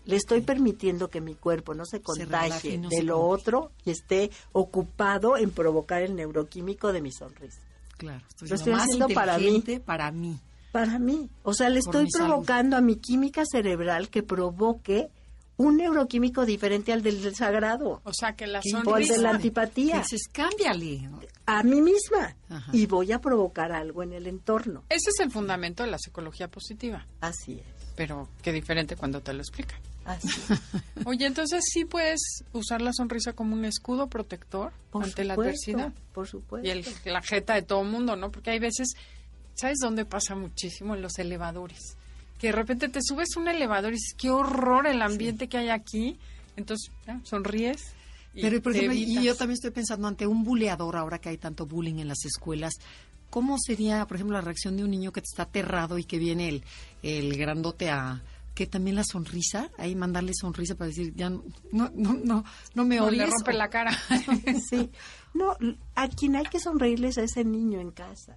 Le 0.04 0.16
estoy 0.16 0.40
permitiendo 0.40 1.09
que 1.09 1.20
mi 1.20 1.35
cuerpo 1.35 1.74
no 1.74 1.85
se 1.85 2.00
contagie 2.00 2.78
no 2.78 2.88
de 2.88 2.96
se 2.96 3.02
lo 3.02 3.16
contagie. 3.20 3.35
otro 3.42 3.70
y 3.85 3.90
esté 3.90 4.31
ocupado 4.52 5.37
en 5.37 5.50
provocar 5.50 6.02
el 6.02 6.16
neuroquímico 6.16 6.92
de 6.92 7.02
mi 7.02 7.12
sonrisa. 7.12 7.61
Claro, 7.98 8.22
estoy 8.28 8.48
Lo 8.48 8.57
siendo 8.57 8.57
estoy 8.57 8.72
más 8.72 8.83
haciendo 8.85 9.09
para 9.14 9.38
mí. 9.38 9.62
para 9.85 10.11
mí. 10.12 10.38
Para 10.72 10.98
mí. 10.98 11.28
O 11.42 11.52
sea, 11.54 11.68
le 11.68 11.81
Por 11.83 11.96
estoy 11.96 12.11
salud. 12.11 12.26
provocando 12.28 12.76
a 12.76 12.81
mi 12.81 12.96
química 12.96 13.42
cerebral 13.50 14.09
que 14.11 14.22
provoque 14.22 15.11
un 15.58 15.76
neuroquímico 15.76 16.46
diferente 16.46 16.92
al 16.92 17.02
del 17.02 17.20
desagrado 17.22 18.00
O 18.04 18.12
sea, 18.14 18.34
que 18.34 18.46
la 18.46 18.58
al 18.58 18.62
de 18.64 18.70
sonrisa. 18.70 19.18
la 19.18 19.30
antipatía. 19.30 19.98
dices, 19.98 20.28
cámbiale. 20.32 21.02
¿no? 21.02 21.20
A 21.46 21.62
mí 21.62 21.82
misma. 21.82 22.34
Ajá. 22.48 22.70
Y 22.72 22.86
voy 22.86 23.12
a 23.12 23.20
provocar 23.20 23.72
algo 23.72 24.02
en 24.02 24.12
el 24.12 24.26
entorno. 24.26 24.84
Ese 24.88 25.10
es 25.10 25.20
el 25.20 25.30
fundamento 25.30 25.82
de 25.82 25.90
la 25.90 25.98
psicología 25.98 26.48
positiva. 26.48 27.06
Así 27.20 27.54
es. 27.54 27.66
Pero 27.96 28.28
qué 28.42 28.52
diferente 28.52 28.96
cuando 28.96 29.20
te 29.20 29.32
lo 29.32 29.40
explica. 29.40 29.74
Así 30.04 30.28
Oye, 31.04 31.26
entonces 31.26 31.64
sí 31.70 31.84
puedes 31.84 32.44
usar 32.52 32.80
la 32.80 32.92
sonrisa 32.92 33.34
como 33.34 33.54
un 33.54 33.64
escudo 33.64 34.06
protector 34.06 34.72
Por 34.90 35.04
ante 35.04 35.24
la 35.24 35.34
adversidad. 35.34 35.92
Por 36.14 36.26
supuesto. 36.26 36.66
Y 36.66 36.70
el, 36.70 36.86
la 37.04 37.20
jeta 37.20 37.54
de 37.54 37.62
todo 37.62 37.84
mundo, 37.84 38.16
¿no? 38.16 38.30
Porque 38.30 38.50
hay 38.50 38.58
veces, 38.58 38.94
¿sabes 39.54 39.78
dónde 39.82 40.04
pasa 40.04 40.34
muchísimo? 40.34 40.94
En 40.94 41.02
los 41.02 41.18
elevadores. 41.18 41.97
Que 42.38 42.48
de 42.48 42.53
repente 42.53 42.88
te 42.88 43.01
subes 43.03 43.29
a 43.37 43.40
un 43.40 43.48
elevador 43.48 43.90
y 43.92 43.96
dices, 43.96 44.14
qué 44.16 44.31
horror 44.31 44.87
el 44.87 45.03
ambiente 45.03 45.48
que 45.48 45.59
hay 45.59 45.68
aquí. 45.70 46.18
Entonces, 46.57 46.90
ya, 47.07 47.20
sonríes. 47.24 47.94
y 48.35 48.42
Pero, 48.42 48.62
por 48.62 48.72
te 48.72 48.79
ejemplo, 48.79 48.98
y 48.98 49.22
yo 49.22 49.35
también 49.37 49.55
estoy 49.55 49.70
pensando 49.72 50.07
ante 50.09 50.27
un 50.27 50.44
buleador, 50.44 50.96
ahora 50.96 51.18
que 51.18 51.29
hay 51.31 51.38
tanto 51.38 51.66
bullying 51.66 51.98
en 51.98 52.09
las 52.09 52.24
escuelas, 52.24 52.74
¿cómo 53.31 53.57
sería, 53.59 54.07
por 54.07 54.16
ejemplo, 54.16 54.37
la 54.37 54.40
reacción 54.42 54.77
de 54.77 54.85
un 54.85 54.90
niño 54.90 55.12
que 55.12 55.20
te 55.20 55.27
está 55.31 55.44
aterrado 55.44 55.98
y 55.98 56.05
que 56.05 56.18
viene 56.18 56.48
el, 56.48 56.64
el 57.03 57.37
grandote 57.37 57.90
a 57.90 58.22
que 58.55 58.66
también 58.66 58.96
la 58.96 59.05
sonrisa, 59.05 59.70
ahí 59.79 59.94
mandarle 59.94 60.33
sonrisa 60.35 60.74
para 60.74 60.88
decir, 60.88 61.12
ya 61.14 61.31
no, 61.31 61.44
no, 61.70 61.90
no, 61.94 62.14
no, 62.14 62.44
no 62.74 62.85
me 62.85 62.96
No, 62.96 63.05
odies. 63.07 63.18
le 63.20 63.27
rompe 63.27 63.51
o- 63.53 63.57
la 63.57 63.68
cara. 63.70 63.96
Sí. 64.68 64.90
No, 65.35 65.57
a 65.94 66.09
quien 66.09 66.35
hay 66.35 66.44
que 66.46 66.59
sonreírles 66.59 67.18
a 67.18 67.22
ese 67.22 67.44
niño 67.44 67.81
en 67.81 67.92
casa. 67.92 68.37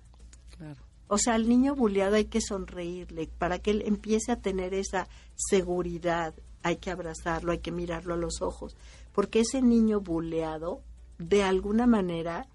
Claro. 0.56 0.80
O 1.14 1.18
sea, 1.18 1.34
al 1.34 1.50
niño 1.50 1.76
buleado 1.76 2.16
hay 2.16 2.24
que 2.24 2.40
sonreírle 2.40 3.28
para 3.38 3.60
que 3.60 3.72
él 3.72 3.84
empiece 3.86 4.32
a 4.32 4.38
tener 4.38 4.74
esa 4.74 5.10
seguridad. 5.36 6.34
Hay 6.64 6.78
que 6.78 6.90
abrazarlo, 6.90 7.52
hay 7.52 7.60
que 7.60 7.74
mirarlo 7.74 8.14
a 8.14 8.18
los 8.18 8.42
ojos. 8.42 8.78
Porque 9.12 9.42
ese 9.42 9.62
niño 9.62 10.00
buleado, 10.00 10.82
de 11.18 11.44
alguna 11.44 11.86
manera, 11.86 12.48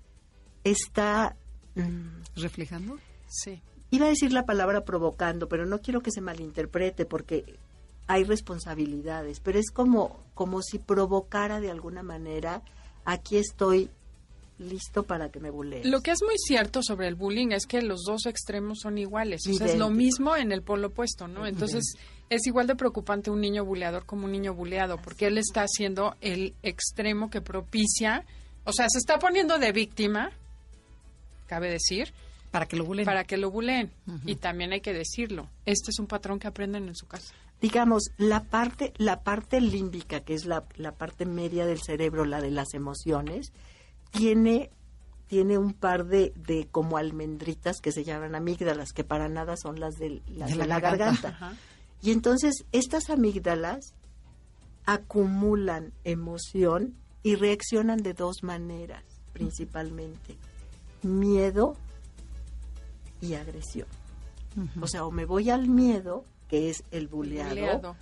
está... 0.65 1.37
mm, 1.75 2.23
¿Reflejando? 2.37 2.99
sí. 3.29 3.61
iba 3.91 4.07
a 4.07 4.09
decir 4.09 4.33
la 4.33 4.47
palabra 4.47 4.87
provocando, 4.87 5.49
pero 5.49 5.67
no 5.67 5.83
quiero 5.83 6.01
que 6.01 6.11
se 6.11 6.23
malinterprete 6.23 7.05
porque 7.05 7.59
hay 8.07 8.25
responsabilidades, 8.25 9.41
pero 9.41 9.59
es 9.59 9.71
como, 9.71 10.19
como 10.33 10.63
si 10.63 10.79
provocara 10.79 11.61
de 11.61 11.71
alguna 11.71 12.03
manera, 12.03 12.63
aquí 13.05 13.37
estoy 13.37 13.91
listo 14.59 15.03
para 15.03 15.31
que 15.31 15.41
me 15.41 15.51
bulees. 15.51 15.85
Lo 15.87 16.01
que 16.01 16.11
es 16.13 16.21
muy 16.23 16.37
cierto 16.39 16.83
sobre 16.83 17.09
el 17.09 17.15
bullying 17.15 17.49
es 17.53 17.67
que 17.67 17.83
los 17.83 18.03
dos 18.05 18.27
extremos 18.27 18.79
son 18.81 18.99
iguales. 18.99 19.43
O 19.49 19.53
sea, 19.53 19.67
es 19.67 19.77
lo 19.79 19.91
mismo 19.91 20.35
en 20.37 20.53
el 20.53 20.63
polo 20.63 20.89
opuesto, 20.89 21.29
¿no? 21.29 21.47
Entonces, 21.47 21.95
es 22.31 22.47
igual 22.47 22.67
de 22.67 22.75
preocupante 22.75 23.31
un 23.31 23.41
niño 23.41 23.65
buleador 23.65 24.07
como 24.07 24.25
un 24.25 24.33
niño 24.33 24.55
buleado, 24.55 24.97
porque 25.03 25.27
él 25.27 25.39
está 25.39 25.63
haciendo 25.63 26.17
el 26.21 26.55
extremo 26.63 27.29
que 27.31 27.41
propicia, 27.41 28.25
o 28.65 28.73
sea, 28.73 28.87
se 28.89 28.99
está 28.99 29.19
poniendo 29.19 29.59
de 29.59 29.73
víctima, 29.73 30.31
cabe 31.47 31.71
decir, 31.71 32.13
Para 32.51 32.67
que 32.67 32.77
lo 32.77 32.85
bulen. 32.85 33.05
para 33.05 33.25
que 33.25 33.37
lo 33.37 33.51
buleen. 33.51 33.93
Y 34.25 34.37
también 34.37 34.73
hay 34.73 34.81
que 34.81 34.93
decirlo. 34.93 35.49
Este 35.67 35.91
es 35.91 35.99
un 35.99 36.07
patrón 36.07 36.39
que 36.39 36.49
aprenden 36.49 36.89
en 36.89 36.95
su 36.97 37.07
casa. 37.07 37.35
Digamos, 37.61 38.11
la 38.19 38.43
parte, 38.45 38.93
la 38.97 39.21
parte 39.21 39.61
límbica, 39.61 40.21
que 40.21 40.35
es 40.35 40.45
la, 40.45 40.65
la 40.77 40.93
parte 40.93 41.25
media 41.25 41.65
del 41.65 41.81
cerebro, 41.81 42.25
la 42.27 42.41
de 42.41 42.51
las 42.51 42.75
emociones, 42.75 43.53
tiene, 44.17 44.71
tiene 45.29 45.59
un 45.59 45.73
par 45.73 46.07
de, 46.07 46.33
de 46.37 46.67
como 46.71 46.97
almendritas 46.97 47.81
que 47.81 47.93
se 47.93 48.05
llaman 48.05 48.35
amígdalas, 48.35 48.93
que 48.93 49.05
para 49.05 49.29
nada 49.29 49.57
son 49.57 49.81
las 49.81 49.95
de, 49.97 50.23
las 50.29 50.49
De 50.51 50.55
de 50.57 50.59
la 50.61 50.67
la, 50.67 50.81
garganta. 50.81 51.57
Y 52.03 52.11
entonces 52.13 52.65
estas 52.73 53.11
amígdalas 53.11 53.95
acumulan 54.85 55.93
emoción 56.05 56.95
y 57.23 57.35
reaccionan 57.35 57.99
de 58.03 58.15
dos 58.15 58.43
maneras, 58.43 59.03
principalmente. 59.33 60.37
Miedo 61.03 61.77
y 63.21 63.35
agresión. 63.35 63.89
O 64.81 64.87
sea, 64.87 65.05
o 65.05 65.11
me 65.11 65.25
voy 65.27 65.51
al 65.51 65.69
miedo, 65.69 66.25
que 66.49 66.71
es 66.71 66.83
el 66.91 67.09
buleado, 67.09 67.51
Buleado. 67.51 67.97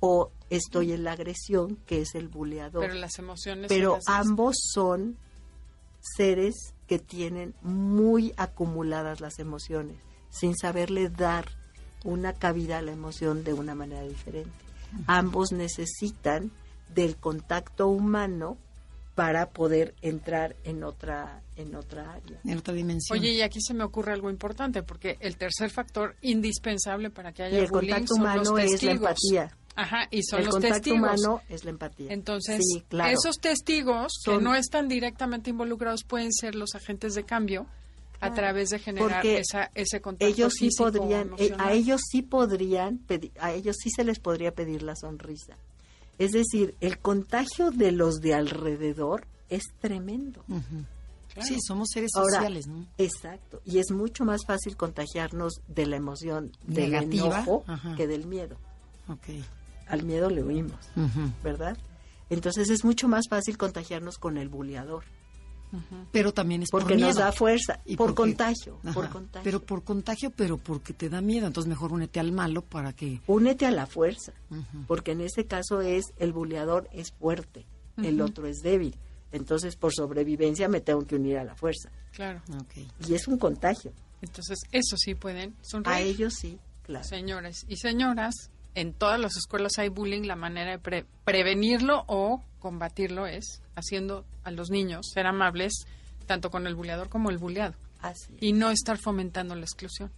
o 0.00 0.32
estoy 0.48 0.92
en 0.92 1.04
la 1.04 1.12
agresión, 1.12 1.76
que 1.86 2.00
es 2.00 2.14
el 2.14 2.28
buleador. 2.28 2.82
Pero 2.82 2.94
las 2.94 3.18
emociones. 3.18 3.66
Pero 3.68 3.96
las- 3.96 4.08
ambos 4.08 4.56
son 4.72 5.16
seres 6.16 6.74
que 6.86 6.98
tienen 6.98 7.54
muy 7.62 8.32
acumuladas 8.36 9.20
las 9.20 9.38
emociones, 9.38 9.96
sin 10.30 10.56
saberle 10.56 11.08
dar 11.08 11.46
una 12.04 12.32
cabida 12.32 12.78
a 12.78 12.82
la 12.82 12.92
emoción 12.92 13.44
de 13.44 13.52
una 13.52 13.74
manera 13.74 14.02
diferente. 14.02 14.50
ambos 15.06 15.52
necesitan 15.52 16.50
del 16.94 17.16
contacto 17.16 17.86
humano 17.88 18.58
para 19.14 19.50
poder 19.50 19.94
entrar 20.00 20.56
en 20.64 20.82
otra 20.82 21.42
en 21.56 21.74
otra 21.74 22.12
área. 22.12 22.40
En 22.44 22.58
otra 22.58 22.72
dimensión. 22.72 23.18
Oye, 23.18 23.32
y 23.32 23.42
aquí 23.42 23.60
se 23.60 23.74
me 23.74 23.84
ocurre 23.84 24.12
algo 24.12 24.30
importante, 24.30 24.82
porque 24.82 25.18
el 25.20 25.36
tercer 25.36 25.70
factor 25.70 26.16
indispensable 26.22 27.10
para 27.10 27.32
que 27.32 27.42
haya 27.42 27.58
y 27.58 27.64
el 27.64 27.70
bullying 27.70 27.90
contacto 27.90 28.14
son 28.14 28.22
humano 28.22 28.42
los 28.42 28.58
es 28.58 28.82
la 28.82 28.92
empatía. 28.92 29.56
Ajá, 29.76 30.08
y 30.10 30.22
son 30.24 30.40
el 30.40 30.46
los 30.46 30.54
contacto 30.54 30.74
testigos. 30.76 30.98
humano 30.98 31.42
es 31.48 31.64
la 31.64 31.70
empatía. 31.70 32.12
Entonces, 32.12 32.60
Sí, 32.66 32.82
claro. 32.88 33.10
esos 33.16 33.36
testigos 33.36 34.12
que 34.24 34.38
no 34.38 34.54
están 34.54 34.88
directamente 34.88 35.50
involucrados 35.50 36.04
pueden 36.04 36.32
ser 36.32 36.54
los 36.54 36.74
agentes 36.74 37.14
de 37.14 37.24
cambio 37.24 37.66
a 38.20 38.34
través 38.34 38.68
de 38.70 38.78
generar 38.78 39.08
Porque 39.10 39.38
esa, 39.38 39.70
ese 39.74 40.00
contacto 40.02 40.26
ellos 40.26 40.52
sí 40.52 40.66
físico 40.66 40.84
podrían, 40.92 41.30
eh, 41.38 41.54
a 41.58 41.72
ellos 41.72 42.02
sí 42.10 42.20
podrían, 42.20 43.00
a 43.38 43.52
ellos 43.52 43.76
sí 43.82 43.88
se 43.90 44.04
les 44.04 44.18
podría 44.18 44.52
pedir 44.52 44.82
la 44.82 44.94
sonrisa. 44.96 45.56
Es 46.18 46.32
decir, 46.32 46.74
el 46.80 46.98
contagio 46.98 47.70
de 47.70 47.92
los 47.92 48.20
de 48.20 48.34
alrededor 48.34 49.26
es 49.48 49.62
tremendo. 49.80 50.44
Claro. 51.32 51.48
Sí, 51.48 51.56
somos 51.66 51.88
seres 51.94 52.10
Ahora, 52.16 52.34
sociales, 52.34 52.66
¿no? 52.66 52.84
Exacto. 52.98 53.62
Y 53.64 53.78
es 53.78 53.90
mucho 53.92 54.24
más 54.26 54.44
fácil 54.46 54.76
contagiarnos 54.76 55.54
de 55.68 55.86
la 55.86 55.96
emoción 55.96 56.52
del 56.66 56.90
Negativa, 56.90 57.26
enojo 57.38 57.64
ajá. 57.68 57.94
que 57.96 58.06
del 58.06 58.26
miedo. 58.26 58.58
Ok. 59.08 59.28
Al 59.90 60.02
miedo 60.04 60.30
le 60.30 60.42
huimos. 60.42 60.78
¿verdad? 61.42 61.76
Entonces 62.28 62.70
es 62.70 62.84
mucho 62.84 63.08
más 63.08 63.24
fácil 63.28 63.58
contagiarnos 63.58 64.18
con 64.18 64.36
el 64.38 64.48
buleador, 64.48 65.04
Pero 66.12 66.32
también 66.32 66.62
es 66.64 66.70
por 66.70 66.82
porque 66.82 66.96
nos 66.96 67.14
da 67.16 67.30
fuerza, 67.32 67.80
Y 67.84 67.96
por 67.96 68.08
porque- 68.08 68.16
contagio, 68.22 68.78
por 68.94 69.04
Ajá. 69.04 69.12
contagio. 69.12 69.44
Pero 69.44 69.62
por 69.62 69.84
contagio, 69.84 70.30
pero 70.30 70.58
porque 70.58 70.92
te 70.92 71.08
da 71.08 71.20
miedo. 71.20 71.46
Entonces 71.46 71.68
mejor 71.68 71.92
únete 71.92 72.18
al 72.18 72.32
malo 72.32 72.62
para 72.62 72.92
que... 72.92 73.20
Únete 73.28 73.66
a 73.66 73.70
la 73.70 73.86
fuerza, 73.86 74.32
porque 74.88 75.12
en 75.12 75.20
este 75.20 75.46
caso 75.46 75.80
es 75.80 76.06
el 76.18 76.32
buleador 76.32 76.88
es 76.92 77.12
fuerte, 77.12 77.66
el 77.98 78.20
otro 78.20 78.46
es 78.46 78.62
débil. 78.62 78.96
Entonces, 79.32 79.76
por 79.76 79.92
sobrevivencia 79.94 80.66
me 80.68 80.80
tengo 80.80 81.06
que 81.06 81.14
unir 81.14 81.38
a 81.38 81.44
la 81.44 81.54
fuerza. 81.54 81.88
Claro. 82.12 82.42
Ok. 82.60 82.78
Y 83.08 83.14
es 83.14 83.28
un 83.28 83.38
contagio. 83.38 83.92
Entonces, 84.22 84.58
eso 84.72 84.96
sí 84.96 85.14
pueden 85.14 85.54
sonreír. 85.62 85.96
A 85.96 86.00
ellos 86.00 86.34
sí, 86.34 86.58
claro. 86.82 87.04
Señores 87.04 87.64
y 87.68 87.76
señoras, 87.76 88.34
en 88.74 88.92
todas 88.92 89.18
las 89.20 89.36
escuelas 89.36 89.72
hay 89.78 89.88
bullying. 89.88 90.22
La 90.22 90.36
manera 90.36 90.70
de 90.72 90.78
pre- 90.78 91.06
prevenirlo 91.24 92.04
o 92.06 92.42
combatirlo 92.60 93.26
es 93.26 93.62
haciendo 93.74 94.24
a 94.44 94.50
los 94.50 94.70
niños 94.70 95.06
ser 95.14 95.26
amables 95.26 95.72
tanto 96.26 96.50
con 96.50 96.66
el 96.66 96.74
buleador 96.74 97.08
como 97.08 97.30
el 97.30 97.38
buleado 97.38 97.74
Así 98.00 98.32
es. 98.36 98.42
y 98.42 98.52
no 98.52 98.70
estar 98.70 98.98
fomentando 98.98 99.54
la 99.54 99.62
exclusión. 99.62 100.10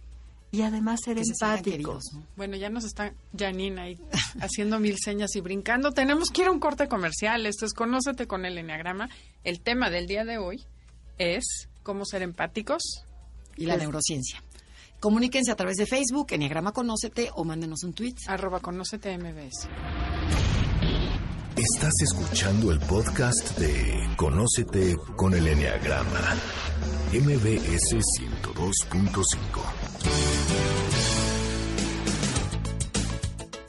Y 0.51 0.61
además 0.61 0.99
ser 1.03 1.15
Que 1.15 1.21
se 1.25 1.33
sientan 1.33 1.57
empáticos. 1.57 1.73
queridos, 2.03 2.03
¿no? 2.13 2.27
Bueno, 2.35 2.55
ya 2.57 2.69
nos 2.69 2.83
está 2.83 3.11
Janine 3.35 3.81
ahí 3.81 3.97
haciendo 4.39 4.79
mil 4.79 4.97
señas 4.99 5.35
y 5.35 5.41
brincando. 5.41 5.91
Tenemos 5.91 6.29
que 6.29 6.41
ir 6.43 6.47
a 6.47 6.51
un 6.51 6.59
corte 6.59 6.87
comercial. 6.87 7.47
Esto 7.47 7.65
es 7.65 7.73
Conócete 7.73 8.27
con 8.27 8.45
el 8.45 8.57
Enneagrama. 8.59 9.09
El 9.43 9.61
tema 9.61 9.89
del 9.89 10.05
día 10.05 10.25
de 10.25 10.37
hoy 10.37 10.63
es 11.17 11.67
cómo 11.81 12.05
ser 12.05 12.21
empáticos. 12.21 12.83
Y 13.57 13.65
la 13.65 13.73
Pues- 13.73 13.83
neurociencia. 13.83 14.43
Comuníquense 15.07 15.51
a 15.51 15.55
través 15.57 15.75
de 15.75 15.85
Facebook, 15.85 16.27
Enneagrama 16.31 16.71
Conócete, 16.71 17.29
o 17.35 17.43
mándenos 17.43 17.83
un 17.83 17.91
tweet. 17.91 18.15
Arroba 18.25 18.61
Conócete 18.61 19.17
MBS. 19.17 19.67
Estás 21.57 21.91
escuchando 22.01 22.71
el 22.71 22.79
podcast 22.79 23.59
de 23.59 24.07
Conócete 24.15 24.95
con 25.17 25.33
el 25.33 25.45
Enneagrama. 25.45 26.37
MBS 27.11 27.97
102.5. 27.97 29.33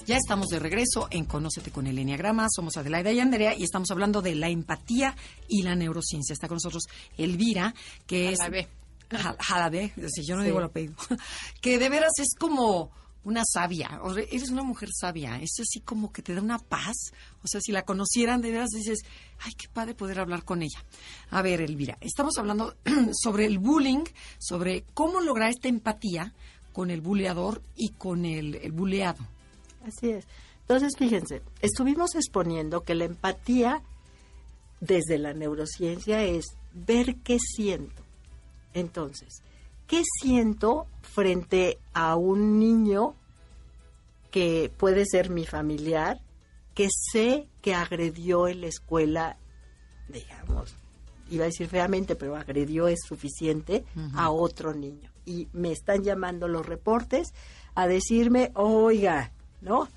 Ya 0.06 0.16
estamos 0.18 0.46
de 0.50 0.60
regreso 0.60 1.08
en 1.10 1.24
Conócete 1.24 1.72
con 1.72 1.88
el 1.88 1.98
Enneagrama. 1.98 2.46
Somos 2.48 2.76
Adelaida 2.76 3.10
y 3.10 3.18
Andrea 3.18 3.56
y 3.58 3.64
estamos 3.64 3.90
hablando 3.90 4.22
de 4.22 4.36
la 4.36 4.50
empatía 4.50 5.16
y 5.48 5.62
la 5.62 5.74
neurociencia. 5.74 6.32
Está 6.32 6.46
con 6.46 6.58
nosotros 6.58 6.84
Elvira, 7.18 7.74
que 8.06 8.30
es... 8.30 8.38
Jalabe. 8.38 8.62
Ja- 8.62 8.83
Jalabe, 9.10 9.92
yo 10.26 10.36
no 10.36 10.42
Sí. 10.42 10.46
digo 10.46 10.58
el 10.58 10.64
apellido. 10.64 10.94
Que 11.60 11.78
de 11.78 11.88
veras 11.88 12.12
es 12.18 12.34
como 12.38 12.90
una 13.24 13.42
sabia. 13.50 14.00
O 14.02 14.12
eres 14.16 14.50
una 14.50 14.62
mujer 14.62 14.90
sabia. 14.92 15.40
Es 15.40 15.52
así 15.60 15.80
como 15.80 16.12
que 16.12 16.20
te 16.22 16.34
da 16.34 16.42
una 16.42 16.58
paz. 16.58 16.94
O 17.42 17.46
sea, 17.48 17.60
si 17.60 17.72
la 17.72 17.82
conocieran, 17.82 18.42
de 18.42 18.50
veras 18.50 18.68
dices, 18.70 18.98
ay, 19.40 19.52
qué 19.56 19.66
padre 19.68 19.94
poder 19.94 20.20
hablar 20.20 20.44
con 20.44 20.62
ella. 20.62 20.84
A 21.30 21.40
ver, 21.40 21.60
Elvira, 21.62 21.96
estamos 22.00 22.36
hablando 22.38 22.74
sobre 23.22 23.46
el 23.46 23.58
bullying, 23.58 24.04
sobre 24.38 24.84
cómo 24.94 25.20
lograr 25.20 25.50
esta 25.50 25.68
empatía 25.68 26.34
con 26.72 26.90
el 26.90 27.00
buleador 27.00 27.62
y 27.76 27.90
con 27.90 28.24
el, 28.26 28.56
el 28.56 28.72
buleado. 28.72 29.26
Así 29.86 30.10
es. 30.10 30.26
Entonces, 30.62 30.92
fíjense, 30.98 31.42
estuvimos 31.62 32.14
exponiendo 32.14 32.82
que 32.82 32.94
la 32.94 33.04
empatía 33.04 33.82
desde 34.80 35.18
la 35.18 35.32
neurociencia 35.34 36.22
es 36.24 36.44
ver 36.74 37.16
qué 37.22 37.38
siento. 37.38 38.02
Entonces, 38.74 39.42
¿qué 39.86 40.02
siento 40.20 40.86
frente 41.00 41.78
a 41.92 42.16
un 42.16 42.58
niño 42.58 43.14
que 44.30 44.70
puede 44.76 45.06
ser 45.06 45.30
mi 45.30 45.46
familiar, 45.46 46.20
que 46.74 46.88
sé 46.90 47.48
que 47.62 47.74
agredió 47.74 48.48
en 48.48 48.62
la 48.62 48.66
escuela, 48.66 49.38
digamos, 50.08 50.74
iba 51.30 51.44
a 51.44 51.46
decir 51.46 51.68
feamente, 51.68 52.16
pero 52.16 52.36
agredió 52.36 52.88
es 52.88 52.98
suficiente 53.06 53.84
a 54.14 54.30
otro 54.30 54.74
niño? 54.74 55.10
Y 55.24 55.48
me 55.52 55.72
están 55.72 56.02
llamando 56.02 56.48
los 56.48 56.66
reportes 56.66 57.28
a 57.74 57.86
decirme, 57.86 58.50
oiga, 58.54 59.32
¿no? 59.60 59.88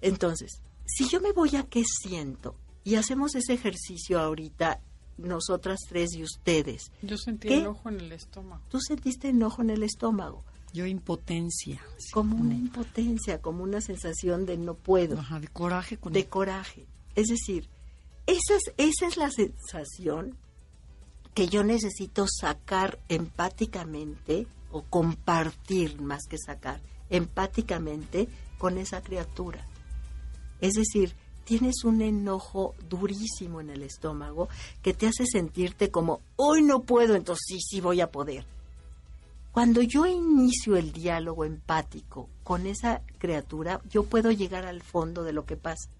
Entonces, 0.00 0.62
si 0.86 1.08
yo 1.08 1.20
me 1.20 1.32
voy 1.32 1.56
a 1.56 1.64
qué 1.64 1.82
siento 1.84 2.54
y 2.84 2.94
hacemos 2.94 3.34
ese 3.34 3.54
ejercicio 3.54 4.20
ahorita, 4.20 4.80
nosotras 5.18 5.78
tres 5.88 6.14
y 6.14 6.22
ustedes, 6.22 6.90
Yo 7.02 7.16
sentí 7.16 7.48
¿Qué? 7.48 7.58
el 7.58 7.66
ojo 7.66 7.88
en 7.88 8.00
el 8.00 8.12
estómago. 8.12 8.62
tú 8.68 8.80
sentiste 8.80 9.28
enojo 9.28 9.62
en 9.62 9.70
el 9.70 9.82
estómago, 9.82 10.44
Yo 10.72 10.86
impotencia. 10.86 11.80
como 12.12 12.36
una 12.36 12.54
impotencia, 12.54 13.40
como 13.40 13.62
una 13.62 13.80
sensación 13.80 14.46
de 14.46 14.56
no 14.56 14.74
puedo, 14.74 15.18
Ajá, 15.18 15.38
de 15.40 15.48
coraje 15.48 15.96
con 15.98 16.12
de 16.12 16.26
coraje. 16.26 16.86
Es 17.14 17.26
decir, 17.28 17.68
esa 18.26 18.54
es, 18.56 18.72
esa 18.76 19.06
es 19.06 19.16
la 19.16 19.30
sensación 19.30 20.36
que 21.34 21.48
yo 21.48 21.62
necesito 21.64 22.26
sacar 22.28 22.98
empáticamente 23.08 24.46
o 24.70 24.82
compartir 24.82 26.00
más 26.00 26.22
que 26.28 26.36
sacar 26.38 26.80
empáticamente 27.10 28.28
con 28.58 28.78
esa 28.78 29.02
criatura. 29.02 29.66
Es 30.60 30.72
decir, 30.74 31.14
tienes 31.44 31.84
un 31.84 32.02
enojo 32.02 32.74
durísimo 32.88 33.60
en 33.60 33.70
el 33.70 33.82
estómago 33.82 34.48
que 34.82 34.94
te 34.94 35.06
hace 35.06 35.26
sentirte 35.26 35.90
como, 35.90 36.20
hoy 36.36 36.62
no 36.62 36.82
puedo, 36.82 37.14
entonces 37.14 37.44
sí, 37.46 37.58
sí 37.60 37.80
voy 37.80 38.00
a 38.00 38.10
poder. 38.10 38.44
Cuando 39.52 39.82
yo 39.82 40.06
inicio 40.06 40.76
el 40.76 40.92
diálogo 40.92 41.44
empático 41.44 42.28
con 42.42 42.66
esa 42.66 43.02
criatura, 43.18 43.80
yo 43.90 44.04
puedo 44.04 44.30
llegar 44.30 44.64
al 44.64 44.82
fondo 44.82 45.24
de 45.24 45.34
lo 45.34 45.44
que 45.44 45.56
pasa 45.56 45.90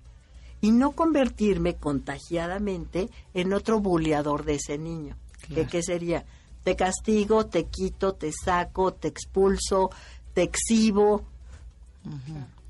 y 0.63 0.71
no 0.71 0.93
convertirme 0.93 1.75
contagiadamente 1.75 3.11
en 3.35 3.53
otro 3.53 3.81
buleador 3.81 4.45
de 4.45 4.55
ese 4.55 4.79
niño. 4.79 5.17
Claro. 5.43 5.55
¿Que 5.63 5.69
¿Qué 5.69 5.83
sería? 5.83 6.25
Te 6.65 6.77
castigo, 6.77 7.47
te 7.47 7.65
quito, 7.65 8.15
te 8.15 8.31
saco, 8.33 8.95
te 8.95 9.09
expulso, 9.09 9.91
te 10.33 10.45
exhibo. 10.45 11.25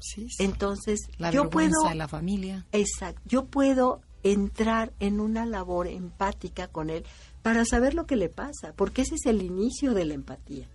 Sí, 0.02 0.28
sí. 0.28 0.42
Entonces, 0.42 1.00
la 1.18 1.30
yo 1.30 1.48
puedo 1.48 1.88
de 1.88 1.94
la 1.94 2.08
familia. 2.08 2.66
Exacto. 2.72 3.20
Yo 3.24 3.46
puedo 3.46 4.00
entrar 4.22 4.92
en 5.00 5.20
una 5.20 5.46
labor 5.46 5.86
empática 5.86 6.68
con 6.68 6.90
él 6.90 7.04
para 7.42 7.64
saber 7.64 7.94
lo 7.94 8.06
que 8.06 8.16
le 8.16 8.28
pasa, 8.28 8.72
porque 8.76 9.02
ese 9.02 9.16
es 9.16 9.26
el 9.26 9.42
inicio 9.42 9.94
de 9.94 10.04
la 10.04 10.14
empatía. 10.14 10.68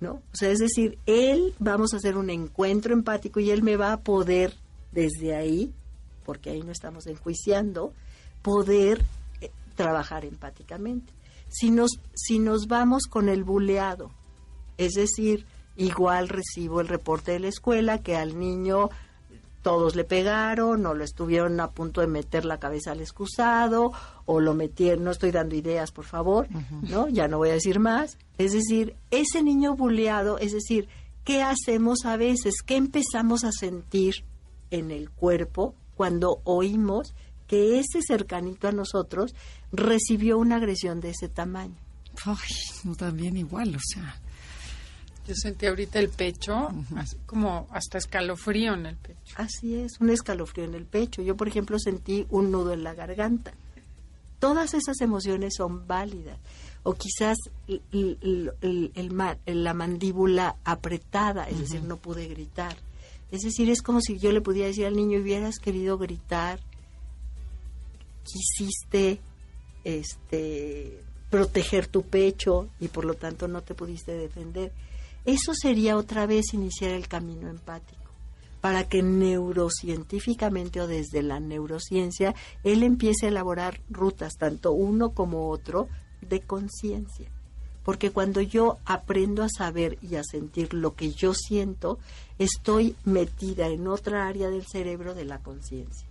¿No? 0.00 0.14
O 0.14 0.34
sea, 0.34 0.50
es 0.50 0.58
decir, 0.58 0.98
él, 1.06 1.54
vamos 1.60 1.94
a 1.94 1.98
hacer 1.98 2.16
un 2.16 2.28
encuentro 2.30 2.92
empático 2.92 3.38
y 3.38 3.50
él 3.50 3.62
me 3.62 3.76
va 3.76 3.92
a 3.92 4.00
poder, 4.00 4.54
desde 4.90 5.36
ahí, 5.36 5.72
porque 6.24 6.50
ahí 6.50 6.62
no 6.62 6.72
estamos 6.72 7.06
enjuiciando, 7.06 7.92
poder 8.42 9.04
eh, 9.40 9.50
trabajar 9.76 10.24
empáticamente. 10.24 11.12
Si 11.48 11.70
nos, 11.70 11.90
si 12.14 12.40
nos 12.40 12.66
vamos 12.66 13.04
con 13.04 13.28
el 13.28 13.44
buleado, 13.44 14.10
es 14.76 14.92
decir, 14.94 15.46
igual 15.76 16.28
recibo 16.28 16.80
el 16.80 16.88
reporte 16.88 17.32
de 17.32 17.40
la 17.40 17.48
escuela 17.48 17.98
que 17.98 18.16
al 18.16 18.38
niño 18.38 18.90
todos 19.62 19.94
le 19.94 20.04
pegaron 20.04 20.84
o 20.86 20.94
lo 20.94 21.04
estuvieron 21.04 21.60
a 21.60 21.70
punto 21.70 22.00
de 22.00 22.08
meter 22.08 22.44
la 22.44 22.58
cabeza 22.58 22.92
al 22.92 23.00
excusado 23.00 23.92
o 24.26 24.40
lo 24.40 24.54
metieron, 24.54 25.04
no 25.04 25.12
estoy 25.12 25.30
dando 25.30 25.54
ideas, 25.54 25.92
por 25.92 26.04
favor, 26.04 26.48
¿no? 26.82 27.08
Ya 27.08 27.28
no 27.28 27.38
voy 27.38 27.50
a 27.50 27.54
decir 27.54 27.78
más. 27.78 28.18
Es 28.38 28.52
decir, 28.52 28.96
ese 29.10 29.42
niño 29.42 29.76
buleado, 29.76 30.38
es 30.38 30.52
decir, 30.52 30.88
¿qué 31.24 31.42
hacemos 31.42 32.04
a 32.04 32.16
veces? 32.16 32.62
¿Qué 32.66 32.76
empezamos 32.76 33.44
a 33.44 33.52
sentir 33.52 34.24
en 34.70 34.90
el 34.90 35.10
cuerpo 35.10 35.76
cuando 35.94 36.40
oímos 36.44 37.14
que 37.46 37.78
ese 37.78 38.00
cercanito 38.02 38.66
a 38.66 38.72
nosotros 38.72 39.34
recibió 39.70 40.38
una 40.38 40.56
agresión 40.56 41.00
de 41.00 41.10
ese 41.10 41.28
tamaño? 41.28 41.76
Ay, 42.24 42.36
no, 42.84 42.96
también 42.96 43.36
igual, 43.36 43.76
o 43.76 43.80
sea, 43.80 44.20
Yo 45.26 45.34
sentí 45.36 45.66
ahorita 45.66 45.98
el 46.00 46.08
pecho, 46.08 46.68
así 46.96 47.16
como 47.26 47.68
hasta 47.70 47.98
escalofrío 47.98 48.74
en 48.74 48.86
el 48.86 48.96
pecho. 48.96 49.34
Así 49.36 49.76
es, 49.76 50.00
un 50.00 50.10
escalofrío 50.10 50.64
en 50.64 50.74
el 50.74 50.84
pecho. 50.84 51.22
Yo, 51.22 51.36
por 51.36 51.46
ejemplo, 51.46 51.78
sentí 51.78 52.26
un 52.30 52.50
nudo 52.50 52.72
en 52.72 52.82
la 52.82 52.94
garganta. 52.94 53.52
Todas 54.40 54.74
esas 54.74 55.00
emociones 55.00 55.54
son 55.56 55.86
válidas. 55.86 56.38
O 56.82 56.94
quizás 56.94 57.36
el- 57.68 57.82
el- 57.92 58.52
el- 58.60 58.90
el 58.96 59.10
ma- 59.12 59.38
la 59.46 59.72
mandíbula 59.74 60.56
apretada, 60.64 61.48
es 61.48 61.60
decir, 61.60 61.82
no 61.84 61.98
pude 61.98 62.26
gritar. 62.26 62.76
Es 63.30 63.42
decir, 63.42 63.70
es 63.70 63.80
como 63.82 64.00
si 64.00 64.18
yo 64.18 64.32
le 64.32 64.40
pudiera 64.40 64.66
decir 64.66 64.86
al 64.86 64.96
niño, 64.96 65.20
hubieras 65.20 65.60
querido 65.60 65.96
gritar, 65.98 66.58
quisiste 68.24 69.20
este 69.84 71.02
proteger 71.30 71.86
tu 71.86 72.02
pecho 72.02 72.68
y 72.78 72.88
por 72.88 73.04
lo 73.04 73.14
tanto 73.14 73.48
no 73.48 73.62
te 73.62 73.74
pudiste 73.74 74.12
defender. 74.12 74.72
Eso 75.24 75.54
sería 75.54 75.96
otra 75.96 76.26
vez 76.26 76.52
iniciar 76.52 76.90
el 76.90 77.08
camino 77.08 77.48
empático 77.48 78.02
para 78.62 78.88
que 78.88 79.02
neurocientíficamente 79.02 80.80
o 80.80 80.86
desde 80.86 81.20
la 81.22 81.40
neurociencia 81.40 82.34
él 82.62 82.84
empiece 82.84 83.26
a 83.26 83.28
elaborar 83.30 83.80
rutas, 83.90 84.34
tanto 84.38 84.72
uno 84.72 85.10
como 85.10 85.50
otro, 85.50 85.88
de 86.20 86.40
conciencia. 86.40 87.28
Porque 87.84 88.12
cuando 88.12 88.40
yo 88.40 88.78
aprendo 88.84 89.42
a 89.42 89.48
saber 89.48 89.98
y 90.00 90.14
a 90.14 90.22
sentir 90.22 90.74
lo 90.74 90.94
que 90.94 91.10
yo 91.10 91.34
siento, 91.34 91.98
estoy 92.38 92.94
metida 93.04 93.66
en 93.66 93.88
otra 93.88 94.28
área 94.28 94.48
del 94.48 94.64
cerebro 94.64 95.14
de 95.16 95.24
la 95.24 95.38
conciencia. 95.38 96.06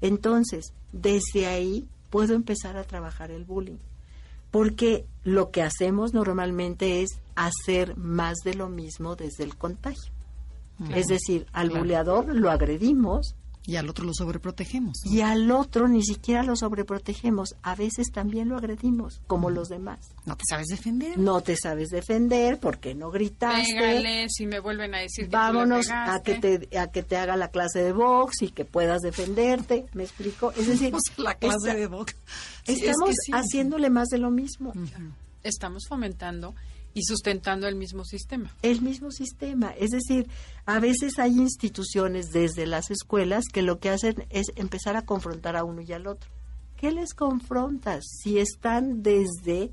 Entonces, 0.00 0.72
desde 0.92 1.46
ahí 1.46 1.86
puedo 2.10 2.34
empezar 2.34 2.76
a 2.76 2.82
trabajar 2.82 3.30
el 3.30 3.44
bullying. 3.44 3.78
Porque 4.56 5.04
lo 5.22 5.50
que 5.50 5.62
hacemos 5.62 6.14
normalmente 6.14 7.02
es 7.02 7.10
hacer 7.34 7.96
más 7.98 8.36
de 8.44 8.54
lo 8.54 8.68
mismo 8.70 9.14
desde 9.14 9.44
el 9.44 9.54
contagio. 9.56 10.12
Es 10.94 11.06
decir, 11.06 11.46
al 11.52 11.68
Claro. 11.68 11.82
buleador 11.82 12.34
lo 12.34 12.50
agredimos 12.50 13.34
Y 13.66 13.76
al 13.76 13.88
otro 13.88 14.04
lo 14.04 14.14
sobreprotegemos. 14.14 15.04
y 15.04 15.22
al 15.22 15.50
otro 15.50 15.88
ni 15.88 16.04
siquiera 16.04 16.42
lo 16.44 16.54
sobreprotegemos. 16.54 17.56
A 17.62 17.74
veces 17.74 18.12
también 18.12 18.48
lo 18.48 18.56
agredimos, 18.56 19.20
como 19.26 19.50
los 19.50 19.68
demás. 19.68 19.98
No 20.24 20.36
te 20.36 20.44
sabes 20.48 20.66
defender. 20.68 21.18
No 21.18 21.40
te 21.40 21.56
sabes 21.56 21.88
defender 21.88 22.60
porque 22.60 22.94
no 22.94 23.10
gritaste. 23.10 23.74
Pégale, 23.74 24.28
si 24.28 24.46
me 24.46 24.60
vuelven 24.60 24.94
a 24.94 24.98
decir 25.00 25.24
que 25.24 25.30
tú 25.30 25.36
Vámonos 25.36 25.88
a 25.90 26.20
que 26.22 26.36
te 26.36 26.78
a 26.78 26.86
que 26.92 27.02
te 27.02 27.16
haga 27.16 27.36
la 27.36 27.48
clase 27.48 27.82
de 27.82 27.92
box 27.92 28.42
y 28.42 28.50
que 28.50 28.64
puedas 28.64 29.00
defenderte. 29.02 29.86
¿Me 29.94 30.04
explico? 30.04 30.52
Es 30.52 30.68
decir, 30.68 30.94
la 31.16 31.34
clase 31.34 31.56
esta- 31.56 31.74
de 31.74 31.86
box. 31.88 32.16
Sí, 32.64 32.72
es 32.72 32.82
estamos 32.82 33.10
que 33.10 33.14
sí. 33.24 33.32
haciéndole 33.32 33.90
más 33.90 34.06
de 34.08 34.18
lo 34.18 34.30
mismo. 34.30 34.72
Estamos 35.42 35.84
fomentando 35.88 36.54
y 36.96 37.02
sustentando 37.02 37.68
el 37.68 37.74
mismo 37.74 38.06
sistema. 38.06 38.50
el 38.62 38.80
mismo 38.80 39.10
sistema. 39.10 39.70
Es 39.78 39.90
decir, 39.90 40.28
a 40.64 40.80
veces 40.80 41.18
hay 41.18 41.32
instituciones 41.32 42.32
desde 42.32 42.66
las 42.66 42.90
escuelas 42.90 43.44
que 43.52 43.60
lo 43.60 43.78
que 43.78 43.90
hacen 43.90 44.24
es 44.30 44.46
empezar 44.56 44.96
a 44.96 45.02
confrontar 45.02 45.56
a 45.56 45.64
uno 45.64 45.82
y 45.82 45.92
al 45.92 46.06
otro. 46.06 46.30
¿Qué 46.78 46.92
les 46.92 47.12
confrontas 47.12 48.02
si 48.22 48.38
están 48.38 49.02
desde 49.02 49.72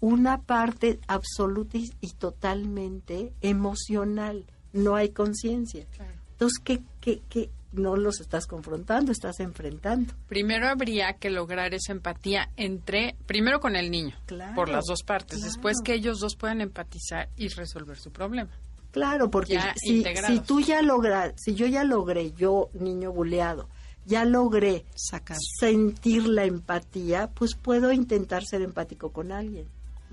una 0.00 0.40
parte 0.40 0.98
absoluta 1.08 1.76
y, 1.76 1.90
totalmente 2.18 3.34
emocional? 3.42 4.46
No 4.72 4.96
hay 4.96 5.10
conciencia. 5.10 5.86
Entonces, 6.30 6.58
¿qué, 6.58 6.82
qué, 7.02 7.20
qué? 7.28 7.50
No 7.72 7.96
los 7.96 8.20
estás 8.20 8.46
confrontando, 8.46 9.12
estás 9.12 9.40
enfrentando. 9.40 10.12
Primero 10.28 10.68
habría 10.68 11.14
que 11.14 11.30
lograr 11.30 11.72
esa 11.74 11.92
empatía 11.92 12.50
entre, 12.56 13.16
primero 13.26 13.60
con 13.60 13.76
el 13.76 13.90
niño, 13.90 14.14
Claro, 14.26 14.54
por 14.54 14.68
las 14.68 14.84
dos 14.86 15.02
partes, 15.02 15.38
claro. 15.38 15.46
después 15.52 15.78
que 15.82 15.94
ellos 15.94 16.18
dos 16.20 16.36
puedan 16.36 16.60
empatizar 16.60 17.28
y 17.36 17.48
resolver 17.48 17.98
su 17.98 18.10
problema. 18.10 18.50
Claro, 18.90 19.30
porque 19.30 19.58
si, 19.76 20.04
si 20.04 20.40
tú 20.40 20.60
ya 20.60 20.82
logras, 20.82 21.32
si 21.36 21.54
yo 21.54 21.66
ya 21.66 21.82
logré, 21.82 22.32
yo 22.32 22.68
niño 22.74 23.10
buleado, 23.10 23.68
ya 24.04 24.26
logré 24.26 24.84
Sacar. 24.94 25.38
sentir 25.58 26.26
la 26.26 26.44
empatía, 26.44 27.30
pues 27.34 27.54
puedo 27.54 27.90
intentar 27.92 28.44
ser 28.44 28.60
empático 28.60 29.10
con 29.10 29.32
alguien. 29.32 29.66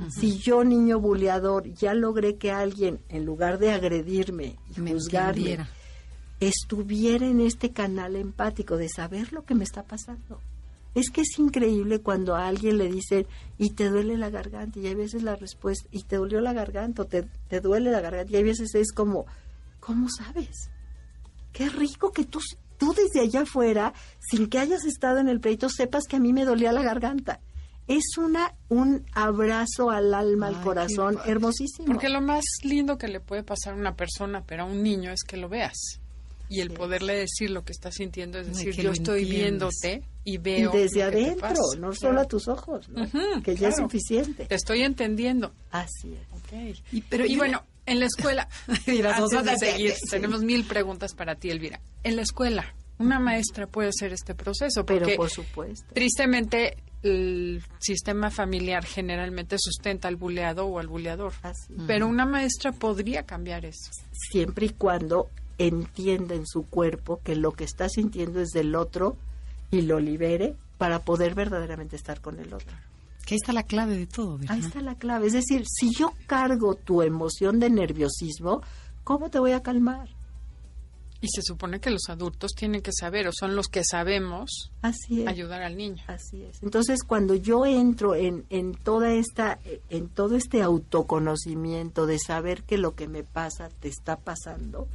Si 0.10 0.38
yo, 0.38 0.64
niño 0.64 1.02
buleador, 1.02 1.74
ya 1.74 1.94
logré 1.94 2.38
que 2.38 2.52
alguien, 2.54 3.02
en 3.10 3.26
lugar 3.26 3.60
de 3.60 3.72
agredirme 3.74 4.56
y 4.74 4.80
Me 4.80 4.94
juzgarme, 4.94 5.30
entendiera. 5.42 5.70
Estuviera 6.40 7.26
en 7.26 7.42
este 7.42 7.72
canal 7.72 8.16
empático 8.16 8.78
de 8.78 8.90
saber 8.90 9.34
lo 9.34 9.44
que 9.44 9.56
me 9.56 9.64
está 9.64 9.84
pasando. 9.84 10.40
Es 10.96 11.10
que 11.12 11.22
es 11.22 11.38
increíble 11.38 12.00
cuando 12.00 12.36
a 12.36 12.48
alguien 12.48 12.78
le 12.78 12.90
dicen, 12.90 13.28
y 13.58 13.72
te 13.72 13.90
duele 13.90 14.18
la 14.18 14.30
garganta, 14.30 14.80
y 14.80 14.88
hay 14.88 14.96
veces 14.96 15.22
la 15.24 15.36
respuesta, 15.36 15.88
y 15.92 16.04
te 16.04 16.16
dolió 16.16 16.42
la 16.42 16.54
garganta, 16.54 17.04
o 17.04 17.06
te, 17.06 17.24
te 17.48 17.62
duele 17.62 17.92
la 17.92 18.02
garganta, 18.02 18.32
y 18.34 18.38
hay 18.38 18.44
veces 18.44 18.74
es 18.74 18.92
como, 18.92 19.26
¿cómo 19.80 20.08
sabes? 20.10 20.70
Qué 21.54 21.70
rico 21.70 22.12
que 22.12 22.26
tú, 22.26 22.40
tú 22.78 22.94
desde 22.94 23.22
allá 23.22 23.42
afuera, 23.42 23.94
sin 24.20 24.48
que 24.48 24.60
hayas 24.60 24.84
estado 24.86 25.20
en 25.20 25.30
el 25.30 25.40
pleito, 25.40 25.70
sepas 25.70 26.06
que 26.06 26.16
a 26.16 26.20
mí 26.20 26.34
me 26.34 26.46
dolía 26.46 26.72
la 26.72 26.82
garganta. 26.82 27.40
Es 27.88 28.18
una 28.18 28.54
un 28.68 29.04
abrazo 29.14 29.90
al 29.90 30.14
alma, 30.14 30.48
Ay, 30.48 30.56
al 30.56 30.62
corazón, 30.62 31.18
hermosísimo. 31.26 31.88
Porque 31.88 32.10
lo 32.10 32.22
más 32.22 32.46
lindo 32.64 33.00
que 33.00 33.08
le 33.08 33.20
puede 33.20 33.44
pasar 33.44 33.74
a 33.74 33.78
una 33.78 33.96
persona, 33.96 34.44
pero 34.46 34.64
a 34.64 34.66
un 34.66 34.84
niño, 34.84 35.12
es 35.12 35.24
que 35.24 35.38
lo 35.38 35.50
veas. 35.50 36.00
Y 36.52 36.62
el 36.62 36.72
poderle 36.72 37.16
decir 37.16 37.52
lo 37.52 37.64
que 37.64 37.72
está 37.72 37.92
sintiendo, 37.92 38.40
es 38.40 38.48
decir, 38.48 38.74
yo 38.76 38.92
estoy 38.92 39.22
entiendas. 39.24 39.74
viéndote 39.84 40.10
y 40.26 40.34
y 40.34 40.38
veo. 40.40 40.72
desde 40.72 40.88
que 40.88 40.96
te 40.96 41.04
adentro, 41.04 41.50
no 41.78 41.92
Claro. 41.92 41.94
solo 41.94 42.22
a 42.22 42.26
tus 42.26 42.48
ojos, 42.48 42.90
¿no? 42.90 43.04
Ujú, 43.04 43.42
que 43.44 43.56
ya 43.56 43.68
es 43.70 43.76
claro. 43.76 43.90
suficiente. 43.90 44.46
Te 44.46 44.56
estoy 44.56 44.82
entendiendo. 44.82 45.54
Así 45.72 46.14
es. 46.16 46.82
Y, 46.92 47.02
pero 47.02 47.26
y 47.26 47.38
bueno, 47.38 47.64
en 47.86 48.00
la 48.00 48.08
escuela, 48.08 48.48
Mira, 48.88 49.16
antes 49.16 49.44
de 49.46 49.58
seguir, 49.58 49.92
sí. 49.94 50.08
tenemos 50.10 50.42
mil 50.44 50.66
preguntas 50.66 51.14
para 51.14 51.36
ti, 51.36 51.52
Elvira. 51.52 51.80
En 52.04 52.16
la 52.16 52.24
escuela, 52.24 52.74
una 52.98 53.20
maestra 53.20 53.68
puede 53.68 53.90
hacer 53.90 54.12
este 54.12 54.34
proceso, 54.34 54.84
Pero 54.86 55.02
porque 55.02 55.16
por 55.16 55.30
supuesto. 55.30 55.86
tristemente 55.94 56.78
el 57.04 57.64
sistema 57.80 58.30
familiar 58.32 58.84
generalmente 58.86 59.56
sustenta 59.60 60.08
al 60.08 60.16
buleado 60.18 60.66
o 60.66 60.80
al 60.80 60.88
buleador. 60.88 61.32
Así. 61.44 61.76
Pero 61.88 62.08
una 62.08 62.26
maestra 62.26 62.72
podría 62.72 63.24
cambiar 63.24 63.66
eso. 63.66 63.92
Siempre 64.12 64.66
y 64.66 64.70
cuando 64.70 65.30
entienda 65.60 66.34
en 66.34 66.48
su 66.48 66.66
cuerpo 66.66 67.20
que 67.24 67.36
lo 67.36 67.52
que 67.52 67.66
está 67.66 67.88
sintiendo 67.90 68.42
es 68.42 68.50
del 68.50 68.74
otro 68.76 69.18
y 69.70 69.82
lo 69.82 70.00
libere 70.00 70.56
para 70.80 71.00
poder 71.04 71.36
verdaderamente 71.36 71.96
estar 71.96 72.22
con 72.22 72.40
el 72.40 72.54
otro. 72.54 72.76
Que 73.26 73.36
ahí 73.36 73.40
está 73.40 73.54
la 73.54 73.64
clave 73.64 73.96
de 73.96 74.08
todo, 74.08 74.38
¿verdad? 74.40 74.56
Ahí 74.56 74.62
está 74.62 74.82
la 74.82 74.96
clave. 74.96 75.28
Es 75.28 75.34
decir, 75.34 75.64
si 75.68 75.94
yo 75.94 76.14
cargo 76.26 76.74
tu 76.74 77.04
emoción 77.04 77.60
de 77.60 77.70
nerviosismo, 77.70 78.62
¿cómo 79.04 79.30
te 79.30 79.38
voy 79.38 79.52
a 79.52 79.62
calmar? 79.62 80.10
Y 81.22 81.28
se 81.28 81.42
supone 81.42 81.82
que 81.82 81.90
los 81.92 82.04
adultos 82.08 82.54
tienen 82.56 82.82
que 82.82 82.94
saber, 82.98 83.28
o 83.28 83.32
son 83.38 83.58
los 83.58 83.68
que 83.68 83.84
sabemos, 83.84 84.72
Así 84.82 85.24
es. 85.24 85.28
ayudar 85.28 85.62
al 85.62 85.76
niño. 85.76 86.02
Así 86.08 86.44
es. 86.44 86.64
Entonces, 86.64 87.04
cuando 87.04 87.36
yo 87.36 87.66
entro 87.66 88.16
en, 88.16 88.46
en 88.50 88.74
toda 88.74 89.12
esta, 89.12 89.60
en 89.90 90.08
todo 90.08 90.38
este 90.38 90.62
autoconocimiento 90.62 92.06
de 92.06 92.20
saber 92.20 92.64
que 92.64 92.78
lo 92.78 92.96
que 92.96 93.10
me 93.10 93.26
pasa 93.26 93.68
te 93.82 93.90
está 93.90 94.16
pasando, 94.16 94.88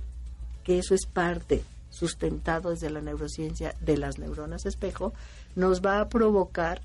que 0.65 0.79
eso 0.79 0.95
es 0.95 1.07
parte 1.07 1.63
sustentado 1.91 2.71
desde 2.71 2.91
la 2.91 3.01
neurociencia 3.01 3.75
de 3.81 3.97
las 3.97 4.19
neuronas 4.19 4.67
espejo, 4.67 5.13
nos 5.55 5.81
va 5.81 6.01
a 6.01 6.09
provocar 6.09 6.83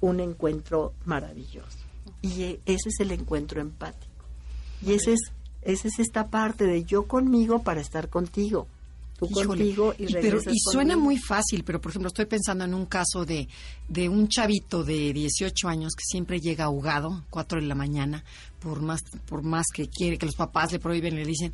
un 0.00 0.20
encuentro 0.20 0.92
maravilloso. 1.04 1.78
Y 2.22 2.42
e- 2.42 2.60
ese 2.66 2.90
es 2.90 3.00
el 3.00 3.10
encuentro 3.10 3.60
empático. 3.60 4.12
Y 4.80 4.92
ese 4.92 5.14
es, 5.14 5.20
esa 5.62 5.88
es 5.88 5.98
esta 5.98 6.28
parte 6.28 6.64
de 6.64 6.84
yo 6.84 7.06
conmigo 7.08 7.62
para 7.62 7.80
estar 7.80 8.08
contigo. 8.08 8.68
Tú 9.18 9.26
Híjole, 9.30 9.46
contigo 9.46 9.94
y, 9.98 10.04
y, 10.04 10.06
pero, 10.12 10.38
regresas 10.38 10.52
y 10.54 10.58
suena 10.58 10.94
conmigo. 10.94 11.04
muy 11.04 11.18
fácil, 11.18 11.62
pero 11.64 11.80
por 11.80 11.90
ejemplo 11.90 12.08
estoy 12.08 12.26
pensando 12.26 12.64
en 12.64 12.74
un 12.74 12.86
caso 12.86 13.24
de, 13.24 13.48
de 13.88 14.08
un 14.08 14.28
chavito 14.28 14.82
de 14.84 15.12
18 15.12 15.68
años 15.68 15.94
que 15.96 16.02
siempre 16.04 16.40
llega 16.40 16.64
ahogado, 16.64 17.24
4 17.30 17.60
de 17.60 17.66
la 17.66 17.76
mañana, 17.76 18.24
por 18.60 18.82
más, 18.82 19.02
por 19.26 19.42
más 19.42 19.66
que 19.72 19.88
quiere, 19.88 20.18
que 20.18 20.26
los 20.26 20.34
papás 20.34 20.72
le 20.72 20.80
prohíben, 20.80 21.14
le 21.14 21.24
dicen, 21.24 21.52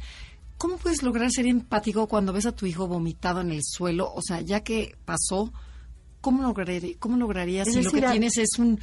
¿cómo 0.61 0.77
puedes 0.77 1.03
lograr 1.03 1.31
ser 1.31 1.47
empático 1.47 2.07
cuando 2.07 2.35
ves 2.35 2.45
a 2.45 2.53
tu 2.53 2.67
hijo 2.67 2.87
vomitado 2.87 3.41
en 3.41 3.51
el 3.51 3.63
suelo? 3.65 4.13
O 4.13 4.21
sea, 4.21 4.43
ya 4.43 4.61
que 4.61 4.95
pasó, 5.07 5.51
¿cómo, 6.21 6.43
lograré, 6.43 6.97
cómo 6.99 7.17
lograrías 7.17 7.67
Es 7.67 7.75
si 7.75 7.83
lo 7.83 7.91
que 7.91 8.03
tienes 8.03 8.37
es 8.37 8.59
un, 8.59 8.79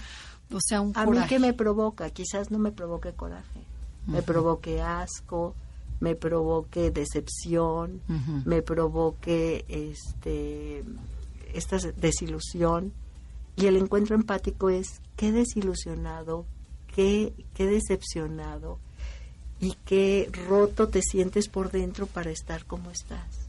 o 0.51 0.57
sea, 0.59 0.81
un 0.81 0.91
A 0.95 1.01
mí 1.01 1.11
coraje? 1.11 1.29
que 1.29 1.39
me 1.39 1.53
provoca, 1.53 2.09
quizás 2.09 2.49
no 2.49 2.57
me 2.57 2.71
provoque 2.71 3.13
coraje, 3.13 3.63
me 4.07 4.23
provoque 4.23 4.81
asco, 4.81 5.53
me 5.99 6.15
provoque 6.15 6.89
decepción, 6.89 8.01
me 8.43 8.63
provoque 8.63 9.63
este 9.69 10.83
esta 11.53 11.77
desilusión 11.95 12.91
y 13.55 13.67
el 13.67 13.77
encuentro 13.77 14.15
empático 14.15 14.71
es 14.71 14.99
qué 15.15 15.31
desilusionado, 15.31 16.47
qué 16.87 17.33
qué 17.53 17.67
decepcionado 17.67 18.79
y 19.59 19.75
qué 19.85 20.29
roto 20.47 20.87
te 20.87 21.01
sientes 21.01 21.47
por 21.47 21.71
dentro 21.71 22.05
para 22.07 22.31
estar 22.31 22.65
como 22.65 22.91
estás. 22.91 23.47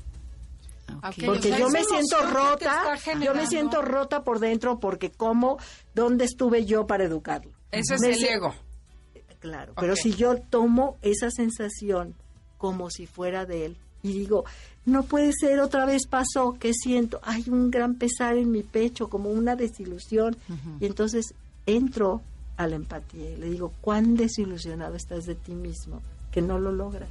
Porque 1.24 1.48
sea, 1.48 1.58
yo 1.58 1.68
me 1.68 1.84
siento 1.84 2.22
rota, 2.30 2.96
yo 3.22 3.34
me 3.34 3.46
siento 3.46 3.82
rota 3.82 4.24
por 4.24 4.38
dentro 4.38 4.78
porque 4.78 5.10
cómo, 5.10 5.58
¿dónde 5.94 6.24
estuve 6.24 6.64
yo 6.64 6.86
para 6.86 7.04
educarlo? 7.04 7.52
Ese 7.70 7.96
es 7.96 8.00
Me 8.00 8.10
el 8.12 8.24
ego. 8.24 8.54
claro. 9.38 9.74
Pero 9.78 9.96
si 9.96 10.14
yo 10.14 10.38
tomo 10.38 10.96
esa 11.02 11.30
sensación 11.30 12.14
como 12.56 12.90
si 12.90 13.06
fuera 13.06 13.44
de 13.44 13.66
él 13.66 13.76
y 14.02 14.12
digo, 14.12 14.44
no 14.86 15.02
puede 15.02 15.32
ser, 15.38 15.60
otra 15.60 15.84
vez 15.84 16.06
pasó, 16.06 16.56
¿qué 16.58 16.72
siento? 16.72 17.20
Hay 17.22 17.44
un 17.48 17.70
gran 17.70 17.96
pesar 17.96 18.36
en 18.36 18.50
mi 18.50 18.62
pecho, 18.62 19.08
como 19.08 19.30
una 19.30 19.56
desilusión. 19.56 20.36
Y 20.80 20.86
entonces 20.86 21.34
entro 21.66 22.22
a 22.58 22.66
la 22.66 22.76
empatía 22.76 23.30
y 23.30 23.36
le 23.36 23.48
digo, 23.50 23.72
¿cuán 23.80 24.16
desilusionado 24.16 24.96
estás 24.96 25.24
de 25.24 25.36
ti 25.36 25.54
mismo 25.54 26.02
que 26.30 26.42
no 26.42 26.58
lo 26.58 26.72
logras? 26.72 27.08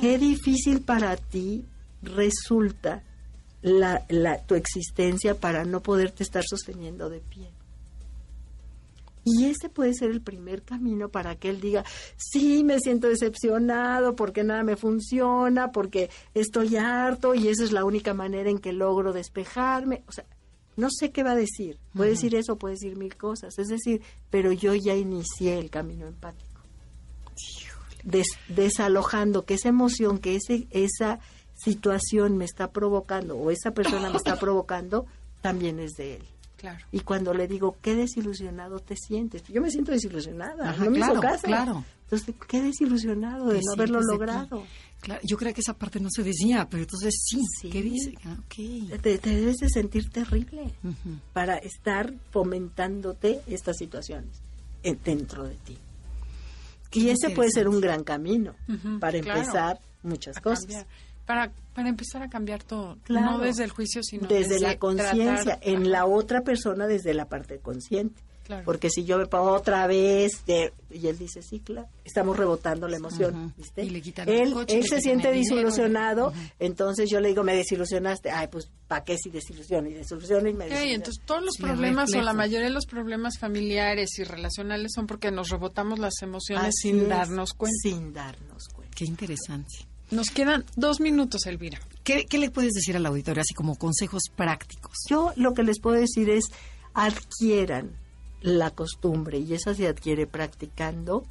Qué 0.00 0.18
difícil 0.18 0.80
para 0.80 1.16
ti 1.16 1.64
resulta 2.02 3.02
la, 3.60 4.04
la, 4.08 4.38
tu 4.38 4.54
existencia 4.54 5.34
para 5.34 5.64
no 5.64 5.82
poderte 5.82 6.22
estar 6.22 6.44
sosteniendo 6.48 7.10
de 7.10 7.20
pie. 7.20 7.50
Y 9.24 9.46
ese 9.46 9.68
puede 9.68 9.94
ser 9.94 10.10
el 10.10 10.22
primer 10.22 10.62
camino 10.62 11.08
para 11.08 11.34
que 11.34 11.50
él 11.50 11.60
diga, 11.60 11.84
sí, 12.16 12.62
me 12.64 12.78
siento 12.78 13.08
decepcionado 13.08 14.14
porque 14.14 14.44
nada 14.44 14.62
me 14.62 14.76
funciona, 14.76 15.72
porque 15.72 16.08
estoy 16.34 16.76
harto 16.76 17.34
y 17.34 17.48
esa 17.48 17.64
es 17.64 17.72
la 17.72 17.84
única 17.84 18.14
manera 18.14 18.48
en 18.48 18.58
que 18.58 18.72
logro 18.72 19.12
despejarme. 19.12 20.02
O 20.06 20.12
sea, 20.12 20.24
no 20.78 20.90
sé 20.90 21.10
qué 21.10 21.24
va 21.24 21.32
a 21.32 21.36
decir. 21.36 21.76
Puede 21.92 22.10
decir 22.10 22.36
eso, 22.36 22.56
puede 22.56 22.74
decir 22.74 22.96
mil 22.96 23.16
cosas. 23.16 23.58
Es 23.58 23.66
decir, 23.66 24.00
pero 24.30 24.52
yo 24.52 24.76
ya 24.76 24.94
inicié 24.94 25.58
el 25.58 25.70
camino 25.70 26.06
empático. 26.06 26.62
desalojando 28.48 29.44
que 29.44 29.54
esa 29.54 29.70
emoción, 29.70 30.18
que 30.18 30.36
ese, 30.36 30.68
esa 30.70 31.18
situación 31.56 32.38
me 32.38 32.44
está 32.44 32.70
provocando 32.70 33.36
o 33.36 33.50
esa 33.50 33.72
persona 33.72 34.08
me 34.08 34.18
está 34.18 34.36
provocando, 34.40 35.06
también 35.42 35.80
es 35.80 35.94
de 35.94 36.16
él. 36.16 36.22
Claro. 36.58 36.84
Y 36.90 37.00
cuando 37.00 37.32
le 37.32 37.46
digo, 37.46 37.76
qué 37.80 37.94
desilusionado 37.94 38.80
te 38.80 38.96
sientes, 38.96 39.44
yo 39.44 39.62
me 39.62 39.70
siento 39.70 39.92
desilusionada, 39.92 40.72
no 40.76 40.90
me 40.90 40.98
hizo 40.98 41.20
caso. 41.20 41.46
Claro. 41.46 41.84
Entonces, 42.02 42.34
qué 42.48 42.60
desilusionado 42.62 43.46
de 43.48 43.60
no 43.64 43.72
haberlo 43.74 44.00
logrado. 44.00 44.64
Claro, 45.00 45.20
yo 45.24 45.36
creo 45.36 45.54
que 45.54 45.60
esa 45.60 45.74
parte 45.74 46.00
no 46.00 46.08
se 46.10 46.24
decía, 46.24 46.66
pero 46.68 46.82
entonces 46.82 47.14
sí, 47.24 47.70
¿qué 47.70 47.82
dice? 47.82 48.14
Ah, 48.24 48.36
te, 49.00 49.18
debes 49.18 49.58
de 49.58 49.68
sentir 49.68 50.10
terrible 50.10 50.74
para 51.32 51.58
estar 51.58 52.12
fomentándote 52.30 53.40
estas 53.46 53.76
situaciones 53.76 54.42
dentro 55.04 55.44
de 55.44 55.54
ti. 55.56 55.78
y 56.92 57.10
ese 57.10 57.30
puede 57.30 57.50
ser 57.50 57.68
un 57.68 57.80
gran 57.80 58.02
camino 58.02 58.54
para 58.98 59.18
empezar 59.18 59.78
muchas 60.02 60.40
cosas 60.40 60.86
para, 61.28 61.52
para 61.74 61.90
empezar 61.90 62.22
a 62.22 62.30
cambiar 62.30 62.62
todo. 62.62 62.96
No 63.10 63.38
desde 63.38 63.62
el 63.62 63.70
juicio, 63.70 64.02
sino 64.02 64.26
desde, 64.26 64.58
la 64.60 64.78
conciencia, 64.78 65.58
en 65.60 65.90
la 65.90 66.06
otra 66.06 66.40
persona 66.40 66.86
desde 66.86 67.12
la 67.12 67.26
parte 67.26 67.58
consciente. 67.58 68.22
Porque 68.64 68.88
si 68.88 69.04
yo 69.04 69.18
me 69.18 69.26
pongo 69.26 69.52
otra 69.52 69.86
vez, 69.86 70.46
de, 70.46 70.72
y 70.88 71.06
él 71.06 71.18
dice, 71.18 71.42
sí, 71.42 71.60
claro, 71.60 71.86
estamos 72.02 72.34
rebotando 72.34 72.88
la 72.88 72.96
emoción, 72.96 73.52
¿viste? 73.58 73.84
Y 73.84 73.90
le 73.90 74.00
quitan 74.00 74.26
él, 74.26 74.54
coche, 74.54 74.78
él 74.78 74.86
se 74.88 75.02
siente 75.02 75.30
desilusionado, 75.30 76.32
entonces 76.58 77.10
yo 77.10 77.20
le 77.20 77.28
digo, 77.28 77.44
me 77.44 77.54
desilusionaste, 77.54 78.30
ay, 78.30 78.48
pues, 78.48 78.70
¿para 78.86 79.04
qué 79.04 79.18
si 79.18 79.28
desilusiono? 79.28 79.90
Y 79.90 79.92
desilusiono 79.92 80.48
y 80.48 80.54
me 80.54 80.64
desilusiono. 80.64 80.94
entonces 80.94 81.22
todos 81.26 81.44
los 81.44 81.58
problemas 81.58 82.14
o 82.14 82.22
la 82.22 82.32
mayoría 82.32 82.68
de 82.68 82.72
los 82.72 82.86
problemas 82.86 83.38
familiares 83.38 84.18
y 84.18 84.24
relacionales 84.24 84.92
son 84.94 85.06
porque 85.06 85.30
nos 85.30 85.50
rebotamos 85.50 85.98
las 85.98 86.14
emociones 86.22 86.74
sin 86.80 87.06
darnos 87.06 87.52
cuenta. 87.52 87.76
Sin 87.82 88.14
darnos 88.14 88.68
cuenta. 88.68 88.96
Qué 88.96 89.04
interesante. 89.04 89.87
Nos 90.10 90.30
quedan 90.30 90.64
dos 90.74 91.00
minutos, 91.00 91.44
Elvira. 91.46 91.78
¿Qué, 92.02 92.26
le 92.38 92.50
puedes 92.50 92.72
decir 92.72 92.96
al 92.96 93.04
auditorio, 93.04 93.42
así 93.42 93.52
como 93.52 93.76
consejos 93.76 94.22
prácticos? 94.34 94.94
Yo 95.08 95.32
lo 95.36 95.52
que 95.52 95.62
les 95.62 95.80
puedo 95.80 96.00
decir 96.00 96.30
es 96.30 96.46
adquieran 96.94 97.92
la 98.40 98.70
costumbre, 98.70 99.38
y 99.38 99.52
esa 99.52 99.74
se 99.74 99.86
adquiere 99.86 100.26
practicando, 100.26 101.24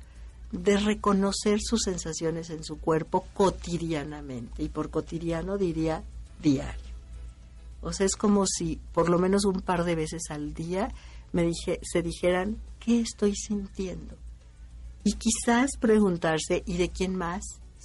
de 0.51 0.77
reconocer 0.77 1.59
sus 1.59 1.81
sensaciones 1.83 2.51
en 2.51 2.63
su 2.63 2.77
cuerpo 2.77 3.25
cotidianamente. 3.33 4.61
Y 4.61 4.69
por 4.69 4.91
cotidiano 4.91 5.57
diría 5.57 6.03
diario. 6.41 6.87
O 7.81 7.91
sea, 7.93 8.05
es 8.05 8.15
como 8.15 8.45
si 8.45 8.79
por 8.93 9.09
lo 9.09 9.17
menos 9.17 9.45
un 9.45 9.61
par 9.61 9.85
de 9.85 9.95
veces 9.95 10.23
al 10.29 10.53
día 10.53 10.93
me 11.31 11.43
dije, 11.43 11.79
se 11.81 12.03
dijeran, 12.03 12.57
¿qué 12.79 13.01
estoy 13.01 13.35
sintiendo? 13.35 14.15
Y 15.03 15.13
quizás 15.13 15.71
preguntarse, 15.79 16.63
¿y 16.65 16.77
de 16.77 16.89
quién 16.89 17.15
más? 17.15 17.43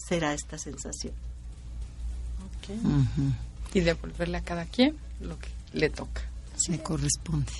Será 0.08 0.34
esta 0.34 0.58
sensación. 0.58 1.14
Y 3.74 3.80
devolverle 3.80 4.38
a 4.38 4.42
cada 4.42 4.64
quien 4.66 4.96
lo 5.20 5.38
que 5.38 5.48
le 5.72 5.90
toca. 5.90 6.22
Se 6.56 6.82
corresponde. 6.82 7.52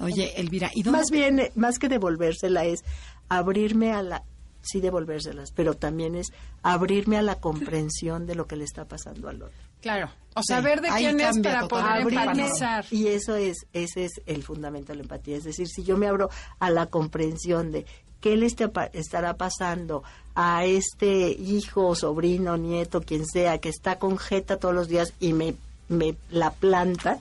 Oye, 0.00 0.40
Elvira, 0.40 0.70
¿y 0.74 0.82
Más 0.84 1.10
bien, 1.10 1.50
más 1.54 1.78
que 1.78 1.88
devolvérsela 1.88 2.64
es 2.64 2.80
abrirme 3.28 3.92
a 3.92 4.02
la, 4.02 4.24
sí 4.62 4.80
devolvérselas, 4.80 5.52
pero 5.52 5.74
también 5.74 6.16
es 6.16 6.32
abrirme 6.62 7.18
a 7.18 7.22
la 7.22 7.36
comprensión 7.36 8.26
de 8.26 8.34
lo 8.34 8.46
que 8.46 8.56
le 8.56 8.64
está 8.64 8.86
pasando 8.86 9.28
al 9.28 9.42
otro. 9.42 9.58
Claro, 9.80 10.10
o 10.34 10.42
saber 10.42 10.80
de 10.80 10.88
quién 10.96 11.20
es 11.20 11.38
para 11.40 11.66
poder 11.68 12.06
empatizar. 12.08 12.84
Y 12.90 13.08
eso 13.08 13.34
es, 13.34 13.66
ese 13.72 14.04
es 14.04 14.12
el 14.26 14.42
fundamento 14.42 14.92
de 14.92 14.96
la 14.96 15.02
empatía. 15.02 15.36
Es 15.36 15.44
decir, 15.44 15.68
si 15.68 15.82
yo 15.82 15.96
me 15.96 16.06
abro 16.06 16.30
a 16.58 16.70
la 16.70 16.86
comprensión 16.86 17.72
de 17.72 17.84
qué 18.22 18.36
le 18.36 18.46
estará 18.46 19.36
pasando 19.36 20.04
a 20.34 20.64
este 20.64 21.28
hijo, 21.30 21.94
sobrino, 21.94 22.56
nieto, 22.56 23.02
quien 23.02 23.26
sea, 23.26 23.58
que 23.58 23.68
está 23.68 23.98
con 23.98 24.16
jeta 24.16 24.56
todos 24.56 24.74
los 24.74 24.88
días 24.88 25.12
y 25.20 25.34
me, 25.34 25.56
me 25.88 26.16
la 26.30 26.52
planta, 26.52 27.20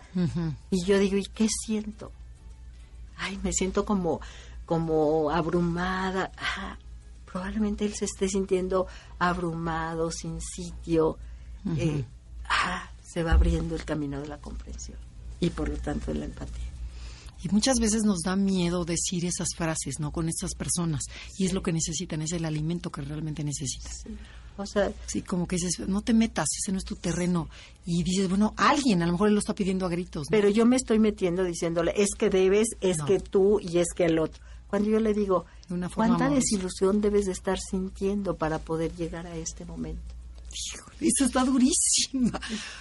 y 0.69 0.85
yo 0.85 0.97
digo, 0.99 1.17
¿y 1.17 1.23
qué 1.23 1.47
siento? 1.49 2.11
Ay, 3.17 3.37
me 3.43 3.51
siento 3.51 3.83
como, 3.83 4.21
como 4.65 5.31
abrumada. 5.31 6.31
probablemente 7.25 7.83
él 7.83 7.93
se 7.95 8.05
esté 8.05 8.29
sintiendo 8.29 8.87
abrumado, 9.19 10.11
sin 10.11 10.39
sitio. 10.39 11.17
Eh, 11.77 12.05
se 13.03 13.23
va 13.23 13.33
abriendo 13.33 13.75
el 13.75 13.83
camino 13.83 14.21
de 14.21 14.27
la 14.27 14.37
comprensión 14.37 14.97
y 15.39 15.49
por 15.49 15.67
lo 15.67 15.77
tanto 15.77 16.13
de 16.13 16.19
la 16.19 16.25
empatía. 16.25 16.70
Y 17.43 17.49
muchas 17.49 17.79
veces 17.79 18.03
nos 18.03 18.21
da 18.21 18.35
miedo 18.35 18.85
decir 18.85 19.25
esas 19.25 19.49
frases, 19.55 19.99
¿no? 19.99 20.11
Con 20.11 20.29
estas 20.29 20.53
personas. 20.55 21.01
Y 21.37 21.45
es 21.45 21.53
lo 21.53 21.63
que 21.63 21.73
necesitan, 21.73 22.21
es 22.21 22.31
el 22.33 22.45
alimento 22.45 22.91
que 22.91 23.01
realmente 23.01 23.43
necesitan. 23.43 23.91
Sí. 23.91 24.17
O 24.57 24.65
sea, 24.65 24.91
sí, 25.07 25.21
como 25.21 25.47
que 25.47 25.55
dices, 25.55 25.87
no 25.87 26.01
te 26.01 26.13
metas, 26.13 26.47
ese 26.61 26.71
no 26.71 26.77
es 26.77 26.83
tu 26.83 26.95
terreno. 26.95 27.49
Y 27.85 28.03
dices, 28.03 28.29
bueno, 28.29 28.53
alguien, 28.57 29.01
a 29.01 29.05
lo 29.05 29.13
mejor 29.13 29.29
él 29.29 29.33
lo 29.33 29.39
está 29.39 29.55
pidiendo 29.55 29.85
a 29.85 29.89
gritos. 29.89 30.27
Pero 30.29 30.49
yo 30.49 30.65
me 30.65 30.75
estoy 30.75 30.99
metiendo 30.99 31.43
diciéndole, 31.43 31.93
es 31.95 32.13
que 32.15 32.29
debes, 32.29 32.67
es 32.81 32.97
que 33.01 33.19
tú 33.19 33.59
y 33.59 33.79
es 33.79 33.87
que 33.95 34.05
el 34.05 34.19
otro. 34.19 34.41
Cuando 34.67 34.89
yo 34.89 34.99
le 34.99 35.13
digo, 35.13 35.45
¿cuánta 35.95 36.29
desilusión 36.29 37.01
debes 37.01 37.25
de 37.25 37.33
estar 37.33 37.59
sintiendo 37.59 38.37
para 38.37 38.59
poder 38.59 38.95
llegar 38.95 39.27
a 39.27 39.35
este 39.35 39.65
momento? 39.65 40.10
Eso 40.99 41.25
está 41.25 41.43
durísima, 41.43 42.39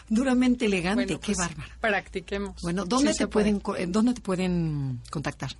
duramente 0.08 0.66
elegante, 0.66 1.18
qué 1.18 1.34
pues, 1.34 1.38
bárbara. 1.38 1.68
Practiquemos. 1.80 2.60
Bueno, 2.62 2.84
¿dónde 2.84 3.14
te 3.14 3.26
pueden 3.26 3.62
dónde 3.88 4.14
te 4.14 4.20
pueden 4.20 5.00
contactar? 5.10 5.50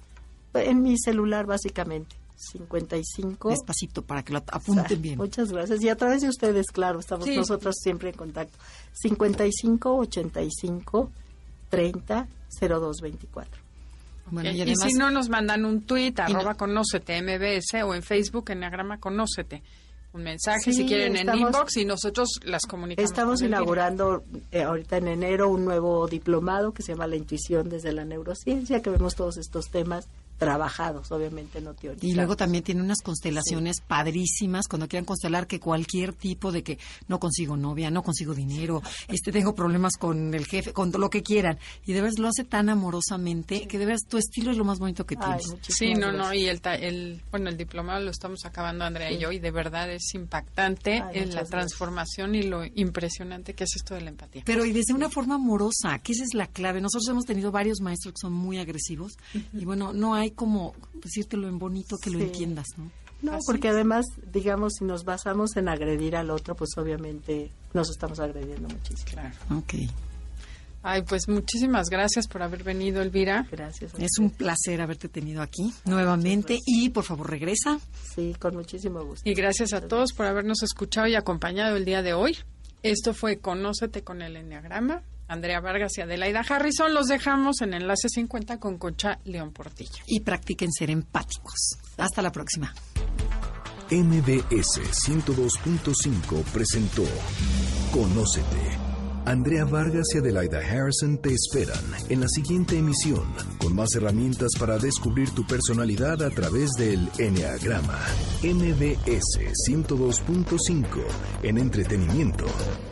En 0.54 0.82
mi 0.82 0.98
celular 0.98 1.46
básicamente. 1.46 2.16
55. 2.40 3.50
Despacito 3.50 4.02
para 4.02 4.22
que 4.22 4.32
lo 4.32 4.38
apunten 4.38 5.02
bien. 5.02 5.18
Muchas 5.18 5.52
gracias. 5.52 5.82
Y 5.82 5.90
a 5.90 5.96
través 5.96 6.22
de 6.22 6.28
ustedes, 6.28 6.68
claro, 6.68 6.98
estamos 6.98 7.28
nosotros 7.28 7.76
siempre 7.78 8.10
en 8.10 8.16
contacto. 8.16 8.56
55 8.94 9.96
85 9.96 11.10
30 11.68 12.28
02 12.60 13.00
24. 13.02 13.62
Bueno, 14.30 14.50
y, 14.50 14.76
si 14.76 14.94
no 14.94 15.10
nos 15.10 15.28
mandan 15.28 15.64
un 15.64 15.82
tweet, 15.82 16.14
arroba 16.18 16.54
conócete 16.54 17.20
MBS 17.20 17.82
o 17.84 17.94
en 17.94 18.02
Facebook, 18.02 18.50
Enneagrama 18.50 18.98
Conócete 18.98 19.62
un 20.12 20.22
mensaje 20.22 20.72
si 20.72 20.86
quieren 20.86 21.16
en 21.16 21.28
inbox 21.34 21.76
y 21.76 21.84
nosotros 21.84 22.40
las 22.44 22.62
comunicamos. 22.66 23.10
Estamos 23.10 23.42
inaugurando 23.42 24.24
eh, 24.50 24.62
ahorita 24.62 24.96
en 24.96 25.08
enero 25.08 25.48
un 25.48 25.64
nuevo 25.64 26.06
diplomado 26.08 26.72
que 26.72 26.82
se 26.82 26.92
llama 26.92 27.06
La 27.06 27.16
intuición 27.16 27.68
desde 27.68 27.92
la 27.92 28.04
neurociencia, 28.04 28.82
que 28.82 28.90
vemos 28.90 29.14
todos 29.14 29.36
estos 29.36 29.70
temas 29.70 30.08
trabajados, 30.40 31.12
obviamente 31.12 31.60
no 31.60 31.74
teorizados. 31.74 32.10
Y 32.10 32.14
luego 32.14 32.34
también 32.34 32.64
tiene 32.64 32.80
unas 32.80 33.02
constelaciones 33.02 33.82
padrísimas 33.82 34.68
cuando 34.68 34.88
quieran 34.88 35.04
constelar 35.04 35.46
que 35.46 35.60
cualquier 35.60 36.14
tipo 36.14 36.50
de 36.50 36.62
que 36.62 36.78
no 37.08 37.20
consigo 37.20 37.58
novia, 37.58 37.90
no 37.90 38.02
consigo 38.02 38.34
dinero, 38.34 38.82
este 39.08 39.32
tengo 39.32 39.54
problemas 39.54 39.98
con 39.98 40.32
el 40.32 40.46
jefe, 40.46 40.72
con 40.72 40.90
lo 40.92 41.10
que 41.10 41.22
quieran. 41.22 41.58
Y 41.84 41.92
de 41.92 42.00
verdad 42.00 42.16
lo 42.18 42.28
hace 42.28 42.44
tan 42.44 42.70
amorosamente 42.70 43.68
que 43.68 43.78
de 43.78 43.84
verdad 43.84 44.00
tu 44.08 44.16
estilo 44.16 44.50
es 44.50 44.56
lo 44.56 44.64
más 44.64 44.78
bonito 44.78 45.04
que 45.04 45.14
tienes. 45.14 45.44
sí, 45.68 45.92
no, 45.92 46.10
no, 46.10 46.32
y 46.32 46.46
el, 46.46 46.62
el, 46.64 47.20
bueno, 47.30 47.50
el 47.50 47.58
diplomado 47.58 48.00
lo 48.00 48.10
estamos 48.10 48.46
acabando 48.46 48.86
Andrea 48.86 49.12
y 49.12 49.18
yo 49.18 49.32
y 49.32 49.40
de 49.40 49.50
verdad 49.50 49.92
es 49.92 50.14
impactante 50.14 51.04
en 51.12 51.34
la 51.34 51.44
transformación 51.44 52.34
y 52.34 52.44
lo 52.44 52.64
impresionante 52.64 53.52
que 53.52 53.64
es 53.64 53.76
esto 53.76 53.94
de 53.94 54.00
la 54.00 54.08
empatía. 54.08 54.42
Pero 54.46 54.64
y 54.64 54.72
desde 54.72 54.94
una 54.94 55.10
forma 55.10 55.34
amorosa, 55.34 55.98
que 56.02 56.12
esa 56.12 56.24
es 56.24 56.32
la 56.32 56.46
clave. 56.46 56.80
Nosotros 56.80 57.08
hemos 57.08 57.26
tenido 57.26 57.52
varios 57.52 57.82
maestros 57.82 58.14
que 58.14 58.20
son 58.22 58.32
muy 58.32 58.58
agresivos 58.58 59.12
y 59.52 59.66
bueno, 59.66 59.92
no 59.92 60.14
hay 60.14 60.29
como 60.32 60.74
decírtelo 60.94 61.48
en 61.48 61.58
bonito 61.58 61.96
que 61.98 62.10
lo 62.10 62.18
entiendas, 62.18 62.66
¿no? 62.76 62.90
No, 63.22 63.38
porque 63.46 63.68
además, 63.68 64.06
digamos, 64.32 64.74
si 64.78 64.84
nos 64.84 65.04
basamos 65.04 65.56
en 65.56 65.68
agredir 65.68 66.16
al 66.16 66.30
otro, 66.30 66.54
pues 66.54 66.70
obviamente 66.78 67.50
nos 67.74 67.90
estamos 67.90 68.18
agrediendo 68.18 68.68
muchísimo. 68.68 69.10
Claro. 69.10 69.34
Ok. 69.58 69.74
Ay, 70.82 71.02
pues 71.02 71.28
muchísimas 71.28 71.90
gracias 71.90 72.26
por 72.26 72.42
haber 72.42 72.64
venido, 72.64 73.02
Elvira. 73.02 73.46
Gracias. 73.50 73.92
Es 73.98 74.18
un 74.18 74.30
placer 74.30 74.80
haberte 74.80 75.10
tenido 75.10 75.42
aquí 75.42 75.74
nuevamente 75.84 76.58
y 76.64 76.88
por 76.88 77.04
favor 77.04 77.28
regresa. 77.28 77.78
Sí, 78.14 78.34
con 78.38 78.56
muchísimo 78.56 79.04
gusto. 79.04 79.28
Y 79.28 79.34
gracias 79.34 79.74
a 79.74 79.82
todos 79.82 80.14
por 80.14 80.24
habernos 80.24 80.62
escuchado 80.62 81.06
y 81.06 81.14
acompañado 81.16 81.76
el 81.76 81.84
día 81.84 82.00
de 82.02 82.14
hoy. 82.14 82.38
Esto 82.82 83.12
fue 83.12 83.36
Conócete 83.36 84.02
con 84.02 84.22
el 84.22 84.36
Enneagrama. 84.36 85.02
Andrea 85.30 85.60
Vargas 85.60 85.96
y 85.96 86.00
Adelaida 86.00 86.40
Harrison 86.40 86.92
los 86.92 87.06
dejamos 87.06 87.60
en 87.60 87.72
Enlace 87.72 88.08
50 88.08 88.58
con 88.58 88.78
Concha 88.78 89.20
León 89.24 89.52
Portilla. 89.52 90.02
Y 90.06 90.20
practiquen 90.20 90.72
ser 90.72 90.90
empáticos. 90.90 91.78
Hasta 91.98 92.20
la 92.20 92.32
próxima. 92.32 92.74
MBS 93.92 94.80
102.5 95.08 96.42
presentó 96.52 97.04
Conócete. 97.92 98.78
Andrea 99.24 99.64
Vargas 99.66 100.06
y 100.14 100.18
Adelaida 100.18 100.58
Harrison 100.58 101.18
te 101.18 101.32
esperan 101.32 101.84
en 102.08 102.20
la 102.20 102.28
siguiente 102.28 102.76
emisión 102.76 103.32
con 103.58 103.76
más 103.76 103.94
herramientas 103.94 104.50
para 104.58 104.78
descubrir 104.78 105.30
tu 105.30 105.46
personalidad 105.46 106.22
a 106.24 106.30
través 106.30 106.70
del 106.72 107.08
Enneagrama. 107.18 108.00
MBS 108.42 109.38
102.5 109.68 110.86
en 111.44 111.58
entretenimiento. 111.58 112.46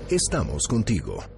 Estamos 0.08 0.68
contigo. 0.68 1.37